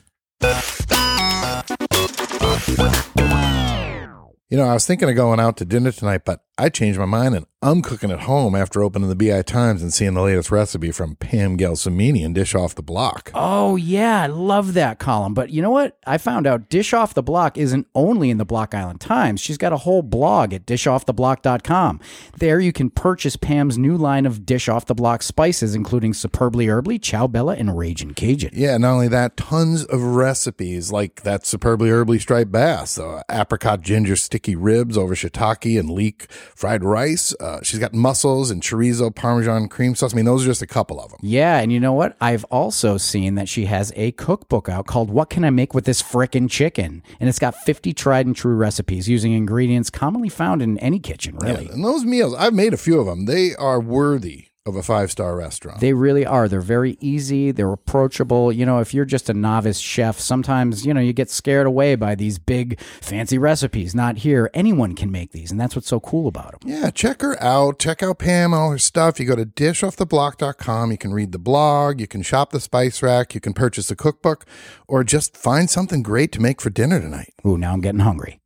You 4.52 4.58
know, 4.58 4.66
I 4.66 4.74
was 4.74 4.86
thinking 4.86 5.10
of 5.10 5.16
going 5.16 5.40
out 5.40 5.56
to 5.58 5.66
dinner 5.66 5.94
tonight, 5.94 6.24
but 6.26 6.44
I 6.62 6.70
changed 6.70 7.00
my 7.00 7.06
mind 7.06 7.34
and 7.34 7.48
I'm 7.64 7.84
cooking 7.84 8.10
at 8.10 8.22
home 8.22 8.56
after 8.56 8.82
opening 8.82 9.10
the 9.10 9.16
BI 9.16 9.44
Times 9.44 9.84
and 9.84 9.94
seeing 9.94 10.16
the 10.16 10.22
latest 10.24 10.50
recipe 10.50 10.92
from 10.92 11.16
Pam 11.16 11.58
Gelsomini 11.58 12.26
and 12.26 12.34
Dish 12.34 12.56
Off 12.56 12.74
the 12.74 12.82
Block. 12.82 13.30
Oh, 13.36 13.76
yeah. 13.76 14.24
I 14.24 14.26
love 14.26 14.74
that 14.74 14.98
column. 14.98 15.36
But 15.36 15.52
you 15.52 15.62
know 15.62 15.70
what? 15.70 16.00
I 16.08 16.18
found 16.18 16.48
out 16.48 16.70
Dish 16.70 16.92
Off 16.92 17.14
the 17.14 17.22
Block 17.22 17.60
isn't 17.60 17.86
only 17.94 18.32
in 18.32 18.40
the 18.40 18.46
Block 18.46 18.74
Island 18.74 19.00
Times. 19.00 19.42
She's 19.42 19.60
got 19.60 19.74
a 19.74 19.78
whole 19.78 20.02
blog 20.02 20.56
at 20.56 20.66
dishofftheblock.com. 20.66 22.00
There 22.40 22.60
you 22.60 22.74
can 22.74 22.90
purchase 22.90 23.36
Pam's 23.36 23.78
new 23.78 23.96
line 23.96 24.26
of 24.26 24.44
Dish 24.44 24.68
Off 24.68 24.88
the 24.88 24.96
Block 24.96 25.22
spices, 25.22 25.76
including 25.76 26.14
Superbly 26.14 26.66
Herbly, 26.66 27.00
Chow 27.00 27.28
Bella, 27.28 27.56
and 27.56 27.78
Ragin' 27.78 28.16
Cajun. 28.16 28.52
Yeah, 28.54 28.78
not 28.78 28.94
only 28.94 29.08
that, 29.10 29.38
tons 29.38 29.84
of 29.86 30.02
recipes 30.02 30.92
like 30.92 31.22
that 31.22 31.46
superbly 31.46 31.90
herbly 31.90 32.20
striped 32.20 32.52
bass, 32.52 32.98
uh, 32.98 33.22
apricot 33.30 33.82
ginger 33.82 34.16
sticky 34.16 34.56
ribs 34.56 34.98
over 34.98 35.14
shiitake 35.14 35.80
and 35.80 35.92
leek 35.92 36.28
fried 36.56 36.84
rice. 36.84 37.34
Uh, 37.40 37.60
she's 37.64 37.80
got 37.80 37.94
mussels 37.94 38.52
and 38.52 38.62
chorizo 38.62 39.14
parmesan 39.14 39.68
cream 39.68 39.96
sauce. 39.96 40.14
I 40.14 40.16
mean, 40.16 40.26
those 40.26 40.44
are 40.44 40.48
just 40.48 40.62
a 40.62 40.68
couple 40.68 41.00
of 41.00 41.12
them. 41.12 41.20
Yeah, 41.22 41.60
and 41.60 41.72
you 41.72 41.80
know 41.80 41.94
what? 41.94 42.16
I've 42.22 42.44
also 42.46 42.98
seen 42.98 43.36
that 43.36 43.50
she 43.50 43.66
has 43.66 43.92
a 43.96 44.12
cookbook 44.14 44.70
out 44.70 44.88
called 44.88 45.10
What 45.10 45.30
Can 45.30 45.44
I 45.44 45.50
Make 45.50 45.74
with 45.74 45.86
This 45.86 46.02
Frickin' 46.02 46.50
Chicken? 46.50 47.04
And 47.20 47.30
it's 47.30 47.40
got 47.40 47.56
50 47.56 47.94
tried 47.94 48.26
and 48.26 48.36
true 48.36 48.56
recipes 48.56 49.10
using 49.10 49.34
ingredients 49.34 49.90
commonly 49.90 50.30
found 50.30 50.62
in 50.62 50.78
any 50.80 51.00
kitchen, 51.00 51.38
really. 51.38 51.68
And 51.70 51.84
those 51.84 52.06
meals, 52.06 52.36
I've 52.36 52.54
made 52.54 52.74
a 52.74 52.78
few 52.78 53.00
of 53.00 53.06
them. 53.06 53.26
They 53.26 53.56
are 53.56 53.80
worthy 53.80 54.51
of 54.66 54.76
a 54.76 54.84
five 54.84 55.10
star 55.10 55.36
restaurant. 55.36 55.80
They 55.80 55.94
really 55.94 56.26
are. 56.26 56.48
They're 56.48 56.62
very 56.62 56.98
easy. 57.00 57.52
They're 57.52 57.72
approachable. 57.72 58.52
You 58.52 58.66
know, 58.66 58.80
if 58.80 58.94
you're 58.94 59.06
just 59.06 59.30
a 59.30 59.34
novice 59.34 59.80
chef, 59.80 60.20
sometimes, 60.20 60.86
you 60.86 60.94
know, 60.94 61.02
you 61.02 61.14
get 61.14 61.32
scared 61.32 61.66
away 61.66 61.96
by 61.96 62.14
these 62.14 62.38
big 62.38 62.80
fancy 63.02 63.38
recipes. 63.38 63.96
Not 63.96 64.20
here. 64.20 64.52
Anyone 64.54 64.96
can 64.96 65.12
make 65.12 65.32
these. 65.32 65.52
And 65.52 65.60
that's 65.60 65.76
what's 65.76 65.88
so 65.88 66.00
cool 66.00 66.28
about 66.28 66.62
them. 66.62 66.70
Yeah, 66.70 66.92
check 66.92 67.22
her 67.22 67.42
out. 67.42 67.80
Check 67.80 68.04
out 68.04 68.20
Pam, 68.20 68.54
all 68.54 68.72
her 68.72 68.78
stuff. 68.78 69.20
You 69.20 69.26
go 69.26 69.36
to 69.36 69.46
dishofftheblock.com. 69.46 70.92
You 70.92 70.98
can 70.98 71.14
read 71.14 71.32
the 71.32 71.40
blog, 71.40 72.00
you 72.00 72.08
can 72.08 72.22
shop 72.22 72.52
the 72.52 72.60
spice 72.60 73.02
rack, 73.02 73.34
you 73.34 73.42
can 73.42 73.54
purchase 73.54 73.90
a 73.90 73.96
cookbook, 73.96 74.46
or 74.88 75.04
just 75.04 75.36
find 75.36 75.70
something 75.70 76.04
great 76.04 76.32
to 76.34 76.40
make 76.40 76.62
for 76.62 76.70
dinner 76.70 77.00
tonight. 77.00 77.34
Ooh, 77.46 77.58
now 77.58 77.74
I'm 77.74 77.82
getting 77.82 78.02
hungry. 78.02 78.40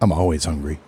I'm 0.00 0.12
always 0.12 0.44
hungry. 0.44 0.78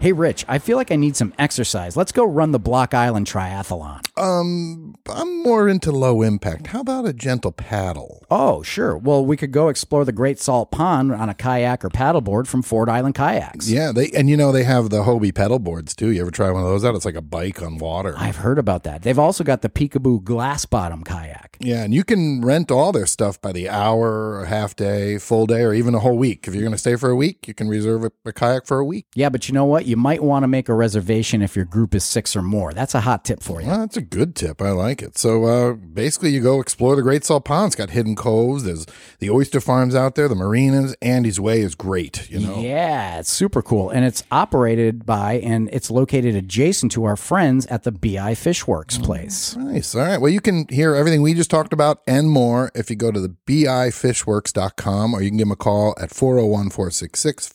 Hey, 0.00 0.12
Rich, 0.12 0.44
I 0.46 0.58
feel 0.58 0.76
like 0.76 0.92
I 0.92 0.96
need 0.96 1.16
some 1.16 1.34
exercise. 1.40 1.96
Let's 1.96 2.12
go 2.12 2.24
run 2.24 2.52
the 2.52 2.60
Block 2.60 2.94
Island 2.94 3.26
Triathlon. 3.26 4.07
Um, 4.18 4.94
I'm 5.08 5.42
more 5.42 5.68
into 5.68 5.92
low 5.92 6.22
impact. 6.22 6.68
How 6.68 6.80
about 6.80 7.06
a 7.06 7.12
gentle 7.12 7.52
paddle? 7.52 8.26
Oh, 8.30 8.62
sure. 8.62 8.96
Well, 8.96 9.24
we 9.24 9.36
could 9.36 9.52
go 9.52 9.68
explore 9.68 10.04
the 10.04 10.12
Great 10.12 10.40
Salt 10.40 10.70
Pond 10.70 11.12
on 11.12 11.28
a 11.28 11.34
kayak 11.34 11.84
or 11.84 11.88
paddleboard 11.88 12.46
from 12.46 12.62
Ford 12.62 12.88
Island 12.88 13.14
Kayaks. 13.14 13.70
Yeah, 13.70 13.92
they 13.92 14.10
and 14.10 14.28
you 14.28 14.36
know 14.36 14.52
they 14.52 14.64
have 14.64 14.90
the 14.90 15.02
Hobie 15.04 15.34
pedal 15.34 15.58
boards 15.58 15.94
too. 15.94 16.10
You 16.10 16.22
ever 16.22 16.30
try 16.30 16.50
one 16.50 16.62
of 16.62 16.68
those 16.68 16.84
out? 16.84 16.94
It's 16.94 17.04
like 17.04 17.14
a 17.14 17.22
bike 17.22 17.62
on 17.62 17.78
water. 17.78 18.14
I've 18.16 18.36
heard 18.36 18.58
about 18.58 18.82
that. 18.84 19.02
They've 19.02 19.18
also 19.18 19.44
got 19.44 19.62
the 19.62 19.68
Peekaboo 19.68 20.24
glass 20.24 20.66
bottom 20.66 21.04
kayak. 21.04 21.56
Yeah, 21.60 21.82
and 21.82 21.94
you 21.94 22.04
can 22.04 22.40
rent 22.42 22.70
all 22.70 22.92
their 22.92 23.06
stuff 23.06 23.40
by 23.40 23.52
the 23.52 23.68
hour, 23.68 24.42
a 24.42 24.46
half 24.46 24.76
day, 24.76 25.18
full 25.18 25.46
day, 25.46 25.62
or 25.62 25.72
even 25.74 25.94
a 25.94 26.00
whole 26.00 26.16
week. 26.16 26.46
If 26.46 26.54
you're 26.54 26.62
going 26.62 26.72
to 26.72 26.78
stay 26.78 26.96
for 26.96 27.10
a 27.10 27.16
week, 27.16 27.48
you 27.48 27.54
can 27.54 27.68
reserve 27.68 28.04
a, 28.04 28.12
a 28.24 28.32
kayak 28.32 28.66
for 28.66 28.78
a 28.78 28.84
week. 28.84 29.06
Yeah, 29.14 29.28
but 29.28 29.48
you 29.48 29.54
know 29.54 29.64
what? 29.64 29.86
You 29.86 29.96
might 29.96 30.22
want 30.22 30.42
to 30.44 30.48
make 30.48 30.68
a 30.68 30.74
reservation 30.74 31.42
if 31.42 31.56
your 31.56 31.64
group 31.64 31.94
is 31.94 32.04
six 32.04 32.36
or 32.36 32.42
more. 32.42 32.72
That's 32.72 32.94
a 32.94 33.00
hot 33.00 33.24
tip 33.24 33.42
for 33.42 33.60
you. 33.60 33.68
Well, 33.68 33.80
that's 33.80 33.96
a 33.96 34.02
good 34.10 34.34
tip. 34.34 34.60
I 34.62 34.70
like 34.70 35.02
it. 35.02 35.18
So 35.18 35.44
uh, 35.44 35.72
basically, 35.74 36.30
you 36.30 36.40
go 36.40 36.60
explore 36.60 36.96
the 36.96 37.02
Great 37.02 37.24
Salt 37.24 37.44
Pond. 37.44 37.68
It's 37.68 37.76
got 37.76 37.90
hidden 37.90 38.16
coves. 38.16 38.64
There's 38.64 38.86
the 39.18 39.30
oyster 39.30 39.60
farms 39.60 39.94
out 39.94 40.14
there, 40.14 40.28
the 40.28 40.34
marinas. 40.34 40.94
Andy's 41.02 41.40
Way 41.40 41.60
is 41.60 41.74
great. 41.74 42.30
You 42.30 42.40
know. 42.40 42.60
Yeah, 42.60 43.18
it's 43.20 43.30
super 43.30 43.62
cool. 43.62 43.90
And 43.90 44.04
it's 44.04 44.22
operated 44.30 45.06
by 45.06 45.34
and 45.34 45.68
it's 45.72 45.90
located 45.90 46.34
adjacent 46.34 46.92
to 46.92 47.04
our 47.04 47.16
friends 47.16 47.66
at 47.66 47.84
the 47.84 47.92
BI 47.92 48.34
Fishworks 48.34 49.02
place. 49.02 49.56
Nice. 49.56 49.94
All 49.94 50.02
right. 50.02 50.20
Well, 50.20 50.32
you 50.32 50.40
can 50.40 50.66
hear 50.68 50.94
everything 50.94 51.22
we 51.22 51.34
just 51.34 51.50
talked 51.50 51.72
about 51.72 52.02
and 52.06 52.30
more 52.30 52.70
if 52.74 52.90
you 52.90 52.96
go 52.96 53.10
to 53.10 53.20
the 53.20 53.34
bifishworks.com 53.46 55.14
or 55.14 55.22
you 55.22 55.30
can 55.30 55.38
give 55.38 55.46
them 55.46 55.52
a 55.52 55.56
call 55.56 55.94
at 56.00 56.10
401 56.10 56.70
466 56.70 57.48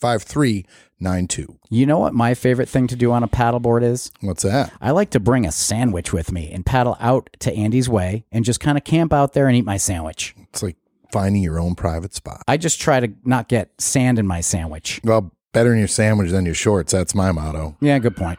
5392. 1.04 1.58
You 1.70 1.86
know 1.86 1.98
what 1.98 2.14
my 2.14 2.34
favorite 2.34 2.68
thing 2.68 2.86
to 2.88 2.96
do 2.96 3.12
on 3.12 3.22
a 3.22 3.28
paddleboard 3.28 3.82
is? 3.82 4.10
What's 4.20 4.42
that? 4.42 4.72
I 4.80 4.90
like 4.90 5.10
to 5.10 5.20
bring 5.20 5.46
a 5.46 5.52
sandwich 5.52 6.12
with 6.12 6.32
me 6.32 6.50
and 6.52 6.64
paddle 6.64 6.96
out 7.00 7.30
to 7.40 7.52
Andy's 7.52 7.88
Way 7.88 8.24
and 8.32 8.44
just 8.44 8.60
kind 8.60 8.78
of 8.78 8.84
camp 8.84 9.12
out 9.12 9.32
there 9.34 9.46
and 9.46 9.56
eat 9.56 9.64
my 9.64 9.76
sandwich. 9.76 10.34
It's 10.38 10.62
like 10.62 10.76
finding 11.12 11.42
your 11.42 11.58
own 11.58 11.74
private 11.74 12.14
spot. 12.14 12.42
I 12.48 12.56
just 12.56 12.80
try 12.80 13.00
to 13.00 13.12
not 13.24 13.48
get 13.48 13.70
sand 13.78 14.18
in 14.18 14.26
my 14.26 14.40
sandwich. 14.40 15.00
Well, 15.04 15.32
better 15.52 15.72
in 15.72 15.78
your 15.78 15.88
sandwich 15.88 16.30
than 16.30 16.46
your 16.46 16.54
shorts. 16.54 16.92
That's 16.92 17.14
my 17.14 17.32
motto. 17.32 17.76
Yeah, 17.80 17.98
good 17.98 18.16
point. 18.16 18.38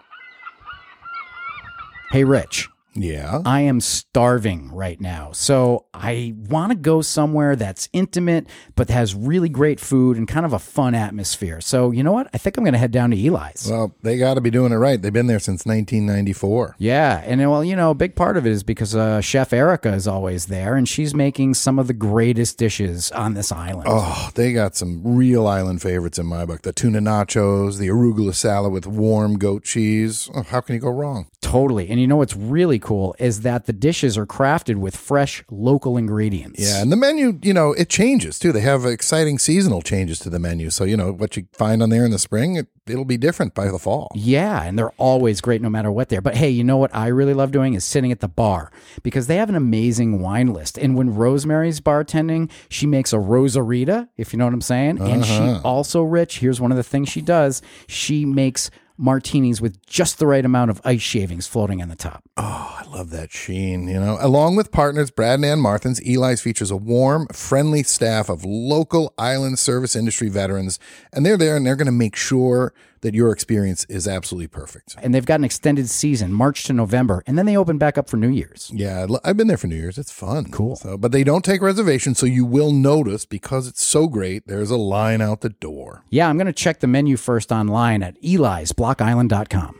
Hey, 2.12 2.24
Rich. 2.24 2.70
Yeah. 2.96 3.42
I 3.46 3.62
am 3.62 3.82
starving 3.82 4.72
right 4.72 5.00
now. 5.00 5.32
So 5.34 5.86
I 5.94 6.34
want 6.50 6.72
to 6.72 6.78
go 6.78 7.02
somewhere 7.02 7.56
that's 7.56 7.90
intimate, 7.94 8.48
but 8.76 8.90
has 8.90 9.14
really 9.14 9.50
great 9.50 9.80
food 9.80 10.18
and 10.18 10.28
kind 10.28 10.46
of 10.46 10.54
a 10.54 10.60
fun 10.60 10.96
atmosphere. 10.96 11.62
So, 11.62 11.92
you 11.92 12.04
know 12.04 12.14
what? 12.14 12.30
I 12.34 12.38
think 12.38 12.58
I'm 12.58 12.64
going 12.64 12.74
to 12.74 12.80
head 12.80 12.92
down 12.92 13.12
to 13.12 13.18
Eli's. 13.18 13.68
Well, 13.70 13.94
they 14.02 14.18
got 14.18 14.36
to 14.36 14.42
be 14.42 14.50
doing 14.50 14.72
it 14.72 14.78
right. 14.78 15.02
They've 15.02 15.12
been 15.12 15.28
there 15.28 15.40
since 15.40 15.66
1994. 15.66 16.76
Yeah. 16.80 17.22
And 17.26 17.40
well, 17.50 17.64
you 17.64 17.76
know, 17.76 17.92
a 17.92 17.96
big 17.96 18.16
part 18.16 18.38
of 18.38 18.46
it 18.48 18.52
is 18.52 18.64
because 18.64 18.96
uh, 18.96 19.22
Chef 19.22 19.52
Erica 19.52 19.94
is 19.94 20.08
always 20.08 20.46
there 20.46 20.76
and 20.76 20.88
she's 20.88 21.14
making 21.14 21.56
some 21.56 21.78
of 21.80 21.88
the 21.88 21.94
greatest 21.94 22.58
dishes 22.58 23.12
on 23.12 23.34
this 23.34 23.52
island. 23.52 23.88
Oh, 23.90 24.30
they 24.36 24.54
got 24.54 24.76
some 24.76 25.02
real 25.04 25.48
island 25.48 25.82
favorites 25.82 26.18
in 26.18 26.26
my 26.26 26.46
book. 26.46 26.62
The 26.62 26.74
tuna 26.74 27.00
nachos, 27.00 27.78
the 27.78 27.90
arugula 27.90 28.34
salad 28.34 28.72
with 28.72 28.88
warm 28.88 29.38
goat 29.38 29.64
cheese. 29.64 30.30
Oh, 30.34 30.44
how 30.44 30.62
can 30.62 30.76
you 30.76 30.82
go 30.82 30.90
wrong? 30.90 31.28
Totally. 31.42 31.90
And 31.90 32.00
you 32.00 32.08
know 32.08 32.16
what's 32.16 32.36
really 32.36 32.80
cool 32.86 33.16
is 33.18 33.42
that 33.42 33.66
the 33.66 33.74
dishes 33.74 34.18
are 34.18 34.26
crafted 34.28 34.76
with 34.76 34.96
fresh 34.96 35.44
local 35.50 35.98
ingredients. 35.98 36.60
Yeah, 36.62 36.82
and 36.82 36.92
the 36.92 36.96
menu, 36.96 37.40
you 37.42 37.54
know, 37.54 37.74
it 37.74 37.90
changes 37.90 38.38
too. 38.38 38.52
They 38.52 38.62
have 38.62 38.86
exciting 38.86 39.40
seasonal 39.40 39.82
changes 39.82 40.20
to 40.20 40.30
the 40.30 40.40
menu. 40.40 40.70
So, 40.70 40.84
you 40.84 40.96
know, 40.96 41.12
what 41.12 41.36
you 41.36 41.48
find 41.52 41.82
on 41.82 41.90
there 41.90 42.06
in 42.06 42.12
the 42.12 42.20
spring, 42.20 42.56
it, 42.56 42.68
it'll 42.86 43.04
be 43.04 43.18
different 43.18 43.56
by 43.56 43.72
the 43.72 43.80
fall. 43.80 44.12
Yeah, 44.14 44.64
and 44.64 44.78
they're 44.78 44.94
always 44.98 45.42
great 45.42 45.62
no 45.62 45.70
matter 45.70 45.92
what 45.92 46.10
they're. 46.10 46.22
But 46.22 46.36
hey, 46.36 46.50
you 46.50 46.64
know 46.64 46.78
what 46.78 46.96
I 46.96 47.08
really 47.08 47.34
love 47.34 47.52
doing 47.52 47.74
is 47.74 47.84
sitting 47.84 48.12
at 48.12 48.20
the 48.20 48.28
bar 48.28 48.72
because 49.02 49.26
they 49.28 49.38
have 49.38 49.50
an 49.50 49.56
amazing 49.56 50.22
wine 50.22 50.54
list. 50.54 50.78
And 50.78 50.96
when 50.96 51.16
Rosemary's 51.16 51.82
bartending, 51.82 52.52
she 52.70 52.86
makes 52.86 53.12
a 53.12 53.18
Rosarita, 53.18 54.10
if 54.16 54.32
you 54.32 54.38
know 54.38 54.46
what 54.46 54.54
I'm 54.54 54.62
saying. 54.62 55.02
And 55.02 55.26
she 55.26 55.34
uh-huh. 55.34 55.62
also, 55.64 56.04
Rich, 56.04 56.40
here's 56.40 56.62
one 56.62 56.72
of 56.72 56.78
the 56.78 56.84
things 56.84 57.10
she 57.10 57.22
does 57.22 57.64
she 57.88 58.26
makes 58.26 58.70
martinis 58.98 59.62
with 59.62 59.86
just 59.86 60.20
the 60.20 60.28
right 60.28 60.46
amount 60.46 60.72
of 60.72 60.82
ice 60.84 61.02
shavings 61.02 61.48
floating 61.48 61.82
on 61.82 61.90
the 61.90 61.96
top. 61.96 62.24
Oh, 62.38 62.78
I 62.80 62.90
love 62.90 63.10
that 63.12 63.32
sheen, 63.32 63.88
you 63.88 64.00
know. 64.00 64.18
Along 64.22 64.56
with 64.56 64.72
partners 64.72 65.12
Brad 65.12 65.40
and 65.40 65.46
Ann 65.46 65.60
Martins, 65.60 66.00
Eli's 66.02 66.42
features 66.42 66.72
a 66.72 66.78
warm, 66.78 67.28
friendly 67.28 67.84
staff 67.84 68.30
of 68.30 68.46
local 68.46 69.14
island 69.18 69.60
service 69.60 69.96
industry 69.96 70.30
veterans, 70.30 70.80
and 71.12 71.26
they're 71.26 71.38
there 71.38 71.56
and 71.56 71.66
they're 71.66 71.76
going 71.76 71.86
to 71.86 71.92
make 71.92 72.16
sure 72.16 72.74
that 73.06 73.14
your 73.14 73.32
experience 73.32 73.86
is 73.86 74.08
absolutely 74.08 74.48
perfect. 74.48 74.96
And 75.02 75.14
they've 75.14 75.26
got 75.26 75.40
an 75.40 75.44
extended 75.44 75.90
season, 75.90 76.34
March 76.34 76.64
to 76.64 76.74
November, 76.74 77.22
and 77.28 77.38
then 77.38 77.46
they 77.46 77.56
open 77.56 77.78
back 77.78 78.00
up 78.00 78.10
for 78.10 78.18
New 78.18 78.30
Year's. 78.30 78.72
Yeah, 78.74 79.06
I've 79.24 79.38
been 79.38 79.46
there 79.48 79.58
for 79.58 79.68
New 79.68 79.76
Year's. 79.76 80.00
It's 80.00 80.12
fun. 80.12 80.50
Cool. 80.50 80.76
So, 80.76 80.98
but 80.98 81.12
they 81.12 81.24
don't 81.24 81.46
take 81.46 81.62
reservations, 81.62 82.18
so 82.18 82.26
you 82.26 82.46
will 82.46 82.72
notice 82.72 83.26
because 83.26 83.68
it's 83.68 83.86
so 83.86 84.08
great. 84.08 84.48
There's 84.48 84.72
a 84.72 84.78
line 84.78 85.22
out 85.22 85.42
the 85.42 85.50
door. 85.50 86.04
Yeah, 86.10 86.28
I'm 86.28 86.38
going 86.38 86.48
to 86.48 86.54
check 86.54 86.80
the 86.80 86.88
menu 86.88 87.16
first 87.16 87.52
online 87.52 88.02
at 88.02 88.20
elisblockisland.com. 88.24 89.80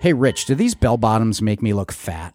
Hey, 0.00 0.12
Rich, 0.12 0.44
do 0.46 0.54
these 0.54 0.74
bell 0.74 0.98
bottoms 0.98 1.40
make 1.40 1.62
me 1.62 1.72
look 1.72 1.90
fat? 1.90 2.34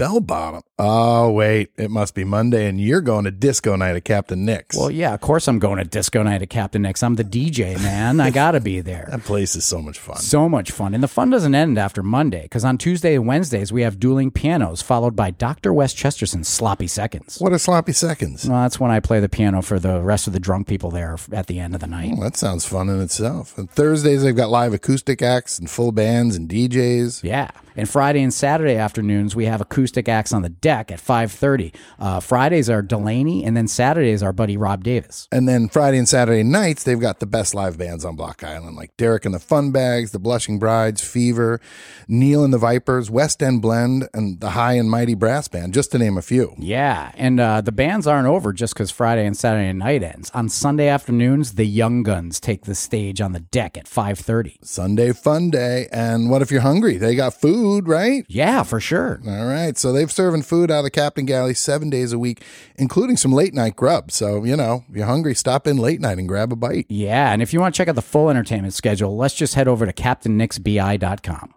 Bell 0.00 0.18
bottom. 0.18 0.62
Oh 0.78 1.30
wait, 1.30 1.72
it 1.76 1.90
must 1.90 2.14
be 2.14 2.24
Monday, 2.24 2.66
and 2.66 2.80
you're 2.80 3.02
going 3.02 3.26
to 3.26 3.30
disco 3.30 3.76
night 3.76 3.96
at 3.96 4.04
Captain 4.06 4.46
Nick's. 4.46 4.74
Well, 4.74 4.90
yeah, 4.90 5.12
of 5.12 5.20
course 5.20 5.46
I'm 5.46 5.58
going 5.58 5.76
to 5.76 5.84
disco 5.84 6.22
night 6.22 6.40
at 6.40 6.48
Captain 6.48 6.80
Nick's. 6.80 7.02
I'm 7.02 7.16
the 7.16 7.24
DJ, 7.24 7.78
man. 7.82 8.18
I 8.18 8.30
got 8.30 8.52
to 8.52 8.60
be 8.60 8.80
there. 8.80 9.08
that 9.10 9.24
place 9.24 9.54
is 9.54 9.66
so 9.66 9.82
much 9.82 9.98
fun. 9.98 10.16
So 10.16 10.48
much 10.48 10.70
fun. 10.70 10.94
And 10.94 11.02
the 11.02 11.08
fun 11.08 11.28
doesn't 11.28 11.54
end 11.54 11.76
after 11.76 12.02
Monday 12.02 12.44
because 12.44 12.64
on 12.64 12.78
Tuesday 12.78 13.14
and 13.14 13.26
Wednesdays 13.26 13.74
we 13.74 13.82
have 13.82 14.00
dueling 14.00 14.30
pianos 14.30 14.80
followed 14.80 15.14
by 15.14 15.32
Dr. 15.32 15.70
West 15.70 15.98
Chesterson's 15.98 16.48
sloppy 16.48 16.86
seconds. 16.86 17.36
What 17.38 17.52
are 17.52 17.58
sloppy 17.58 17.92
seconds? 17.92 18.48
Well, 18.48 18.62
that's 18.62 18.80
when 18.80 18.90
I 18.90 19.00
play 19.00 19.20
the 19.20 19.28
piano 19.28 19.60
for 19.60 19.78
the 19.78 20.00
rest 20.00 20.26
of 20.26 20.32
the 20.32 20.40
drunk 20.40 20.66
people 20.66 20.90
there 20.90 21.18
at 21.30 21.46
the 21.46 21.58
end 21.58 21.74
of 21.74 21.82
the 21.82 21.86
night. 21.86 22.12
Well, 22.12 22.22
that 22.22 22.38
sounds 22.38 22.64
fun 22.64 22.88
in 22.88 23.02
itself. 23.02 23.58
And 23.58 23.70
Thursdays 23.70 24.22
they've 24.22 24.34
got 24.34 24.48
live 24.48 24.72
acoustic 24.72 25.20
acts 25.20 25.58
and 25.58 25.68
full 25.68 25.92
bands 25.92 26.36
and 26.36 26.48
DJs. 26.48 27.22
Yeah. 27.22 27.50
And 27.76 27.88
Friday 27.88 28.22
and 28.22 28.34
Saturday 28.34 28.76
afternoons, 28.76 29.36
we 29.36 29.44
have 29.44 29.60
acoustic 29.60 29.89
acoustic 29.90 30.08
acts 30.08 30.32
on 30.32 30.42
the 30.42 30.48
deck 30.48 30.92
at 30.92 31.00
5.30. 31.00 31.74
Uh, 31.98 32.20
Fridays 32.20 32.70
are 32.70 32.80
Delaney, 32.80 33.44
and 33.44 33.56
then 33.56 33.66
Saturdays 33.66 34.22
are 34.22 34.32
buddy 34.32 34.56
Rob 34.56 34.84
Davis. 34.84 35.26
And 35.32 35.48
then 35.48 35.68
Friday 35.68 35.98
and 35.98 36.08
Saturday 36.08 36.44
nights, 36.44 36.84
they've 36.84 37.00
got 37.00 37.18
the 37.18 37.26
best 37.26 37.54
live 37.56 37.76
bands 37.76 38.04
on 38.04 38.14
Block 38.14 38.44
Island, 38.44 38.76
like 38.76 38.96
Derek 38.96 39.24
and 39.24 39.34
the 39.34 39.40
Fun 39.40 39.72
Bags, 39.72 40.12
the 40.12 40.20
Blushing 40.20 40.60
Brides, 40.60 41.00
Fever, 41.00 41.60
Neil 42.06 42.44
and 42.44 42.52
the 42.52 42.58
Vipers, 42.58 43.10
West 43.10 43.42
End 43.42 43.62
Blend, 43.62 44.08
and 44.14 44.40
the 44.40 44.50
High 44.50 44.74
and 44.74 44.88
Mighty 44.88 45.14
Brass 45.14 45.48
Band, 45.48 45.74
just 45.74 45.90
to 45.92 45.98
name 45.98 46.16
a 46.16 46.22
few. 46.22 46.54
Yeah, 46.56 47.10
and 47.16 47.40
uh, 47.40 47.60
the 47.60 47.72
bands 47.72 48.06
aren't 48.06 48.28
over 48.28 48.52
just 48.52 48.74
because 48.74 48.92
Friday 48.92 49.26
and 49.26 49.36
Saturday 49.36 49.72
night 49.72 50.04
ends. 50.04 50.30
On 50.30 50.48
Sunday 50.48 50.86
afternoons, 50.86 51.54
the 51.54 51.66
Young 51.66 52.04
Guns 52.04 52.38
take 52.38 52.64
the 52.64 52.76
stage 52.76 53.20
on 53.20 53.32
the 53.32 53.40
deck 53.40 53.76
at 53.76 53.86
5.30. 53.86 54.64
Sunday 54.64 55.12
Fun 55.12 55.50
Day. 55.50 55.88
And 55.90 56.30
what 56.30 56.42
if 56.42 56.52
you're 56.52 56.60
hungry? 56.60 56.96
They 56.96 57.16
got 57.16 57.34
food, 57.34 57.88
right? 57.88 58.24
Yeah, 58.28 58.62
for 58.62 58.78
sure. 58.78 59.20
All 59.26 59.46
right. 59.46 59.76
So 59.80 59.92
they've 59.92 60.12
serving 60.12 60.42
food 60.42 60.70
out 60.70 60.78
of 60.80 60.84
the 60.84 60.90
Captain 60.90 61.24
Galley 61.24 61.54
seven 61.54 61.88
days 61.88 62.12
a 62.12 62.18
week, 62.18 62.42
including 62.76 63.16
some 63.16 63.32
late 63.32 63.54
night 63.54 63.76
grub. 63.76 64.12
So, 64.12 64.44
you 64.44 64.56
know, 64.56 64.84
you're 64.92 65.06
hungry, 65.06 65.34
stop 65.34 65.66
in 65.66 65.78
late 65.78 66.00
night 66.00 66.18
and 66.18 66.28
grab 66.28 66.52
a 66.52 66.56
bite. 66.56 66.86
Yeah, 66.88 67.32
and 67.32 67.40
if 67.40 67.52
you 67.54 67.60
want 67.60 67.74
to 67.74 67.78
check 67.78 67.88
out 67.88 67.94
the 67.94 68.02
full 68.02 68.28
entertainment 68.28 68.74
schedule, 68.74 69.16
let's 69.16 69.34
just 69.34 69.54
head 69.54 69.68
over 69.68 69.86
to 69.86 69.92
CaptainNixBI.com. 69.92 71.54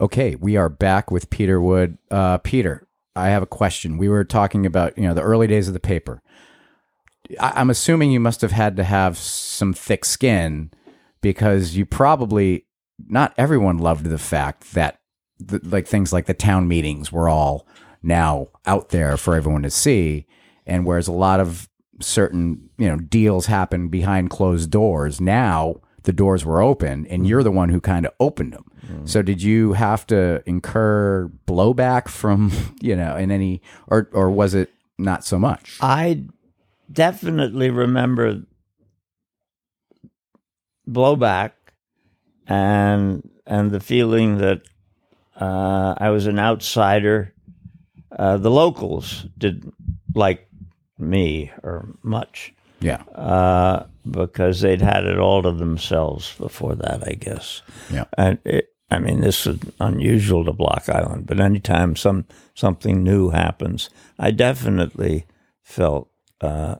Okay, 0.00 0.34
we 0.36 0.56
are 0.56 0.68
back 0.68 1.10
with 1.10 1.30
Peter 1.30 1.60
Wood. 1.60 1.96
Uh, 2.10 2.38
Peter, 2.38 2.88
I 3.14 3.28
have 3.28 3.42
a 3.42 3.46
question. 3.46 3.98
We 3.98 4.08
were 4.08 4.24
talking 4.24 4.66
about 4.66 4.96
you 4.98 5.04
know 5.04 5.14
the 5.14 5.22
early 5.22 5.46
days 5.46 5.68
of 5.68 5.74
the 5.74 5.80
paper. 5.80 6.22
I- 7.38 7.52
I'm 7.56 7.70
assuming 7.70 8.10
you 8.10 8.18
must 8.18 8.40
have 8.40 8.50
had 8.52 8.76
to 8.76 8.84
have 8.84 9.16
some 9.16 9.72
thick 9.72 10.04
skin 10.04 10.70
because 11.22 11.74
you 11.74 11.86
probably 11.86 12.66
not 13.08 13.32
everyone 13.38 13.78
loved 13.78 14.04
the 14.04 14.18
fact 14.18 14.74
that 14.74 15.00
the, 15.38 15.60
like 15.64 15.86
things 15.86 16.12
like 16.12 16.26
the 16.26 16.34
town 16.34 16.68
meetings 16.68 17.10
were 17.10 17.28
all 17.28 17.66
now 18.02 18.48
out 18.66 18.90
there 18.90 19.16
for 19.16 19.34
everyone 19.34 19.62
to 19.62 19.70
see, 19.70 20.26
and 20.66 20.84
whereas 20.84 21.08
a 21.08 21.12
lot 21.12 21.40
of 21.40 21.68
certain 22.00 22.68
you 22.76 22.88
know 22.88 22.98
deals 22.98 23.46
happen 23.46 23.88
behind 23.88 24.28
closed 24.28 24.70
doors, 24.70 25.20
now 25.20 25.80
the 26.02 26.12
doors 26.12 26.44
were 26.44 26.60
open, 26.60 27.06
and 27.06 27.06
mm-hmm. 27.06 27.24
you're 27.24 27.42
the 27.42 27.50
one 27.50 27.70
who 27.70 27.80
kind 27.80 28.04
of 28.04 28.12
opened 28.20 28.52
them. 28.52 28.64
Mm. 28.86 29.08
So 29.08 29.22
did 29.22 29.40
you 29.40 29.74
have 29.74 30.06
to 30.08 30.42
incur 30.46 31.30
blowback 31.46 32.08
from 32.08 32.52
you 32.80 32.96
know 32.96 33.16
in 33.16 33.30
any 33.30 33.62
or 33.86 34.10
or 34.12 34.30
was 34.30 34.54
it 34.54 34.70
not 34.98 35.24
so 35.24 35.38
much? 35.38 35.78
I 35.80 36.24
definitely 36.92 37.70
remember 37.70 38.42
blowback 40.88 41.52
and 42.46 43.28
and 43.46 43.70
the 43.70 43.80
feeling 43.80 44.38
that 44.38 44.62
uh, 45.40 45.94
I 45.98 46.10
was 46.10 46.26
an 46.26 46.38
outsider. 46.38 47.34
Uh, 48.10 48.36
the 48.36 48.50
locals 48.50 49.26
didn't 49.38 49.74
like 50.14 50.46
me 50.98 51.50
or 51.62 51.88
much 52.02 52.52
Yeah, 52.80 53.02
uh, 53.14 53.86
because 54.08 54.60
they'd 54.60 54.82
had 54.82 55.04
it 55.06 55.18
all 55.18 55.42
to 55.42 55.52
themselves 55.52 56.34
before 56.36 56.74
that, 56.74 57.08
I 57.08 57.14
guess. 57.14 57.62
Yeah. 57.90 58.04
And 58.18 58.38
it, 58.44 58.68
I 58.90 58.98
mean, 58.98 59.22
this 59.22 59.46
is 59.46 59.58
unusual 59.80 60.44
to 60.44 60.52
Block 60.52 60.90
Island, 60.90 61.26
but 61.26 61.40
anytime 61.40 61.96
some 61.96 62.26
something 62.54 63.02
new 63.02 63.30
happens, 63.30 63.88
I 64.18 64.30
definitely 64.30 65.24
felt 65.62 66.10
uh, 66.42 66.76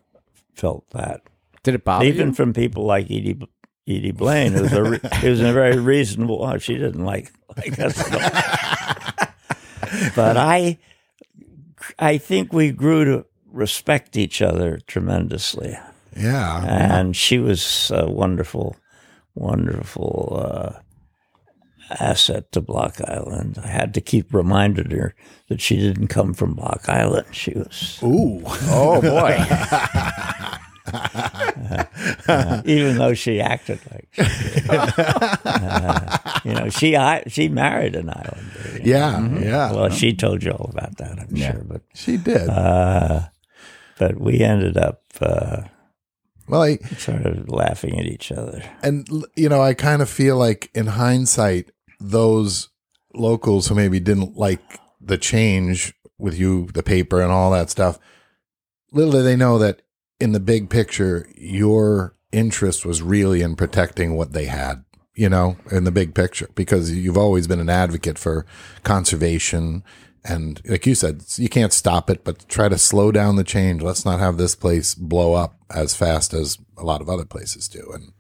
felt 0.55 0.84
that. 0.90 1.22
did 1.62 1.74
it 1.76 1.84
bother 1.84 2.05
Even 2.05 2.28
you? 2.28 2.34
from 2.34 2.53
people 2.53 2.84
like 2.84 3.07
Edie 3.07 3.40
Edie 3.88 4.12
Blaine, 4.12 4.54
it 4.54 4.62
was 4.62 4.72
a 4.72 4.82
re- 4.82 5.00
it 5.22 5.28
was 5.28 5.40
a 5.40 5.52
very 5.52 5.78
reasonable. 5.78 6.44
Oh, 6.44 6.58
she 6.58 6.74
didn't 6.74 7.04
like 7.04 7.32
like 7.56 7.78
us 7.80 8.02
but 10.16 10.36
I 10.36 10.78
I 11.98 12.18
think 12.18 12.52
we 12.52 12.70
grew 12.70 13.04
to 13.04 13.26
respect 13.50 14.16
each 14.16 14.40
other 14.40 14.78
tremendously 14.86 15.76
Yeah. 16.16 16.64
and 16.64 17.14
she 17.16 17.38
was 17.38 17.90
a 17.94 18.08
wonderful, 18.10 18.76
wonderful 19.34 20.42
uh, 20.46 20.72
asset 22.00 22.50
to 22.52 22.60
Block 22.62 22.96
Island. 23.06 23.58
I 23.62 23.66
had 23.66 23.92
to 23.94 24.00
keep 24.00 24.32
reminding 24.32 24.90
her 24.92 25.14
that 25.48 25.60
she 25.60 25.76
didn't 25.76 26.06
come 26.08 26.32
from 26.34 26.54
Block 26.54 26.88
Island. 26.88 27.26
She 27.32 27.52
was, 27.54 27.98
Ooh. 28.02 28.40
Oh 28.70 29.00
boy. 29.02 29.36
even 32.64 32.98
though 32.98 33.14
she 33.14 33.40
acted 33.40 33.78
like, 33.90 34.08
she 34.12 34.22
did. 34.22 34.70
Uh, 34.70 36.18
you 36.44 36.54
know, 36.54 36.68
she 36.68 36.96
I, 36.96 37.22
she 37.28 37.48
married 37.48 37.94
an 37.94 38.10
islander. 38.10 38.72
you 38.72 38.78
know. 38.78 38.84
Yeah. 38.84 39.38
Yeah. 39.38 39.72
Well, 39.72 39.90
she 39.90 40.14
told 40.14 40.42
you 40.42 40.50
all 40.50 40.70
about 40.70 40.96
that, 40.98 41.18
I'm 41.20 41.36
sure, 41.36 41.62
but 41.64 41.82
she 41.94 42.16
did. 42.16 42.48
uh, 42.48 43.28
but 43.98 44.20
we 44.20 44.40
ended 44.40 44.76
up 44.76 45.02
uh, 45.20 45.62
well, 46.48 46.62
I, 46.62 46.76
sort 46.98 47.24
of 47.24 47.48
laughing 47.48 47.98
at 47.98 48.06
each 48.06 48.32
other. 48.32 48.62
and 48.82 49.08
you 49.36 49.48
know, 49.48 49.62
I 49.62 49.74
kind 49.74 50.02
of 50.02 50.10
feel 50.10 50.36
like 50.36 50.70
in 50.74 50.86
hindsight, 50.86 51.70
those 52.00 52.68
locals 53.14 53.68
who 53.68 53.74
maybe 53.74 54.00
didn't 54.00 54.36
like 54.36 54.60
the 55.00 55.18
change 55.18 55.94
with 56.18 56.38
you, 56.38 56.68
the 56.74 56.82
paper, 56.82 57.20
and 57.20 57.32
all 57.32 57.50
that 57.52 57.70
stuff, 57.70 57.98
little 58.90 59.12
did 59.12 59.22
they 59.22 59.36
know 59.36 59.58
that 59.58 59.82
in 60.22 60.32
the 60.32 60.40
big 60.40 60.70
picture, 60.70 61.26
your 61.36 62.14
interest 62.30 62.86
was 62.86 63.02
really 63.02 63.42
in 63.42 63.56
protecting 63.56 64.14
what 64.16 64.32
they 64.32 64.46
had. 64.46 64.84
You 65.14 65.28
know, 65.28 65.56
in 65.70 65.84
the 65.84 65.90
big 65.90 66.14
picture, 66.14 66.48
because 66.54 66.90
you've 66.90 67.18
always 67.18 67.46
been 67.46 67.60
an 67.60 67.68
advocate 67.68 68.18
for 68.18 68.46
conservation. 68.82 69.82
And 70.24 70.58
like 70.64 70.86
you 70.86 70.94
said, 70.94 71.22
you 71.36 71.50
can't 71.50 71.72
stop 71.72 72.08
it, 72.08 72.24
but 72.24 72.48
try 72.48 72.68
to 72.70 72.78
slow 72.78 73.12
down 73.12 73.36
the 73.36 73.44
change. 73.44 73.82
Let's 73.82 74.06
not 74.06 74.20
have 74.20 74.38
this 74.38 74.54
place 74.54 74.94
blow 74.94 75.34
up 75.34 75.56
as 75.68 75.94
fast 75.94 76.32
as 76.32 76.56
a 76.78 76.84
lot 76.84 77.02
of 77.02 77.10
other 77.10 77.26
places 77.26 77.68
do. 77.68 77.90
And 77.92 78.12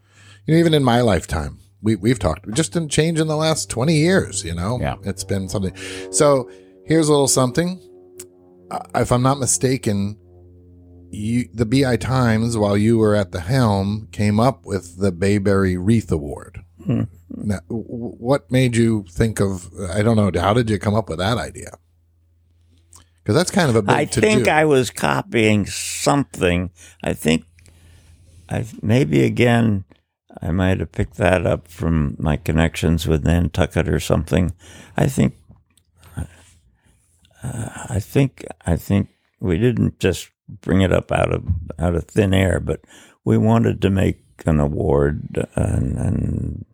you 0.46 0.52
know, 0.54 0.60
even 0.60 0.74
in 0.74 0.84
my 0.84 1.00
lifetime, 1.00 1.60
we 1.80 1.96
we've 1.96 2.18
talked. 2.18 2.50
Just 2.52 2.72
didn't 2.74 2.90
change 2.90 3.18
in 3.20 3.26
the 3.28 3.36
last 3.36 3.70
twenty 3.70 3.96
years. 3.96 4.44
You 4.44 4.54
know, 4.54 4.78
Yeah. 4.80 4.96
it's 5.04 5.24
been 5.24 5.48
something. 5.48 5.74
So 6.10 6.50
here's 6.84 7.08
a 7.08 7.12
little 7.12 7.28
something. 7.28 7.80
Uh, 8.70 8.80
If 8.96 9.12
I'm 9.12 9.22
not 9.22 9.38
mistaken, 9.38 10.18
you 11.12 11.48
the 11.52 11.66
BI 11.66 11.96
Times, 11.96 12.56
while 12.56 12.76
you 12.76 12.98
were 12.98 13.14
at 13.14 13.32
the 13.32 13.40
helm, 13.40 14.08
came 14.12 14.40
up 14.40 14.64
with 14.64 14.98
the 14.98 15.12
Bayberry 15.12 15.76
Wreath 15.76 16.10
Award. 16.10 16.62
Now, 16.86 17.60
w- 17.68 17.84
w- 17.86 18.16
what 18.18 18.50
made 18.50 18.74
you 18.76 19.04
think 19.08 19.40
of? 19.40 19.70
I 19.90 20.02
don't 20.02 20.16
know. 20.16 20.30
How 20.40 20.52
did 20.52 20.68
you 20.68 20.78
come 20.78 20.94
up 20.94 21.08
with 21.08 21.18
that 21.18 21.38
idea? 21.38 21.78
Because 23.22 23.36
that's 23.36 23.52
kind 23.52 23.70
of 23.70 23.76
a 23.76 23.82
big 23.82 23.94
I 23.94 24.04
to 24.06 24.20
think 24.20 24.44
do. 24.44 24.50
I 24.50 24.64
was 24.64 24.90
copying 24.90 25.66
something. 25.66 26.70
I 27.04 27.12
think 27.12 27.44
I 28.48 28.64
maybe 28.82 29.22
again 29.22 29.84
I 30.40 30.50
might 30.50 30.80
have 30.80 30.90
picked 30.90 31.18
that 31.18 31.46
up 31.46 31.68
from 31.68 32.16
my 32.18 32.36
connections 32.36 33.06
with 33.06 33.24
Nantucket 33.24 33.88
or 33.88 34.00
something. 34.00 34.52
I 34.96 35.06
think 35.06 35.36
uh, 36.16 37.68
I 37.88 38.00
think 38.00 38.44
I 38.66 38.74
think 38.74 39.08
we 39.38 39.56
didn't 39.56 40.00
just 40.00 40.30
bring 40.48 40.80
it 40.80 40.92
up 40.92 41.12
out 41.12 41.32
of 41.32 41.44
out 41.78 41.94
of 41.94 42.04
thin 42.04 42.34
air, 42.34 42.60
but 42.60 42.80
we 43.24 43.38
wanted 43.38 43.80
to 43.82 43.90
make 43.90 44.18
an 44.46 44.58
award 44.60 45.46
and 45.54 45.96
and 45.96 46.64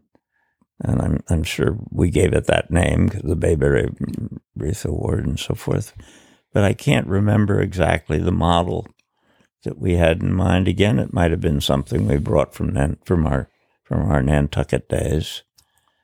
and 0.81 1.03
I'm 1.03 1.23
I'm 1.29 1.43
sure 1.43 1.79
we 1.91 2.11
gave 2.11 2.33
it 2.33 2.47
that 2.47 2.71
name, 2.71 3.07
because 3.07 3.23
the 3.23 3.37
Bayberry 3.37 3.89
Wreath 4.57 4.85
Award 4.85 5.27
and 5.27 5.39
so 5.39 5.55
forth 5.55 5.93
but 6.53 6.65
I 6.65 6.73
can't 6.73 7.07
remember 7.07 7.61
exactly 7.61 8.19
the 8.19 8.33
model 8.33 8.87
that 9.65 9.79
we 9.79 9.95
had 9.97 10.23
in 10.23 10.33
mind. 10.33 10.69
Again, 10.69 10.99
it 10.99 11.13
might 11.13 11.31
have 11.31 11.41
been 11.41 11.61
something 11.61 12.07
we 12.07 12.17
brought 12.17 12.55
from 12.55 12.71
Nan- 12.73 12.99
from 13.05 13.27
our 13.27 13.51
from 13.85 14.11
our 14.11 14.23
Nantucket 14.23 14.89
days. 14.89 15.43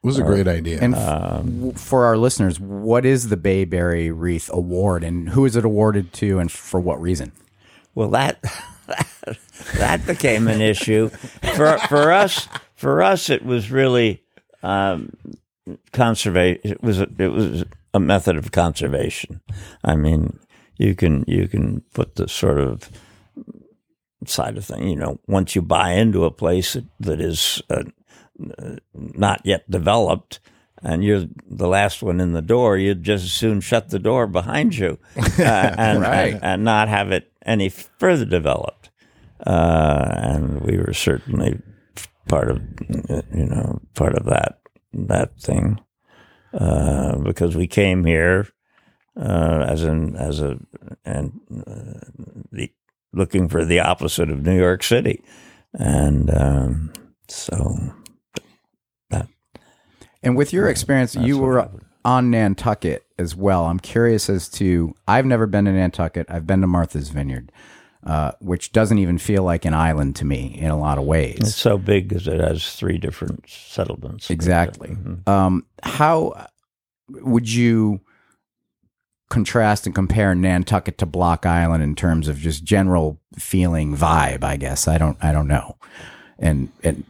it 0.03 0.07
was 0.07 0.19
a 0.19 0.25
uh, 0.25 0.27
great 0.27 0.49
idea. 0.49 0.79
And 0.81 0.95
f- 0.95 1.09
um, 1.09 1.55
w- 1.57 1.73
for 1.73 2.05
our 2.05 2.17
listeners, 2.17 2.59
what 2.59 3.05
is 3.05 3.29
the 3.29 3.37
Bayberry 3.37 4.11
Wreath 4.11 4.51
Award 4.53 5.05
and 5.05 5.31
who 5.31 5.45
is 5.45 5.57
it 5.57 5.65
awarded 5.65 6.13
to 6.15 6.39
and 6.39 6.51
for 6.51 6.81
what 6.81 7.01
reason? 7.01 7.33
Well, 7.95 8.11
that 8.11 8.43
that 9.75 10.07
became 10.07 10.49
an 10.49 10.61
issue 10.61 11.09
for 11.55 11.79
for 11.79 12.13
us. 12.13 12.49
For 12.75 13.03
us, 13.03 13.31
it 13.31 13.45
was 13.45 13.71
really 13.71 14.23
um, 14.63 15.13
conservation. 15.93 16.61
It 16.65 16.83
was 16.83 17.01
a, 17.01 17.09
it 17.19 17.29
was 17.29 17.65
a 17.93 18.01
method 18.01 18.37
of 18.37 18.53
conservation. 18.53 19.41
I 19.83 19.97
mean, 19.97 20.39
you 20.77 20.95
can 20.95 21.25
you 21.27 21.49
can 21.49 21.83
put 21.95 22.17
the 22.17 22.29
sort 22.29 22.59
of 22.59 22.91
side 24.27 24.57
of 24.57 24.65
thing. 24.65 24.89
You 24.89 24.97
know, 24.97 25.21
once 25.27 25.55
you 25.55 25.63
buy 25.63 25.93
into 25.93 26.25
a 26.25 26.31
place 26.31 26.75
that, 26.75 26.85
that 27.01 27.21
is 27.21 27.63
uh, 27.71 27.85
uh, 28.59 28.77
not 28.95 29.41
yet 29.45 29.71
developed. 29.71 30.41
And 30.87 31.03
you're 31.03 31.25
the 31.51 31.67
last 31.69 32.03
one 32.03 32.21
in 32.21 32.33
the 32.35 32.43
door. 32.43 32.77
You'd 32.77 33.03
just 33.03 33.25
as 33.25 33.33
soon 33.33 33.61
shut 33.63 33.89
the 33.89 33.99
door 33.99 34.27
behind 34.27 34.77
you, 34.77 34.99
uh, 35.17 35.21
and, 35.79 36.03
Right. 36.03 36.35
and 36.35 36.45
and 36.45 36.65
not 36.65 36.89
have 36.89 37.11
it 37.11 37.33
any 37.47 37.71
further 37.71 38.27
developed. 38.27 38.91
Uh, 39.47 40.07
and 40.11 40.61
we 40.61 40.77
were 40.77 40.93
certainly 40.93 41.59
part 42.29 42.51
of 42.51 42.63
you 43.35 43.47
know 43.47 43.81
part 43.95 44.15
of 44.15 44.25
that 44.27 44.59
that 44.93 45.39
thing 45.41 45.81
uh, 46.53 47.17
because 47.19 47.57
we 47.57 47.67
came 47.67 48.05
here 48.05 48.47
uh, 49.21 49.65
as 49.69 49.83
an 49.85 50.17
as 50.17 50.41
a 50.41 50.59
and 51.05 51.33
uh, 51.67 52.01
the 52.53 52.71
looking 53.13 53.49
for 53.49 53.65
the 53.65 53.81
opposite 53.81 54.31
of 54.31 54.45
New 54.45 54.57
York 54.59 54.83
City, 54.83 55.23
and 55.73 56.31
um, 56.35 56.93
so 57.29 57.77
And 60.25 60.37
with 60.37 60.53
your 60.53 60.69
experience, 60.69 61.15
you 61.15 61.39
were 61.39 61.69
on 62.05 62.31
Nantucket 62.31 63.05
as 63.19 63.37
well. 63.37 63.67
I'm 63.67 63.79
curious 63.79 64.29
as 64.29 64.49
to. 64.51 64.95
I've 65.07 65.27
never 65.27 65.47
been 65.47 65.67
to 65.67 65.73
Nantucket. 65.73 66.27
I've 66.29 66.47
been 66.47 66.61
to 66.63 66.67
Martha's 66.67 67.11
Vineyard, 67.11 67.53
uh, 68.05 68.33
which 68.41 68.73
doesn't 68.73 68.99
even 68.99 69.19
feel 69.19 69.43
like 69.43 69.65
an 69.65 69.75
island 69.75 70.17
to 70.17 70.25
me 70.25 70.57
in 70.59 70.71
a 70.71 70.79
lot 70.79 70.99
of 70.99 71.05
ways. 71.05 71.39
it's 71.41 71.55
so 71.55 71.79
big 71.79 72.09
because 72.09 72.27
it 72.27 72.41
has 72.41 72.75
three 72.75 72.99
different 72.99 73.45
settlements. 73.49 74.31
Exactly. 74.31 74.97
Um, 75.27 75.67
how 75.83 76.49
would 77.09 77.51
you 77.51 78.01
contrast 79.31 79.87
and 79.87 79.95
compare 79.95 80.35
Nantucket 80.35 80.99
to 80.99 81.07
Block 81.07 81.45
Island 81.45 81.83
in 81.83 81.95
terms 81.95 82.29
of 82.29 82.39
just 82.39 82.65
general 82.65 83.21
feeling 83.39 83.97
vibe? 83.97 84.43
I 84.45 84.57
guess 84.57 84.89
I 84.89 84.99
don't. 84.99 85.19
I 85.23 85.33
don't 85.33 85.49
know. 85.49 85.77
And 86.39 86.71
and 86.83 87.05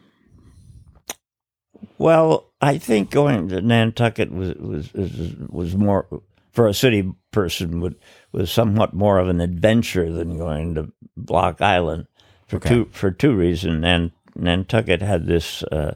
Well, 1.98 2.50
I 2.64 2.78
think 2.78 3.10
going 3.10 3.48
to 3.48 3.60
Nantucket 3.60 4.32
was 4.32 4.54
was 4.54 4.92
was, 4.94 5.34
was 5.48 5.76
more 5.76 6.06
for 6.52 6.66
a 6.66 6.74
city 6.74 7.12
person 7.30 7.80
would 7.80 7.96
was 8.32 8.50
somewhat 8.50 8.94
more 8.94 9.18
of 9.18 9.28
an 9.28 9.40
adventure 9.40 10.10
than 10.10 10.38
going 10.38 10.74
to 10.76 10.92
Block 11.16 11.60
Island 11.60 12.06
for 12.46 12.56
Okay. 12.56 12.68
two 12.68 12.84
for 12.92 13.10
two 13.10 13.34
reasons. 13.34 13.84
And 13.84 14.12
Nantucket 14.34 15.02
had 15.02 15.26
this 15.26 15.62
uh, 15.64 15.94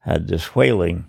had 0.00 0.28
this 0.28 0.54
whaling 0.54 1.06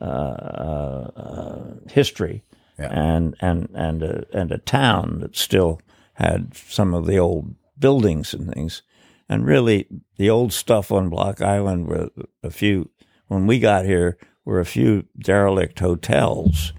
uh, 0.00 0.04
uh, 0.04 1.10
uh, 1.16 1.64
history, 1.90 2.42
Yeah. 2.78 2.88
and 2.90 3.36
and 3.40 3.68
and 3.74 4.02
a, 4.02 4.24
and 4.32 4.52
a 4.52 4.58
town 4.58 5.20
that 5.20 5.36
still 5.36 5.80
had 6.14 6.54
some 6.56 6.94
of 6.94 7.06
the 7.06 7.18
old 7.18 7.54
buildings 7.78 8.34
and 8.34 8.52
things. 8.52 8.82
And 9.28 9.46
really, 9.46 9.86
the 10.16 10.30
old 10.30 10.52
stuff 10.52 10.92
on 10.92 11.08
Block 11.10 11.40
Island 11.40 11.86
were 11.86 12.10
a 12.42 12.50
few. 12.50 12.90
When 13.28 13.46
we 13.46 13.58
got 13.58 13.84
here, 13.86 14.18
were 14.44 14.60
a 14.60 14.66
few 14.66 15.04
derelict 15.18 15.78
hotels 15.78 16.72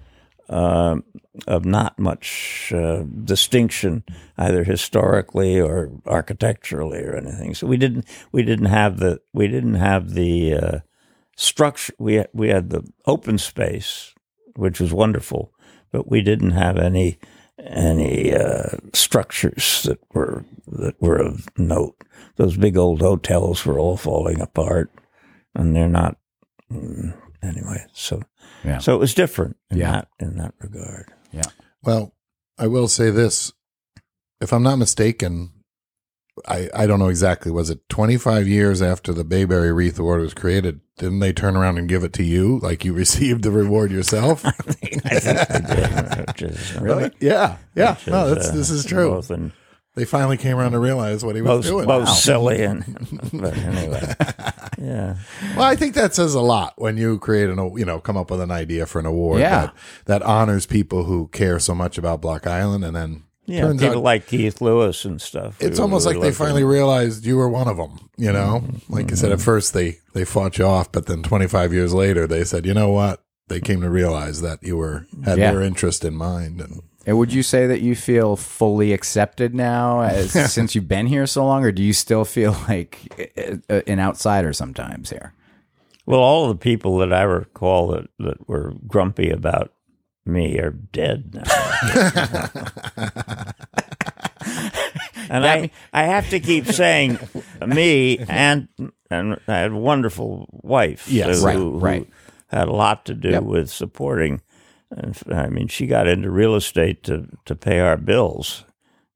um 0.49 1.03
of 1.47 1.66
not 1.66 1.97
much 1.99 2.72
uh, 2.74 3.03
distinction, 3.24 4.03
either 4.38 4.63
historically 4.63 5.59
or 5.59 5.91
architecturally 6.05 7.03
or 7.03 7.16
anything. 7.16 7.53
So 7.53 7.68
we 7.68 7.78
didn't 7.78 8.05
we 8.32 8.43
didn't 8.43 8.68
have 8.68 8.97
the 8.97 9.22
we 9.34 9.47
didn't 9.47 9.76
have 9.76 10.13
the 10.13 10.53
uh, 10.53 10.80
structure. 11.36 11.93
We 11.99 12.24
we 12.34 12.49
had 12.49 12.70
the 12.70 12.88
open 13.05 13.38
space, 13.38 14.13
which 14.55 14.80
was 14.80 14.93
wonderful, 14.93 15.53
but 15.91 16.09
we 16.09 16.22
didn't 16.22 16.51
have 16.51 16.78
any 16.78 17.20
any 17.59 18.34
uh, 18.34 18.78
structures 18.93 19.84
that 19.84 19.99
were 20.13 20.45
that 20.68 20.99
were 21.01 21.18
of 21.18 21.47
note. 21.57 21.95
Those 22.38 22.57
big 22.57 22.78
old 22.78 23.01
hotels 23.01 23.66
were 23.66 23.80
all 23.80 23.97
falling 23.97 24.41
apart, 24.41 24.91
and 25.53 25.76
they're 25.76 25.88
not 25.88 26.18
mm, 26.72 27.13
anyway. 27.45 27.85
So 27.93 28.21
Yeah. 28.63 28.79
so 28.79 28.95
it 28.95 28.99
was 28.99 29.13
different 29.13 29.57
in 29.69 29.77
Yeah. 29.77 29.91
that 29.91 30.07
in 30.19 30.37
that 30.37 30.53
regard. 30.59 31.11
Yeah. 31.31 31.43
Well, 31.83 32.13
I 32.57 32.67
will 32.67 32.87
say 32.87 33.09
this. 33.11 33.51
If 34.41 34.51
I'm 34.51 34.63
not 34.63 34.77
mistaken, 34.77 35.51
I, 36.47 36.69
I 36.75 36.85
don't 36.87 36.99
know 36.99 37.07
exactly. 37.07 37.49
Was 37.51 37.69
it 37.69 37.87
25 37.89 38.47
years 38.47 38.81
after 38.81 39.13
the 39.13 39.23
Bayberry 39.23 39.71
Wreath 39.71 39.97
Award 39.97 40.19
was 40.21 40.33
created? 40.33 40.81
Didn't 40.97 41.19
they 41.19 41.31
turn 41.31 41.55
around 41.55 41.77
and 41.77 41.87
give 41.87 42.03
it 42.03 42.11
to 42.13 42.23
you? 42.23 42.59
Like 42.59 42.83
you 42.83 42.91
received 43.03 43.43
the 43.43 43.51
reward 43.51 43.91
yourself? 43.91 44.45
I 44.45 44.51
think 44.51 45.03
they 45.03 45.19
did, 45.19 46.51
is, 46.51 46.75
uh, 46.77 47.09
Yeah. 47.19 47.57
Yeah. 47.75 47.95
which 47.95 48.07
No, 48.07 48.27
is, 48.27 48.35
that's, 48.35 48.49
uh, 48.49 48.51
this 48.55 48.69
is 48.69 48.83
true. 48.85 49.11
Both, 49.11 49.29
and 49.31 49.51
They 49.95 50.03
finally 50.05 50.35
came 50.37 50.57
around 50.57 50.73
to 50.73 50.79
realize 50.79 51.23
what 51.23 51.35
he 51.37 51.41
was 51.41 51.49
both, 51.49 51.65
doing. 51.65 51.87
both 51.87 52.09
silly 52.09 52.63
and 52.63 52.83
but 53.31 53.55
anyway, 53.57 54.13
yeah. 54.78 55.15
Well, 55.55 55.63
I 55.63 55.76
think 55.76 55.95
that 55.95 56.13
says 56.15 56.34
a 56.36 56.41
lot 56.41 56.73
when 56.78 56.97
you 56.97 57.19
create 57.19 57.49
an, 57.49 57.78
you 57.78 57.86
know, 57.86 57.99
come 57.99 58.17
up 58.17 58.32
with 58.32 58.41
an 58.41 58.51
idea 58.51 58.86
for 58.86 58.99
an 58.99 59.05
award 59.05 59.39
Yeah. 59.41 59.61
that, 59.67 59.73
that 60.05 60.21
honors 60.23 60.65
people 60.65 61.03
who 61.05 61.28
care 61.30 61.59
so 61.59 61.73
much 61.76 61.97
about 61.97 62.21
Block 62.21 62.45
Island. 62.47 62.84
And 62.84 62.95
then 62.95 63.23
Yeah, 63.45 63.61
turns 63.61 63.82
people 63.82 63.97
out 63.97 64.03
like 64.03 64.28
Keith 64.28 64.61
Lewis 64.61 65.05
and 65.05 65.21
stuff. 65.21 65.57
it's 65.61 65.80
almost 65.80 66.05
like 66.05 66.19
they 66.19 66.32
finally 66.32 66.63
realized 66.63 67.26
you 67.26 67.38
were 67.38 67.49
one 67.49 67.67
of 67.67 67.78
them, 67.78 68.09
you 68.17 68.32
know? 68.32 68.61
Mm-hmm. 68.63 68.93
Like 68.93 69.11
I 69.11 69.15
said, 69.15 69.32
at 69.32 69.41
first 69.41 69.73
they, 69.73 69.99
they 70.13 70.26
fought 70.26 70.57
you 70.57 70.65
off, 70.65 70.91
but 70.91 71.05
then 71.05 71.23
25 71.23 71.71
years 71.73 71.93
later, 71.93 72.26
they 72.28 72.43
said, 72.43 72.65
you 72.65 72.73
know 72.73 72.89
what? 72.89 73.21
They 73.47 73.59
came 73.59 73.82
to 73.82 73.89
realize 73.89 74.41
that 74.41 74.63
you 74.63 74.76
were, 74.78 75.05
had 75.23 75.38
Yeah. 75.38 75.51
their 75.51 75.61
interest 75.61 76.03
in 76.03 76.15
mind. 76.15 76.59
And 76.61 76.82
And 77.06 77.18
would 77.20 77.32
you 77.34 77.43
say 77.43 77.68
that 77.68 77.82
you 77.82 77.95
feel 77.95 78.36
fully 78.36 78.91
accepted 78.93 79.53
now 79.53 80.01
as, 80.01 80.32
since 80.53 80.74
you've 80.76 80.88
been 80.88 81.06
here 81.08 81.28
so 81.28 81.45
long, 81.45 81.64
or 81.64 81.72
do 81.72 81.84
you 81.84 81.93
still 81.93 82.26
feel 82.26 82.51
like 82.68 83.30
uh, 83.70 83.82
an 83.88 83.99
outsider 83.99 84.53
sometimes 84.53 85.10
here? 85.12 85.34
Well, 86.08 86.20
all 86.20 86.47
the 86.47 86.56
people 86.56 86.97
that 86.99 87.12
I 87.14 87.24
recall 87.24 87.88
that, 87.88 88.08
that 88.20 88.47
were 88.47 88.74
grumpy 88.88 89.30
about 89.30 89.72
me 90.26 90.58
are 90.60 90.72
dead 90.72 91.34
now. 91.36 91.43
and 95.30 95.45
I, 95.45 95.72
I 95.93 96.03
have 96.03 96.30
to 96.30 96.39
keep 96.39 96.68
saying 96.68 97.20
me 97.66 98.20
and 98.28 98.68
and 99.10 99.39
I 99.47 99.58
had 99.60 99.72
a 99.72 99.76
wonderful 99.76 100.47
wife. 100.64 101.08
Yes. 101.10 101.39
who, 101.39 101.45
Right, 101.45 101.56
who 101.56 101.80
right. 101.80 102.10
had 102.47 102.68
a 102.68 102.72
lot 102.74 103.06
to 103.06 103.14
do 103.14 103.30
Yep. 103.30 103.43
with 103.43 103.70
supporting. 103.70 104.41
And 104.95 105.21
I 105.33 105.47
mean, 105.49 105.67
she 105.67 105.87
got 105.87 106.07
into 106.07 106.29
real 106.31 106.55
estate 106.55 107.03
to 107.03 107.27
to 107.45 107.55
pay 107.55 107.79
our 107.79 107.97
bills. 107.97 108.63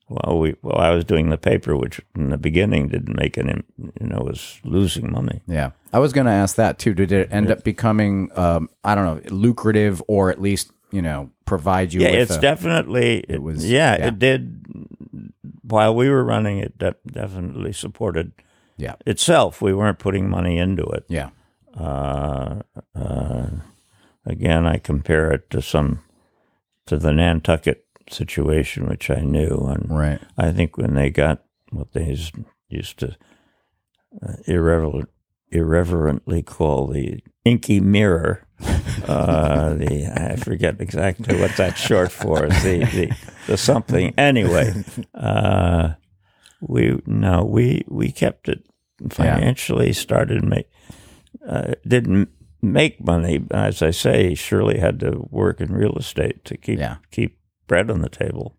While 0.08 0.40
we 0.40 0.56
while 0.62 0.78
I 0.80 0.90
was 0.90 1.06
doing 1.06 1.30
the 1.30 1.38
paper, 1.38 1.78
which 1.78 2.02
in 2.16 2.30
the 2.32 2.38
beginning 2.38 2.88
didn't 2.90 3.16
make 3.16 3.38
any, 3.38 3.62
you 4.02 4.08
know, 4.08 4.22
was 4.24 4.60
losing 4.64 5.12
money. 5.12 5.42
Yeah, 5.48 5.70
I 5.94 6.00
was 6.00 6.14
going 6.14 6.26
to 6.26 6.32
ask 6.34 6.56
that 6.56 6.80
too. 6.80 6.94
Did 6.96 7.12
it 7.12 7.30
end 7.32 7.52
up 7.52 7.64
becoming, 7.64 8.32
um, 8.36 8.70
I 8.84 8.96
don't 8.96 9.06
know, 9.06 9.22
lucrative, 9.36 10.02
or 10.08 10.32
at 10.32 10.42
least 10.42 10.72
you 10.92 11.04
know, 11.04 11.30
provide 11.46 11.94
you? 11.94 12.02
Yeah, 12.02 12.12
with 12.12 12.20
it's 12.32 12.38
a, 12.38 12.42
definitely 12.42 13.24
it 13.30 13.44
was- 13.44 13.58
was. 13.58 13.70
Yeah, 13.70 13.98
yeah. 14.00 14.08
it 14.08 14.18
did. 14.20 14.66
While 15.62 15.94
we 15.96 16.10
were 16.10 16.24
running 16.24 16.58
it, 16.58 16.80
de- 16.80 16.96
definitely 17.06 17.74
supported 17.74 18.32
yeah, 18.78 18.96
itself. 19.06 19.62
We 19.62 19.74
weren't 19.76 20.00
putting 20.00 20.28
money 20.28 20.58
into 20.58 20.84
it. 20.86 21.06
yeah, 21.08 21.30
Uh, 21.78 22.62
uh, 22.96 23.48
again, 24.26 24.66
I 24.68 24.78
compare 24.78 25.32
it 25.32 25.50
to 25.52 25.62
some 25.62 26.02
to 26.86 26.98
the 26.98 27.14
Nantucket 27.14 27.86
situation, 28.10 28.88
which 28.88 29.10
I 29.10 29.22
knew, 29.22 29.68
and 29.68 29.90
right. 29.90 30.20
I 30.38 30.52
think 30.52 30.78
when 30.78 30.96
they 30.96 31.10
got 31.10 31.44
what 31.72 31.94
they 31.94 32.18
used 32.70 33.00
to 33.00 33.16
uh, 34.22 34.34
irreverent, 34.48 35.10
irreverently 35.52 36.42
call 36.42 36.88
the 36.88 37.22
inky 37.46 37.80
mirror, 37.80 38.48
uh, 39.08 39.74
the 39.76 40.12
I 40.14 40.36
forget 40.36 40.82
exactly 40.82 41.40
what 41.40 41.56
that's 41.56 41.80
short 41.80 42.12
for. 42.12 42.48
The 42.48 42.86
the, 42.92 43.12
the 43.48 43.58
something 43.58 44.14
anyway. 44.18 44.84
Uh, 45.14 45.94
we 46.62 47.00
no, 47.06 47.46
we 47.46 47.84
we 47.88 48.12
kept 48.12 48.50
it 48.50 48.66
financially. 49.10 49.94
Started 49.94 50.44
make 50.44 50.70
uh, 51.48 51.74
didn't 51.88 52.30
make 52.62 53.04
money, 53.04 53.46
as 53.52 53.82
I 53.82 53.92
say. 53.92 54.34
Shirley 54.36 54.80
had 54.80 55.00
to 55.02 55.28
work 55.30 55.62
in 55.62 55.72
real 55.74 55.96
estate 55.98 56.44
to 56.46 56.58
keep 56.58 56.80
Yeah. 56.80 56.98
keep 57.12 57.38
bread 57.68 57.90
on 57.92 58.02
the 58.02 58.10
table. 58.10 58.56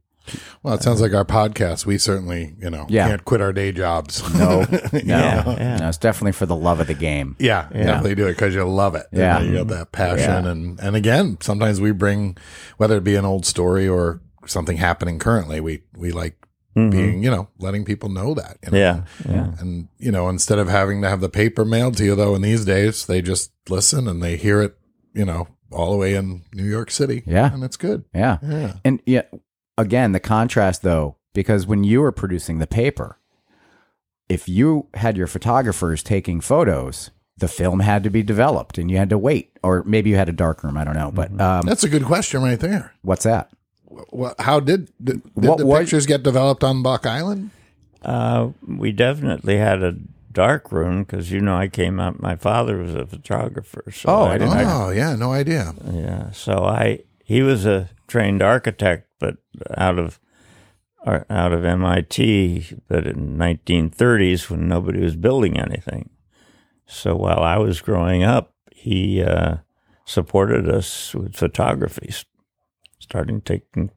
well, 0.62 0.74
it 0.74 0.82
sounds 0.82 1.01
like 1.01 1.12
our 1.14 1.24
podcast. 1.24 1.86
We 1.86 1.98
certainly, 1.98 2.55
you 2.61 2.70
know, 2.70 2.86
Yeah. 2.88 3.09
can't 3.09 3.24
quit 3.24 3.40
our 3.40 3.53
day 3.53 3.72
jobs. 3.72 4.22
No, 4.38 4.61
no, 4.70 4.88
Yeah, 4.92 5.44
yeah. 5.57 5.76
no. 5.78 5.88
It's 5.88 5.98
definitely 5.98 6.32
for 6.32 6.46
the 6.46 6.55
love 6.55 6.78
of 6.80 6.86
the 6.86 6.94
game. 6.94 7.34
Yeah, 7.38 7.68
definitely 7.72 8.14
do 8.14 8.26
it 8.26 8.32
because 8.34 8.55
you 8.55 8.64
love 8.64 8.94
it. 8.94 9.07
Yeah. 9.12 9.40
you, 9.40 9.46
know, 9.46 9.53
you 9.53 9.64
got 9.64 9.68
that 9.76 9.92
passion, 9.92 10.46
and 10.46 10.78
and 10.80 10.94
again, 10.94 11.38
sometimes 11.40 11.80
we 11.80 11.90
bring 11.92 12.36
whether 12.76 12.96
it 12.98 13.05
be 13.05 13.16
an 13.16 13.24
old 13.24 13.44
story 13.46 13.88
or 13.88 14.20
something 14.46 14.76
happening 14.76 15.18
currently. 15.18 15.59
We 15.61 15.82
we 15.96 16.12
like 16.12 16.36
being, 16.74 17.22
you 17.22 17.30
know, 17.30 17.48
letting 17.58 17.84
people 17.84 18.08
know 18.08 18.34
that. 18.34 18.58
You 18.64 18.70
know? 18.70 18.78
Yeah, 18.78 19.02
yeah. 19.28 19.52
and 19.58 19.88
you 19.98 20.12
know, 20.12 20.28
instead 20.28 20.58
of 20.58 20.68
having 20.68 21.02
to 21.02 21.08
have 21.08 21.20
the 21.20 21.28
paper 21.28 21.64
mailed 21.64 21.96
to 21.98 22.04
you, 22.04 22.14
though, 22.14 22.34
in 22.34 22.42
these 22.42 22.64
days, 22.64 23.06
they 23.06 23.20
just 23.22 23.52
listen 23.68 24.06
and 24.08 24.22
they 24.22 24.36
hear 24.36 24.62
it. 24.62 24.76
You 25.12 25.24
know, 25.24 25.48
all 25.72 25.90
the 25.92 25.96
way 25.96 26.14
in 26.14 26.42
New 26.52 26.64
York 26.64 26.90
City. 26.90 27.22
Yeah. 27.26 27.52
and 27.52 27.64
it's 27.64 27.76
good. 27.76 28.04
Yeah. 28.14 28.38
Yeah. 28.42 28.74
And 28.84 29.02
yeah, 29.06 29.22
again, 29.78 30.12
the 30.12 30.20
contrast 30.20 30.82
though, 30.82 31.16
because 31.34 31.66
when 31.66 31.84
you 31.84 32.00
were 32.00 32.12
producing 32.12 32.58
the 32.58 32.66
paper, 32.66 33.18
if 34.28 34.48
you 34.48 34.86
had 34.94 35.16
your 35.16 35.26
photographers 35.26 36.02
taking 36.02 36.40
photos, 36.40 37.10
the 37.36 37.48
film 37.48 37.80
had 37.80 38.04
to 38.04 38.10
be 38.10 38.22
developed 38.22 38.78
and 38.78 38.90
you 38.90 38.96
had 38.98 39.10
to 39.10 39.18
wait, 39.18 39.58
or 39.62 39.82
maybe 39.84 40.10
you 40.10 40.16
had 40.16 40.28
a 40.28 40.32
dark 40.32 40.62
room. 40.62 40.76
I 40.76 40.84
don't 40.84 40.94
know, 40.94 41.10
but 41.10 41.38
um, 41.40 41.66
That's 41.66 41.84
a 41.84 41.88
good 41.88 42.04
question 42.04 42.42
right 42.42 42.60
there. 42.60 42.92
what's 43.02 43.24
that? 43.24 43.50
Well, 44.11 44.34
how 44.38 44.61
did 44.61 44.86
did, 45.03 45.22
did 45.34 45.49
What 45.49 45.59
the 45.59 45.64
pictures 45.66 46.07
get 46.07 46.22
developed 46.22 46.62
on 46.64 46.82
Block 46.82 47.07
Island? 47.07 47.51
Uh, 48.03 48.51
we 48.66 48.93
definitely 48.93 49.57
had 49.59 49.82
a 49.82 49.97
dark 50.32 50.70
room 50.72 51.03
because 51.03 51.30
you 51.32 51.41
know 51.41 51.57
I 51.57 51.68
came 51.68 51.99
out. 52.01 52.20
My 52.22 52.36
father 52.36 52.78
was 52.78 52.95
a 52.95 53.05
photographer. 53.07 53.84
So 53.93 54.09
Oh, 54.09 54.24
I 54.24 54.38
didn't- 54.38 54.55
Oh, 54.66 54.91
yeah, 54.91 55.16
no 55.16 55.32
idea. 55.32 55.74
Yeah. 55.93 56.30
So 56.30 56.64
I 56.64 57.01
he 57.24 57.43
was 57.43 57.66
a 57.66 57.91
trained 58.07 58.43
architect, 58.43 59.09
but 59.18 59.36
out 59.76 59.99
of 59.99 60.20
uh, 61.05 61.20
out 61.28 61.53
of 61.53 61.64
MIT, 61.64 62.76
but 62.88 63.07
in 63.07 63.36
1930s 63.36 64.49
when 64.51 64.68
nobody 64.68 65.01
was 65.01 65.16
building 65.16 65.59
anything. 65.59 66.11
So 66.86 67.16
while 67.16 67.43
I 67.43 67.57
was 67.59 67.80
growing 67.80 68.22
up, 68.22 68.53
he 68.72 69.22
uh, 69.22 69.57
supported 70.05 70.68
us 70.68 71.14
with 71.14 71.34
photography, 71.36 72.12
starting 73.11 73.40
taking 73.40 73.90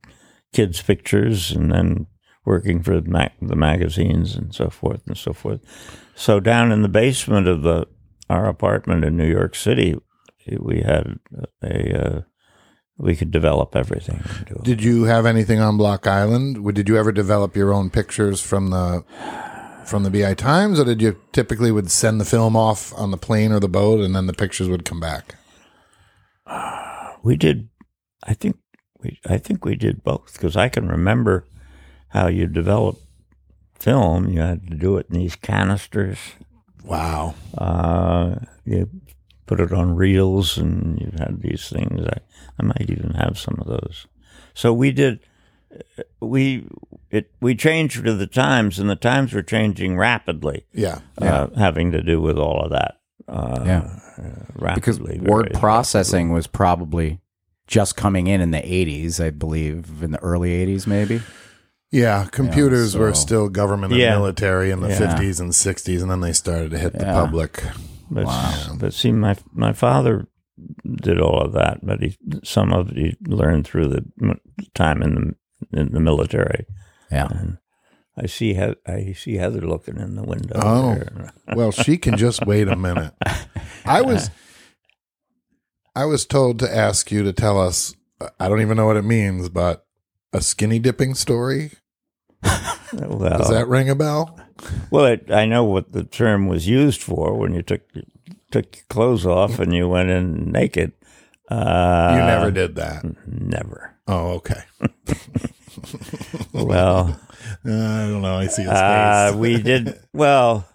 kids' 0.51 0.81
pictures 0.81 1.51
and 1.51 1.71
then 1.71 2.07
working 2.45 2.81
for 2.81 2.99
the, 2.99 3.09
mag- 3.09 3.31
the 3.41 3.55
magazines 3.55 4.35
and 4.35 4.53
so 4.53 4.69
forth 4.69 5.01
and 5.07 5.17
so 5.17 5.33
forth. 5.33 5.61
So 6.15 6.39
down 6.39 6.71
in 6.71 6.81
the 6.81 6.89
basement 6.89 7.47
of 7.47 7.61
the 7.61 7.87
our 8.29 8.47
apartment 8.47 9.05
in 9.05 9.17
New 9.17 9.29
York 9.29 9.53
City, 9.53 9.95
we 10.59 10.81
had 10.81 11.19
a 11.63 12.05
uh, 12.05 12.21
we 12.97 13.15
could 13.15 13.31
develop 13.31 13.75
everything. 13.75 14.23
Did 14.63 14.83
you 14.83 15.03
have 15.03 15.25
anything 15.25 15.59
on 15.59 15.77
Block 15.77 16.07
Island? 16.07 16.73
Did 16.73 16.89
you 16.89 16.97
ever 16.97 17.11
develop 17.11 17.55
your 17.55 17.73
own 17.73 17.89
pictures 17.89 18.41
from 18.41 18.69
the 18.69 19.03
from 19.85 20.03
the 20.03 20.09
BI 20.09 20.33
Times, 20.33 20.79
or 20.79 20.85
did 20.85 21.01
you 21.01 21.19
typically 21.33 21.71
would 21.71 21.91
send 21.91 22.19
the 22.19 22.25
film 22.25 22.55
off 22.55 22.93
on 22.95 23.11
the 23.11 23.17
plane 23.17 23.51
or 23.51 23.59
the 23.59 23.67
boat, 23.67 23.99
and 23.99 24.15
then 24.15 24.27
the 24.27 24.33
pictures 24.33 24.69
would 24.69 24.85
come 24.85 24.99
back? 24.99 25.35
we 27.23 27.35
did 27.37 27.69
i 28.25 28.33
think 28.33 28.57
we 29.03 29.19
i 29.27 29.37
think 29.37 29.65
we 29.65 29.75
did 29.75 30.03
both 30.03 30.33
because 30.33 30.55
i 30.55 30.69
can 30.69 30.87
remember 30.87 31.45
how 32.09 32.27
you 32.27 32.47
develop 32.47 32.97
film 33.79 34.29
you 34.29 34.39
had 34.39 34.67
to 34.67 34.75
do 34.75 34.97
it 34.97 35.07
in 35.09 35.19
these 35.19 35.35
canisters 35.35 36.17
Wow. 36.85 37.35
uh, 37.57 38.35
you 38.65 38.89
put 39.45 39.59
it 39.61 39.71
on 39.71 39.95
reels 39.95 40.57
and 40.57 40.99
you 40.99 41.11
had 41.17 41.41
these 41.41 41.69
things 41.69 42.05
I, 42.05 42.17
I 42.59 42.63
might 42.65 42.89
even 42.89 43.11
have 43.11 43.37
some 43.37 43.57
of 43.59 43.67
those 43.67 44.05
so 44.53 44.73
we 44.73 44.91
did 44.91 45.19
we 46.19 46.67
it 47.09 47.31
we 47.41 47.55
changed 47.55 48.03
to 48.05 48.13
the 48.13 48.27
times 48.27 48.79
and 48.79 48.89
the 48.89 48.95
times 48.95 49.33
were 49.33 49.41
changing 49.43 49.97
rapidly 49.97 50.65
Yeah. 50.73 50.99
uh, 51.21 51.47
having 51.57 51.91
to 51.91 52.01
do 52.03 52.21
with 52.21 52.37
all 52.37 52.61
of 52.63 52.71
that 52.71 52.99
uh, 53.27 53.63
Yeah. 53.65 53.99
rapidly 54.55 55.15
because 55.17 55.29
word 55.29 55.53
processing 55.53 56.31
was 56.31 56.47
probably 56.47 57.19
just 57.73 57.95
coming 57.95 58.27
in 58.27 58.39
in 58.39 58.51
the 58.51 58.59
80s, 58.61 59.19
I 59.19 59.31
believe, 59.31 60.03
in 60.03 60.11
the 60.11 60.19
early 60.19 60.51
80s, 60.51 60.85
maybe. 60.85 61.21
Yeah, 61.91 62.27
computers 62.31 62.95
were 62.95 63.13
so- 63.15 63.19
still 63.21 63.49
government 63.49 63.93
and 63.93 64.01
Yeah. 64.01 64.11
military 64.15 64.69
in 64.69 64.81
the 64.81 64.89
Yeah. 64.89 64.99
50s 64.99 65.39
and 65.39 65.51
60s, 65.55 66.01
and 66.03 66.11
then 66.11 66.21
they 66.21 66.33
started 66.33 66.69
to 66.71 66.77
hit 66.77 66.93
the 66.93 67.05
public. 67.05 67.63
But, 68.11 68.27
but 68.77 68.93
see, 68.93 69.11
my 69.11 69.35
my 69.53 69.73
father 69.73 70.27
did 70.85 71.19
all 71.19 71.41
of 71.41 71.53
that, 71.53 71.79
but 71.83 72.01
he 72.03 72.15
some 72.43 72.71
of 72.73 72.89
it 72.91 72.97
he 72.97 73.17
learned 73.27 73.65
through 73.65 73.87
the 73.89 74.03
time 74.75 75.01
in 75.01 75.35
the 75.71 75.79
in 75.79 75.91
the 75.93 75.99
military. 75.99 76.65
Yeah. 77.11 77.27
And 77.31 77.57
I 78.15 78.27
see 78.27 78.53
he- 78.53 78.75
I 78.87 79.13
see 79.13 79.35
Heather 79.37 79.61
looking 79.61 79.97
in 79.97 80.15
the 80.15 80.23
window. 80.23 80.59
Oh. 80.61 80.93
there. 80.93 81.33
Well, 81.55 81.71
she 81.71 81.97
can 81.97 82.17
just 82.17 82.45
wait 82.45 82.67
a 82.67 82.75
minute. 82.75 83.13
I 83.85 84.01
was 84.01 84.29
I 85.95 86.05
was 86.05 86.25
told 86.25 86.59
to 86.59 86.75
ask 86.75 87.11
you 87.11 87.23
to 87.23 87.33
tell 87.33 87.59
us 87.59 87.95
I 88.39 88.47
don't 88.49 88.61
even 88.61 88.77
know 88.77 88.85
what 88.85 88.97
it 88.97 89.03
means, 89.03 89.49
but 89.49 89.85
a 90.31 90.41
skinny 90.41 90.79
dipping 90.79 91.13
story. 91.13 91.71
well, 92.93 93.37
Does 93.37 93.49
that 93.49 93.67
ring 93.67 93.89
a 93.89 93.95
bell? 93.95 94.39
well, 94.91 95.05
it, 95.05 95.29
I 95.31 95.45
know 95.45 95.63
what 95.63 95.91
the 95.91 96.03
term 96.03 96.47
was 96.47 96.67
used 96.67 97.01
for 97.01 97.37
when 97.37 97.53
you 97.53 97.61
took 97.61 97.81
took 98.51 98.75
your 98.75 98.85
clothes 98.89 99.25
off 99.25 99.59
and 99.59 99.73
you 99.73 99.87
went 99.89 100.09
in 100.09 100.51
naked. 100.51 100.93
Uh, 101.49 102.13
You 102.17 102.25
never 102.25 102.51
did 102.51 102.75
that. 102.75 103.03
Never. 103.27 103.95
Oh, 104.07 104.33
okay. 104.35 104.61
Well, 106.53 107.19
Uh, 107.65 107.69
I 107.71 108.07
don't 108.07 108.21
know. 108.21 108.35
I 108.37 108.47
see 108.47 108.61
his 108.61 108.71
uh, 108.71 109.33
we 109.35 109.61
did 109.61 109.99
well. 110.13 110.67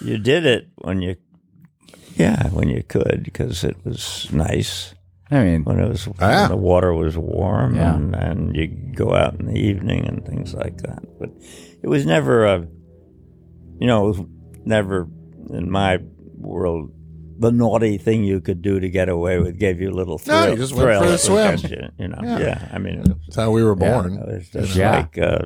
You 0.00 0.16
did 0.18 0.46
it 0.46 0.68
when 0.76 1.02
you, 1.02 1.16
yeah, 2.18 2.48
when 2.50 2.68
you 2.68 2.82
could 2.82 3.22
because 3.24 3.64
it 3.64 3.76
was 3.84 4.28
nice. 4.32 4.94
I 5.30 5.44
mean, 5.44 5.64
when 5.64 5.78
it 5.78 5.88
was 5.88 6.08
Ah. 6.20 6.42
when 6.42 6.50
the 6.50 6.56
water 6.56 6.92
was 6.94 7.16
warm 7.18 7.76
Yeah. 7.76 7.94
and, 7.96 8.14
and 8.14 8.56
you 8.56 8.66
go 8.94 9.14
out 9.14 9.38
in 9.38 9.46
the 9.46 9.58
evening 9.58 10.06
and 10.06 10.24
things 10.24 10.54
like 10.54 10.78
that. 10.78 11.02
But 11.18 11.30
it 11.82 11.86
was 11.88 12.06
never 12.06 12.46
a, 12.46 12.66
you 13.78 13.86
know, 13.86 14.04
it 14.08 14.16
was 14.18 14.26
never 14.64 15.06
in 15.50 15.70
my 15.70 15.98
world 16.36 16.92
the 17.40 17.52
naughty 17.52 17.98
thing 17.98 18.24
you 18.24 18.40
could 18.40 18.62
do 18.62 18.80
to 18.80 18.88
get 18.88 19.08
away 19.08 19.38
with 19.38 19.58
gave 19.60 19.80
you 19.80 19.90
a 19.90 19.94
little 19.94 20.20
No, 20.26 20.40
thrill. 20.42 20.50
you 20.50 20.56
just 20.56 20.74
went 20.74 20.98
for 20.98 21.06
a 21.06 21.10
the 21.10 21.18
swim. 21.18 21.54
attention, 21.54 21.92
You 21.98 22.08
know, 22.08 22.18
Yeah. 22.22 22.38
yeah. 22.40 22.68
I 22.72 22.78
mean, 22.78 22.98
it 23.00 23.08
That's 23.26 23.36
how 23.36 23.50
we 23.52 23.62
were 23.62 23.76
born. 23.76 24.18
was 24.26 24.48
just 24.48 24.74
Yeah. 24.74 24.96
like 24.96 25.18
uh, 25.18 25.44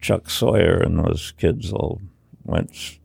Chuck 0.00 0.30
Sawyer 0.30 0.76
and 0.80 0.98
those 0.98 1.32
kids 1.38 1.72
all 1.72 2.00
went 2.44 2.98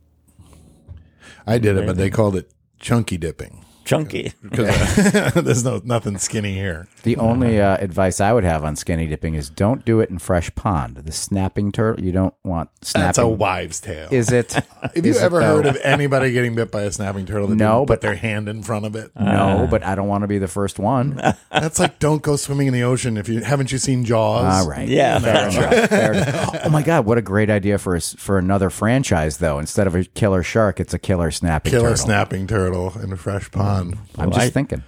I 1.46 1.58
did 1.58 1.76
it, 1.76 1.86
but 1.86 1.96
they 1.96 2.10
called 2.10 2.36
it 2.36 2.52
chunky 2.78 3.18
dipping 3.18 3.64
chunky. 3.88 4.32
because 4.42 5.32
there's 5.34 5.64
no 5.64 5.80
nothing 5.84 6.18
skinny 6.18 6.54
here. 6.54 6.86
the 7.02 7.16
only 7.16 7.60
uh, 7.60 7.76
advice 7.78 8.20
I 8.20 8.32
would 8.32 8.44
have 8.44 8.64
on 8.64 8.76
skinny 8.76 9.06
dipping 9.06 9.34
is 9.34 9.48
don't 9.50 9.84
do 9.84 10.00
it 10.00 10.10
in 10.10 10.18
fresh 10.18 10.54
pond. 10.54 10.96
The 10.96 11.12
snapping 11.12 11.72
turtle, 11.72 12.04
you 12.04 12.12
don't 12.12 12.34
want 12.44 12.70
snapping. 12.82 13.06
That's 13.06 13.18
a 13.18 13.26
wives' 13.26 13.80
tale. 13.80 14.08
Is 14.10 14.30
it? 14.30 14.52
Have 14.94 15.04
you 15.06 15.14
ever 15.16 15.40
heard 15.42 15.66
of 15.66 15.76
anybody 15.82 16.32
getting 16.32 16.54
bit 16.54 16.70
by 16.70 16.82
a 16.82 16.92
snapping 16.92 17.26
turtle 17.26 17.48
that 17.48 17.56
No, 17.56 17.78
didn't 17.78 17.86
but- 17.88 17.94
put 17.94 18.00
their 18.02 18.14
hand 18.16 18.48
in 18.48 18.62
front 18.62 18.84
of 18.84 18.94
it? 18.94 19.10
No, 19.18 19.66
but 19.70 19.82
I 19.84 19.94
don't 19.94 20.08
want 20.08 20.22
to 20.22 20.28
be 20.28 20.38
the 20.38 20.48
first 20.48 20.78
one. 20.78 21.20
That's 21.50 21.78
like 21.78 21.98
don't 21.98 22.22
go 22.22 22.36
swimming 22.36 22.66
in 22.68 22.74
the 22.74 22.82
ocean 22.82 23.16
if 23.16 23.28
you 23.28 23.40
haven't 23.42 23.72
you 23.72 23.78
seen 23.78 24.04
Jaws? 24.04 24.62
All 24.62 24.68
right. 24.70 24.86
Yeah. 24.88 25.18
Fair 25.18 25.48
enough. 25.48 25.88
Fair 25.90 26.12
enough. 26.12 26.56
Oh 26.64 26.68
my 26.70 26.82
God! 26.82 27.06
What 27.06 27.16
a 27.18 27.22
great 27.22 27.48
idea 27.50 27.78
for 27.78 27.94
a 27.94 27.98
s 27.98 28.14
for 28.18 28.38
another 28.38 28.68
franchise, 28.70 29.38
though. 29.38 29.58
Instead 29.58 29.86
of 29.86 29.94
a 29.94 30.04
killer 30.04 30.42
shark, 30.42 30.80
it's 30.80 30.92
a 30.94 30.98
killer 30.98 31.30
snapping 31.30 31.70
Killer 31.70 31.90
turtle. 31.90 32.04
snapping 32.04 32.46
turtle 32.46 32.92
in 33.02 33.12
a 33.12 33.16
fresh 33.16 33.50
pond. 33.50 33.77
I'm 34.16 34.32
just 34.32 34.52
thinking. 34.52 34.82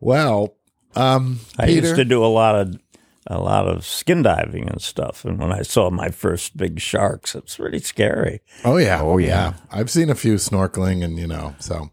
Well, 0.00 0.54
um, 0.94 1.40
I 1.58 1.66
Peter, 1.66 1.88
used 1.88 1.96
to 1.96 2.04
do 2.04 2.24
a 2.24 2.26
lot 2.26 2.54
of 2.54 2.78
a 3.26 3.38
lot 3.38 3.66
of 3.68 3.84
skin 3.84 4.22
diving 4.22 4.68
and 4.68 4.80
stuff, 4.80 5.24
and 5.24 5.38
when 5.38 5.52
I 5.52 5.62
saw 5.62 5.90
my 5.90 6.08
first 6.08 6.56
big 6.56 6.80
sharks, 6.80 7.34
it's 7.34 7.58
really 7.58 7.80
scary. 7.80 8.40
oh 8.64 8.76
yeah, 8.78 9.02
Oh, 9.02 9.18
yeah. 9.18 9.54
I've 9.70 9.90
seen 9.90 10.08
a 10.10 10.14
few 10.14 10.34
snorkeling, 10.34 11.04
and 11.04 11.18
you 11.18 11.26
know, 11.26 11.54
so. 11.58 11.90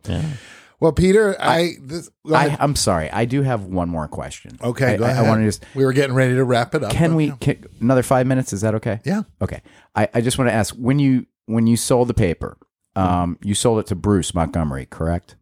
Well, 0.80 0.92
Peter, 0.92 1.36
I, 1.42 1.74
this, 1.82 2.10
I, 2.32 2.48
ahead. 2.48 2.60
I'm 2.62 2.76
sorry. 2.76 3.10
I 3.10 3.26
do 3.26 3.42
have 3.44 3.64
one 3.64 3.90
more 3.90 4.08
question. 4.08 4.58
okay, 4.62 4.94
I, 4.94 4.98
go 4.98 5.06
I, 5.06 5.10
ahead. 5.12 5.26
I 5.26 5.28
want 5.28 5.42
to 5.42 5.46
just. 5.46 5.66
we 5.74 5.86
were 5.86 5.94
getting 5.94 6.16
ready 6.16 6.36
to 6.36 6.44
wrap 6.44 6.76
it 6.76 6.84
up. 6.84 6.92
Can 6.92 7.12
but, 7.12 7.16
we 7.16 7.26
yeah. 7.28 7.36
can, 7.40 7.66
another 7.80 8.04
five 8.04 8.28
minutes? 8.28 8.52
Is 8.54 8.62
that 8.62 8.76
okay? 8.76 9.00
Yeah. 9.06 9.24
Okay. 9.42 9.62
I, 9.96 10.10
I 10.14 10.22
just 10.22 10.38
want 10.38 10.50
to 10.50 10.54
ask 10.54 10.76
when 10.76 11.00
you 11.00 11.26
when 11.46 11.66
you 11.66 11.78
sold 11.78 12.10
the 12.10 12.14
paper, 12.14 12.58
um, 12.96 13.38
you 13.42 13.56
sold 13.56 13.80
it 13.80 13.88
to 13.88 13.96
Bruce 13.96 14.34
Montgomery, 14.34 14.86
correct? 14.86 15.36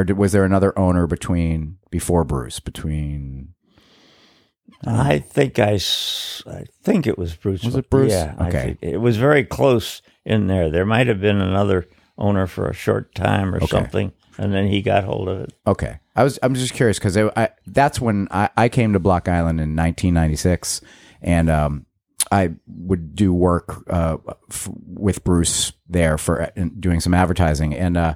Or 0.00 0.04
did, 0.04 0.16
was 0.16 0.32
there 0.32 0.44
another 0.44 0.76
owner 0.78 1.06
between 1.06 1.76
before 1.90 2.24
Bruce? 2.24 2.58
Between 2.58 3.52
I 4.82 5.18
think 5.18 5.58
I, 5.58 5.74
I 5.74 6.64
think 6.82 7.06
it 7.06 7.18
was 7.18 7.36
Bruce. 7.36 7.62
Was 7.64 7.76
it 7.76 7.90
Bruce? 7.90 8.12
Yeah. 8.12 8.34
Okay. 8.40 8.78
it 8.80 8.96
was 8.96 9.18
very 9.18 9.44
close 9.44 10.00
in 10.24 10.46
there. 10.46 10.70
There 10.70 10.86
might 10.86 11.06
have 11.06 11.20
been 11.20 11.38
another 11.38 11.86
owner 12.16 12.46
for 12.46 12.66
a 12.66 12.72
short 12.72 13.14
time 13.14 13.54
or 13.54 13.60
something, 13.66 14.12
and 14.38 14.54
then 14.54 14.68
he 14.68 14.80
got 14.80 15.04
hold 15.04 15.28
of 15.28 15.40
it. 15.40 15.52
Okay, 15.66 15.98
I 16.16 16.24
was 16.24 16.38
I'm 16.42 16.54
just 16.54 16.72
curious 16.72 16.98
because 16.98 17.18
that's 17.66 18.00
when 18.00 18.26
I, 18.30 18.48
I 18.56 18.68
came 18.70 18.94
to 18.94 18.98
Block 18.98 19.28
Island 19.28 19.60
in 19.60 19.76
1996, 19.76 20.80
and 21.20 21.50
um, 21.50 21.84
I 22.32 22.54
would 22.66 23.14
do 23.14 23.34
work 23.34 23.84
uh, 23.90 24.16
f- 24.50 24.70
with 24.86 25.24
Bruce 25.24 25.74
there 25.90 26.16
for 26.16 26.44
uh, 26.44 26.50
doing 26.78 27.00
some 27.00 27.12
advertising, 27.12 27.74
and 27.74 27.98
uh, 27.98 28.14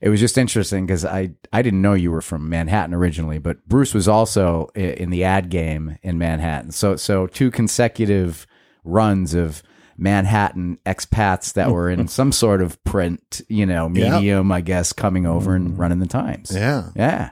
it 0.00 0.08
was 0.08 0.20
just 0.20 0.36
interesting 0.38 0.86
because 0.86 1.04
I 1.04 1.30
I 1.52 1.62
didn't 1.62 1.82
know 1.82 1.94
you 1.94 2.10
were 2.10 2.20
from 2.22 2.48
Manhattan 2.48 2.94
originally, 2.94 3.38
but 3.38 3.66
Bruce 3.68 3.94
was 3.94 4.08
also 4.08 4.66
in 4.74 5.10
the 5.10 5.24
ad 5.24 5.48
game 5.50 5.98
in 6.02 6.18
Manhattan. 6.18 6.70
So 6.72 6.96
so 6.96 7.26
two 7.26 7.50
consecutive 7.50 8.46
runs 8.84 9.34
of 9.34 9.62
Manhattan 9.98 10.78
expats 10.84 11.54
that 11.54 11.70
were 11.70 11.88
in 11.90 12.06
some 12.18 12.30
sort 12.32 12.60
of 12.60 12.82
print, 12.84 13.40
you 13.48 13.64
know, 13.66 13.90
Yeah. 13.92 14.16
medium, 14.18 14.52
I 14.52 14.60
guess, 14.60 14.92
coming 14.92 15.26
over 15.26 15.54
and 15.54 15.78
running 15.78 15.98
the 16.00 16.06
times. 16.06 16.52
Yeah. 16.54 16.90
Yeah. 16.94 17.30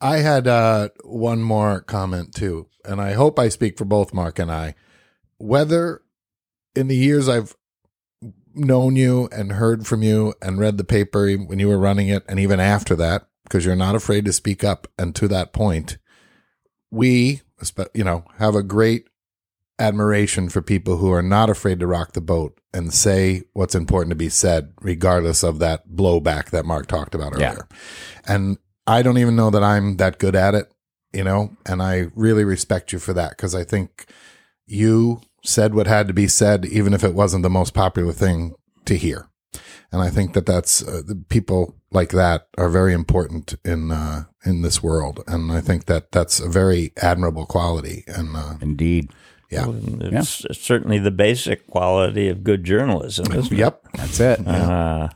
I 0.00 0.18
had 0.18 0.46
uh, 0.46 0.90
one 1.02 1.42
more 1.42 1.80
comment 1.80 2.34
too, 2.34 2.66
and 2.84 3.00
I 3.00 3.14
hope 3.14 3.38
I 3.38 3.48
speak 3.48 3.78
for 3.78 3.86
both 3.86 4.12
Mark 4.12 4.38
and 4.38 4.52
I. 4.52 4.74
Whether 5.38 6.02
in 6.76 6.88
the 6.88 6.96
years 6.96 7.28
I've 7.28 7.56
known 8.54 8.96
you 8.96 9.28
and 9.32 9.52
heard 9.52 9.86
from 9.86 10.02
you 10.02 10.34
and 10.40 10.58
read 10.58 10.78
the 10.78 10.84
paper 10.84 11.32
when 11.32 11.58
you 11.58 11.68
were 11.68 11.78
running 11.78 12.08
it, 12.08 12.24
and 12.28 12.38
even 12.38 12.60
after 12.60 12.94
that, 12.96 13.28
because 13.44 13.64
you're 13.64 13.76
not 13.76 13.94
afraid 13.94 14.24
to 14.24 14.32
speak 14.32 14.64
up, 14.64 14.86
and 14.98 15.14
to 15.16 15.28
that 15.28 15.52
point, 15.52 15.98
we, 16.90 17.42
you 17.94 18.04
know, 18.04 18.24
have 18.38 18.54
a 18.54 18.62
great 18.62 19.08
admiration 19.78 20.48
for 20.48 20.62
people 20.62 20.98
who 20.98 21.10
are 21.12 21.22
not 21.22 21.50
afraid 21.50 21.80
to 21.80 21.86
rock 21.86 22.12
the 22.12 22.20
boat 22.20 22.58
and 22.72 22.94
say 22.94 23.42
what's 23.52 23.74
important 23.74 24.10
to 24.10 24.16
be 24.16 24.28
said, 24.28 24.72
regardless 24.80 25.42
of 25.42 25.58
that 25.58 25.88
blowback 25.88 26.50
that 26.50 26.64
Mark 26.64 26.86
talked 26.86 27.14
about 27.14 27.36
Yeah. 27.38 27.50
earlier. 27.50 27.68
And 28.26 28.58
I 28.86 29.02
don't 29.02 29.18
even 29.18 29.36
know 29.36 29.50
that 29.50 29.64
I'm 29.64 29.96
that 29.96 30.18
good 30.18 30.36
at 30.36 30.54
it, 30.54 30.72
you 31.12 31.24
know, 31.24 31.56
and 31.66 31.82
I 31.82 32.08
really 32.14 32.44
respect 32.44 32.92
you 32.92 32.98
for 32.98 33.12
that 33.14 33.30
because 33.30 33.54
I 33.54 33.64
think 33.64 34.06
you 34.66 35.20
said 35.44 35.74
what 35.74 35.86
had 35.86 36.08
to 36.08 36.14
be 36.14 36.26
said, 36.26 36.64
even 36.64 36.94
if 36.94 37.04
it 37.04 37.14
wasn't 37.14 37.42
the 37.42 37.50
most 37.50 37.74
popular 37.74 38.12
thing 38.12 38.54
to 38.86 38.96
hear. 38.96 39.28
And 39.92 40.02
I 40.02 40.10
think 40.10 40.32
that 40.32 40.46
that's 40.46 40.82
uh, 40.82 41.02
people 41.28 41.76
like 41.92 42.10
that 42.10 42.48
are 42.58 42.68
very 42.68 42.92
important 42.92 43.54
in 43.64 43.92
uh, 43.92 44.24
in 44.44 44.62
this 44.62 44.82
world, 44.82 45.22
and 45.28 45.52
I 45.52 45.60
think 45.60 45.84
that 45.86 46.10
that's 46.10 46.40
a 46.40 46.48
very 46.48 46.92
admirable 47.00 47.46
quality. 47.46 48.02
And 48.08 48.34
uh, 48.36 48.54
Indeed. 48.60 49.10
yeah, 49.50 49.66
It's 49.68 50.58
certainly 50.58 50.98
the 50.98 51.12
basic 51.12 51.68
quality 51.68 52.28
of 52.28 52.42
good 52.42 52.64
journalism, 52.64 53.32
isn't 53.32 53.52
it? 53.52 53.56
yep, 53.56 53.86
That's 53.94 54.18
it. 54.18 54.46
Uh, 54.46 55.10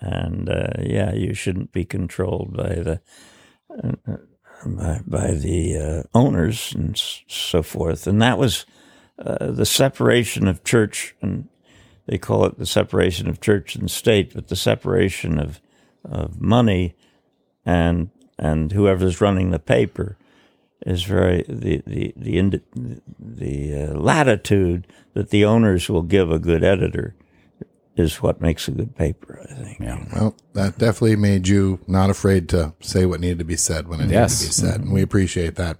and 0.00 0.48
uh, 0.50 0.72
yeah, 0.82 1.14
you 1.14 1.32
shouldn't 1.32 1.72
be 1.72 1.84
controlled 1.86 2.54
by 2.54 2.74
the 2.74 3.00
uh, 3.82 4.16
by, 4.66 5.00
by 5.06 5.30
the 5.32 5.76
uh, 5.76 6.18
owners 6.18 6.74
and 6.74 6.96
so 6.96 7.62
forth. 7.62 8.06
And 8.06 8.20
that 8.20 8.36
was 8.38 8.66
uh, 9.20 9.50
the 9.50 9.66
separation 9.66 10.48
of 10.48 10.64
church 10.64 11.14
and 11.20 11.48
they 12.06 12.18
call 12.18 12.44
it 12.44 12.58
the 12.58 12.66
separation 12.66 13.28
of 13.28 13.40
church 13.40 13.76
and 13.76 13.88
state, 13.90 14.34
but 14.34 14.48
the 14.48 14.56
separation 14.56 15.38
of 15.38 15.60
of 16.04 16.40
money 16.40 16.94
and 17.64 18.10
and 18.38 18.72
whoever's 18.72 19.20
running 19.20 19.50
the 19.50 19.58
paper 19.58 20.16
is 20.86 21.04
very 21.04 21.44
the 21.48 21.82
the 21.86 22.12
the 22.16 22.62
the 23.18 23.82
uh, 23.82 23.94
latitude 23.94 24.86
that 25.14 25.30
the 25.30 25.44
owners 25.44 25.88
will 25.88 26.02
give 26.02 26.30
a 26.30 26.38
good 26.38 26.64
editor 26.64 27.14
is 28.00 28.20
what 28.22 28.40
makes 28.40 28.66
a 28.66 28.72
good 28.72 28.96
paper. 28.96 29.38
I 29.48 29.54
think. 29.54 29.78
Yeah. 29.80 30.04
well, 30.12 30.36
that 30.54 30.78
definitely 30.78 31.16
made 31.16 31.46
you 31.46 31.78
not 31.86 32.10
afraid 32.10 32.48
to 32.50 32.72
say 32.80 33.06
what 33.06 33.20
needed 33.20 33.38
to 33.38 33.44
be 33.44 33.56
said 33.56 33.86
when 33.86 34.00
it 34.00 34.04
needed 34.06 34.14
Yes. 34.14 34.40
to 34.40 34.46
be 34.46 34.52
said, 34.52 34.80
and 34.80 34.92
we 34.92 35.02
appreciate 35.02 35.54
that. 35.56 35.76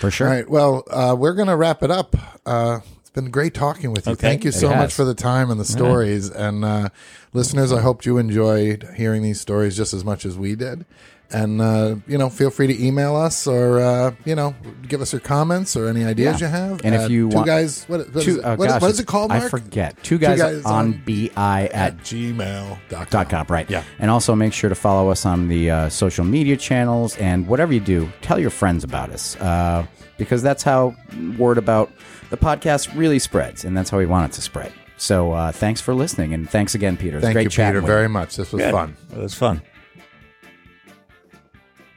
For 0.00 0.10
sure. 0.10 0.28
All 0.28 0.32
right, 0.34 0.48
well, 0.48 0.84
uh, 0.90 1.16
we're 1.18 1.34
gonna 1.34 1.56
wrap 1.56 1.82
it 1.82 1.90
up. 1.90 2.14
Uh, 2.46 2.80
it's 3.00 3.10
been 3.10 3.30
great 3.30 3.54
talking 3.54 3.90
with 3.92 4.06
you. 4.06 4.12
Okay. 4.12 4.20
Thank 4.28 4.44
you 4.44 4.52
so 4.52 4.68
much 4.70 4.92
for 4.94 5.04
the 5.04 5.14
time 5.14 5.50
and 5.50 5.58
the 5.58 5.64
stories. 5.64 6.30
And 6.30 6.64
uh, 6.64 6.88
listeners, 7.32 7.72
I 7.72 7.80
hope 7.80 8.06
you 8.06 8.18
enjoyed 8.18 8.88
hearing 8.96 9.22
these 9.22 9.40
stories 9.40 9.76
just 9.76 9.92
as 9.92 10.04
much 10.04 10.24
as 10.24 10.38
we 10.38 10.54
did. 10.54 10.84
And 11.32 11.60
uh, 11.60 11.96
you 12.06 12.18
know, 12.18 12.28
feel 12.28 12.50
free 12.50 12.66
to 12.66 12.84
email 12.86 13.16
us 13.16 13.46
or 13.46 13.80
uh, 13.80 14.14
you 14.24 14.34
know, 14.34 14.54
give 14.86 15.00
us 15.00 15.12
your 15.12 15.20
comments 15.20 15.76
or 15.76 15.88
any 15.88 16.04
ideas 16.04 16.40
Yeah. 16.40 16.46
you 16.48 16.52
have. 16.52 16.80
And 16.84 16.94
if 16.94 17.10
you 17.10 17.30
two 17.30 17.36
want- 17.36 17.46
guys, 17.46 17.84
what, 17.88 18.00
what, 18.12 18.16
is, 18.16 18.24
Two, 18.24 18.38
it, 18.40 18.44
oh 18.44 18.54
what- 18.56 18.68
gosh, 18.68 18.82
what 18.82 18.90
is 18.90 19.00
it 19.00 19.06
called? 19.06 19.30
Mark? 19.30 19.44
I 19.44 19.48
forget. 19.48 20.02
Two 20.02 20.18
guys, 20.18 20.38
guys 20.38 20.64
on 20.64 20.72
on- 20.74 21.02
bi 21.06 21.30
at 21.34 21.72
at 21.72 21.98
gmail.com. 21.98 23.06
dot 23.10 23.30
com, 23.30 23.46
right? 23.48 23.68
Yeah. 23.70 23.82
And 23.98 24.10
also 24.10 24.34
make 24.34 24.52
sure 24.52 24.68
to 24.68 24.74
follow 24.76 25.10
us 25.10 25.24
on 25.26 25.48
the 25.48 25.70
uh, 25.70 25.88
social 25.88 26.24
media 26.24 26.56
channels 26.56 27.16
and 27.16 27.46
whatever 27.48 27.72
you 27.72 27.80
do, 27.80 28.10
tell 28.20 28.38
your 28.38 28.50
friends 28.50 28.84
about 28.84 29.10
us 29.10 29.36
uh, 29.36 29.86
because 30.18 30.42
that's 30.42 30.62
how 30.62 30.94
word 31.38 31.58
about 31.58 31.90
the 32.30 32.36
podcast 32.36 32.94
really 32.96 33.18
spreads, 33.18 33.64
and 33.64 33.76
that's 33.76 33.90
how 33.90 33.98
we 33.98 34.06
want 34.06 34.30
it 34.32 34.34
to 34.36 34.42
spread. 34.42 34.72
So 34.96 35.32
uh, 35.32 35.50
thanks 35.52 35.80
for 35.80 35.94
listening, 35.94 36.32
and 36.32 36.48
thanks 36.48 36.74
again, 36.74 36.96
Peter. 36.96 37.16
It's 37.16 37.24
Thank 37.24 37.34
great 37.34 37.44
you, 37.44 37.50
chatting 37.50 37.72
Peter, 37.72 37.80
with 37.80 37.88
very 37.88 38.02
you. 38.04 38.08
much. 38.10 38.36
This 38.36 38.52
was 38.52 38.62
Good. 38.62 38.70
fun. 38.72 38.96
It 39.10 39.18
was 39.18 39.34
fun. 39.34 39.60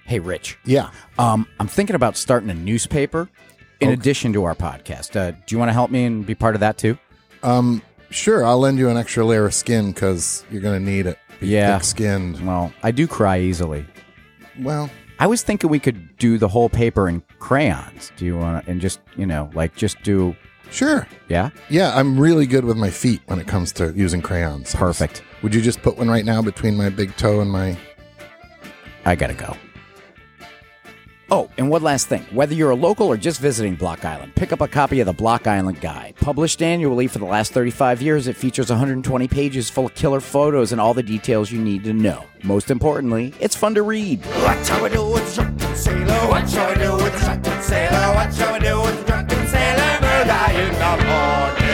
Hey, 0.06 0.20
Rich. 0.20 0.58
Yeah. 0.66 0.92
Um, 1.18 1.48
I'm 1.60 1.68
thinking 1.68 1.96
about 1.96 2.16
starting 2.16 2.50
a 2.50 2.54
newspaper 2.54 3.28
in 3.80 3.90
addition 3.90 4.34
to 4.34 4.44
our 4.44 4.56
podcast. 4.56 5.16
Uh, 5.16 5.32
do 5.32 5.56
you 5.56 5.58
want 5.60 5.70
to 5.70 5.74
help 5.74 5.90
me 5.92 6.06
and 6.06 6.26
be 6.26 6.36
part 6.36 6.56
of 6.56 6.62
that 6.62 6.78
too? 6.78 6.98
Um, 7.44 7.82
sure, 8.12 8.46
I'll 8.46 8.60
lend 8.60 8.78
you 8.78 8.90
an 8.90 8.98
extra 8.98 9.26
layer 9.26 9.46
of 9.46 9.54
skin 9.54 9.92
because 9.92 10.46
you're 10.52 10.62
going 10.62 10.80
to 10.80 10.92
need 10.92 11.08
it. 11.08 11.18
Be 11.40 11.48
Yeah. 11.48 11.78
Thick-skinned. 11.78 12.46
Well, 12.46 12.72
I 12.84 12.92
do 12.92 13.08
cry 13.08 13.40
easily. 13.40 13.86
Well, 14.60 14.90
I 15.20 15.28
was 15.28 15.42
thinking 15.44 15.70
we 15.70 15.80
could 15.80 16.18
do 16.18 16.38
the 16.38 16.48
whole 16.48 16.70
paper 16.70 17.10
in 17.10 17.22
crayons. 17.40 18.12
Do 18.16 18.26
you 18.26 18.38
want 18.38 18.64
to, 18.64 18.72
and 18.72 18.80
just, 18.80 19.00
you 19.18 19.26
know, 19.26 19.50
like 19.54 19.76
just 19.76 20.02
do, 20.04 20.36
sure. 20.70 21.08
yeah? 21.30 21.50
Yeah, 21.70 21.98
I'm 21.98 22.20
really 22.20 22.46
good 22.46 22.64
with 22.64 22.78
my 22.78 22.90
feet 22.92 23.22
when 23.26 23.40
it 23.40 23.48
comes 23.48 23.72
to 23.74 23.92
using 23.94 24.22
crayons. 24.22 24.76
Perfect. 24.76 25.24
Would 25.42 25.54
you 25.56 25.62
just 25.62 25.82
put 25.82 25.98
one 25.98 26.10
right 26.10 26.26
now 26.26 26.42
between 26.44 26.78
my 26.78 26.90
big 26.90 27.16
toe 27.18 27.42
and 27.42 27.50
my. 27.52 27.76
I 29.04 29.16
gotta 29.16 29.34
go. 29.34 29.56
Oh, 31.32 31.50
and 31.58 31.70
one 31.70 31.82
last 31.82 32.08
thing. 32.08 32.24
Whether 32.32 32.54
you're 32.54 32.70
a 32.70 32.76
local 32.76 33.08
or 33.08 33.18
just 33.18 33.40
visiting 33.40 33.76
Block 33.76 34.06
Island, 34.06 34.36
pick 34.36 34.52
up 34.52 34.62
a 34.62 34.68
copy 34.68 35.00
of 35.00 35.08
the 35.08 35.14
Block 35.14 35.48
Island 35.48 35.82
Guide. 35.82 36.16
Published 36.22 36.62
annually 36.62 37.08
for 37.08 37.20
the 37.20 37.26
last 37.26 37.52
35 37.52 38.02
years, 38.02 38.28
it 38.28 38.36
features 38.36 38.70
120 38.70 39.28
pages 39.28 39.70
full 39.70 39.88
of 39.88 39.96
killer 39.96 40.20
photos 40.20 40.72
and 40.72 40.80
all 40.80 40.94
the 40.94 41.04
details 41.04 41.52
you 41.52 41.60
need 41.60 41.84
to 41.84 41.94
know. 41.94 42.26
Most 42.44 42.70
importantly, 42.70 43.34
it's 43.40 43.56
fun 43.56 43.74
to 43.76 43.82
read. 43.82 44.24
What 44.26 44.66
shall 44.66 44.84
we 44.84 44.90
do 44.90 45.06
with 45.10 45.36
the 45.36 45.42
drunken 45.42 45.76
sailor? 45.76 46.30
What 46.30 46.50
shall 46.50 46.70
we 46.70 46.76
do 46.76 46.96
with 46.96 47.14
the 47.14 47.20
drunken 47.20 47.62
sailor? 47.62 48.16
What 48.16 48.34
shall 48.34 48.54
we 48.54 48.60
do 48.60 48.82
with 48.82 49.00
the 49.00 49.06
drunken 49.06 49.48
sailor? 49.48 49.86
In 50.56 50.72
morning. 51.06 51.65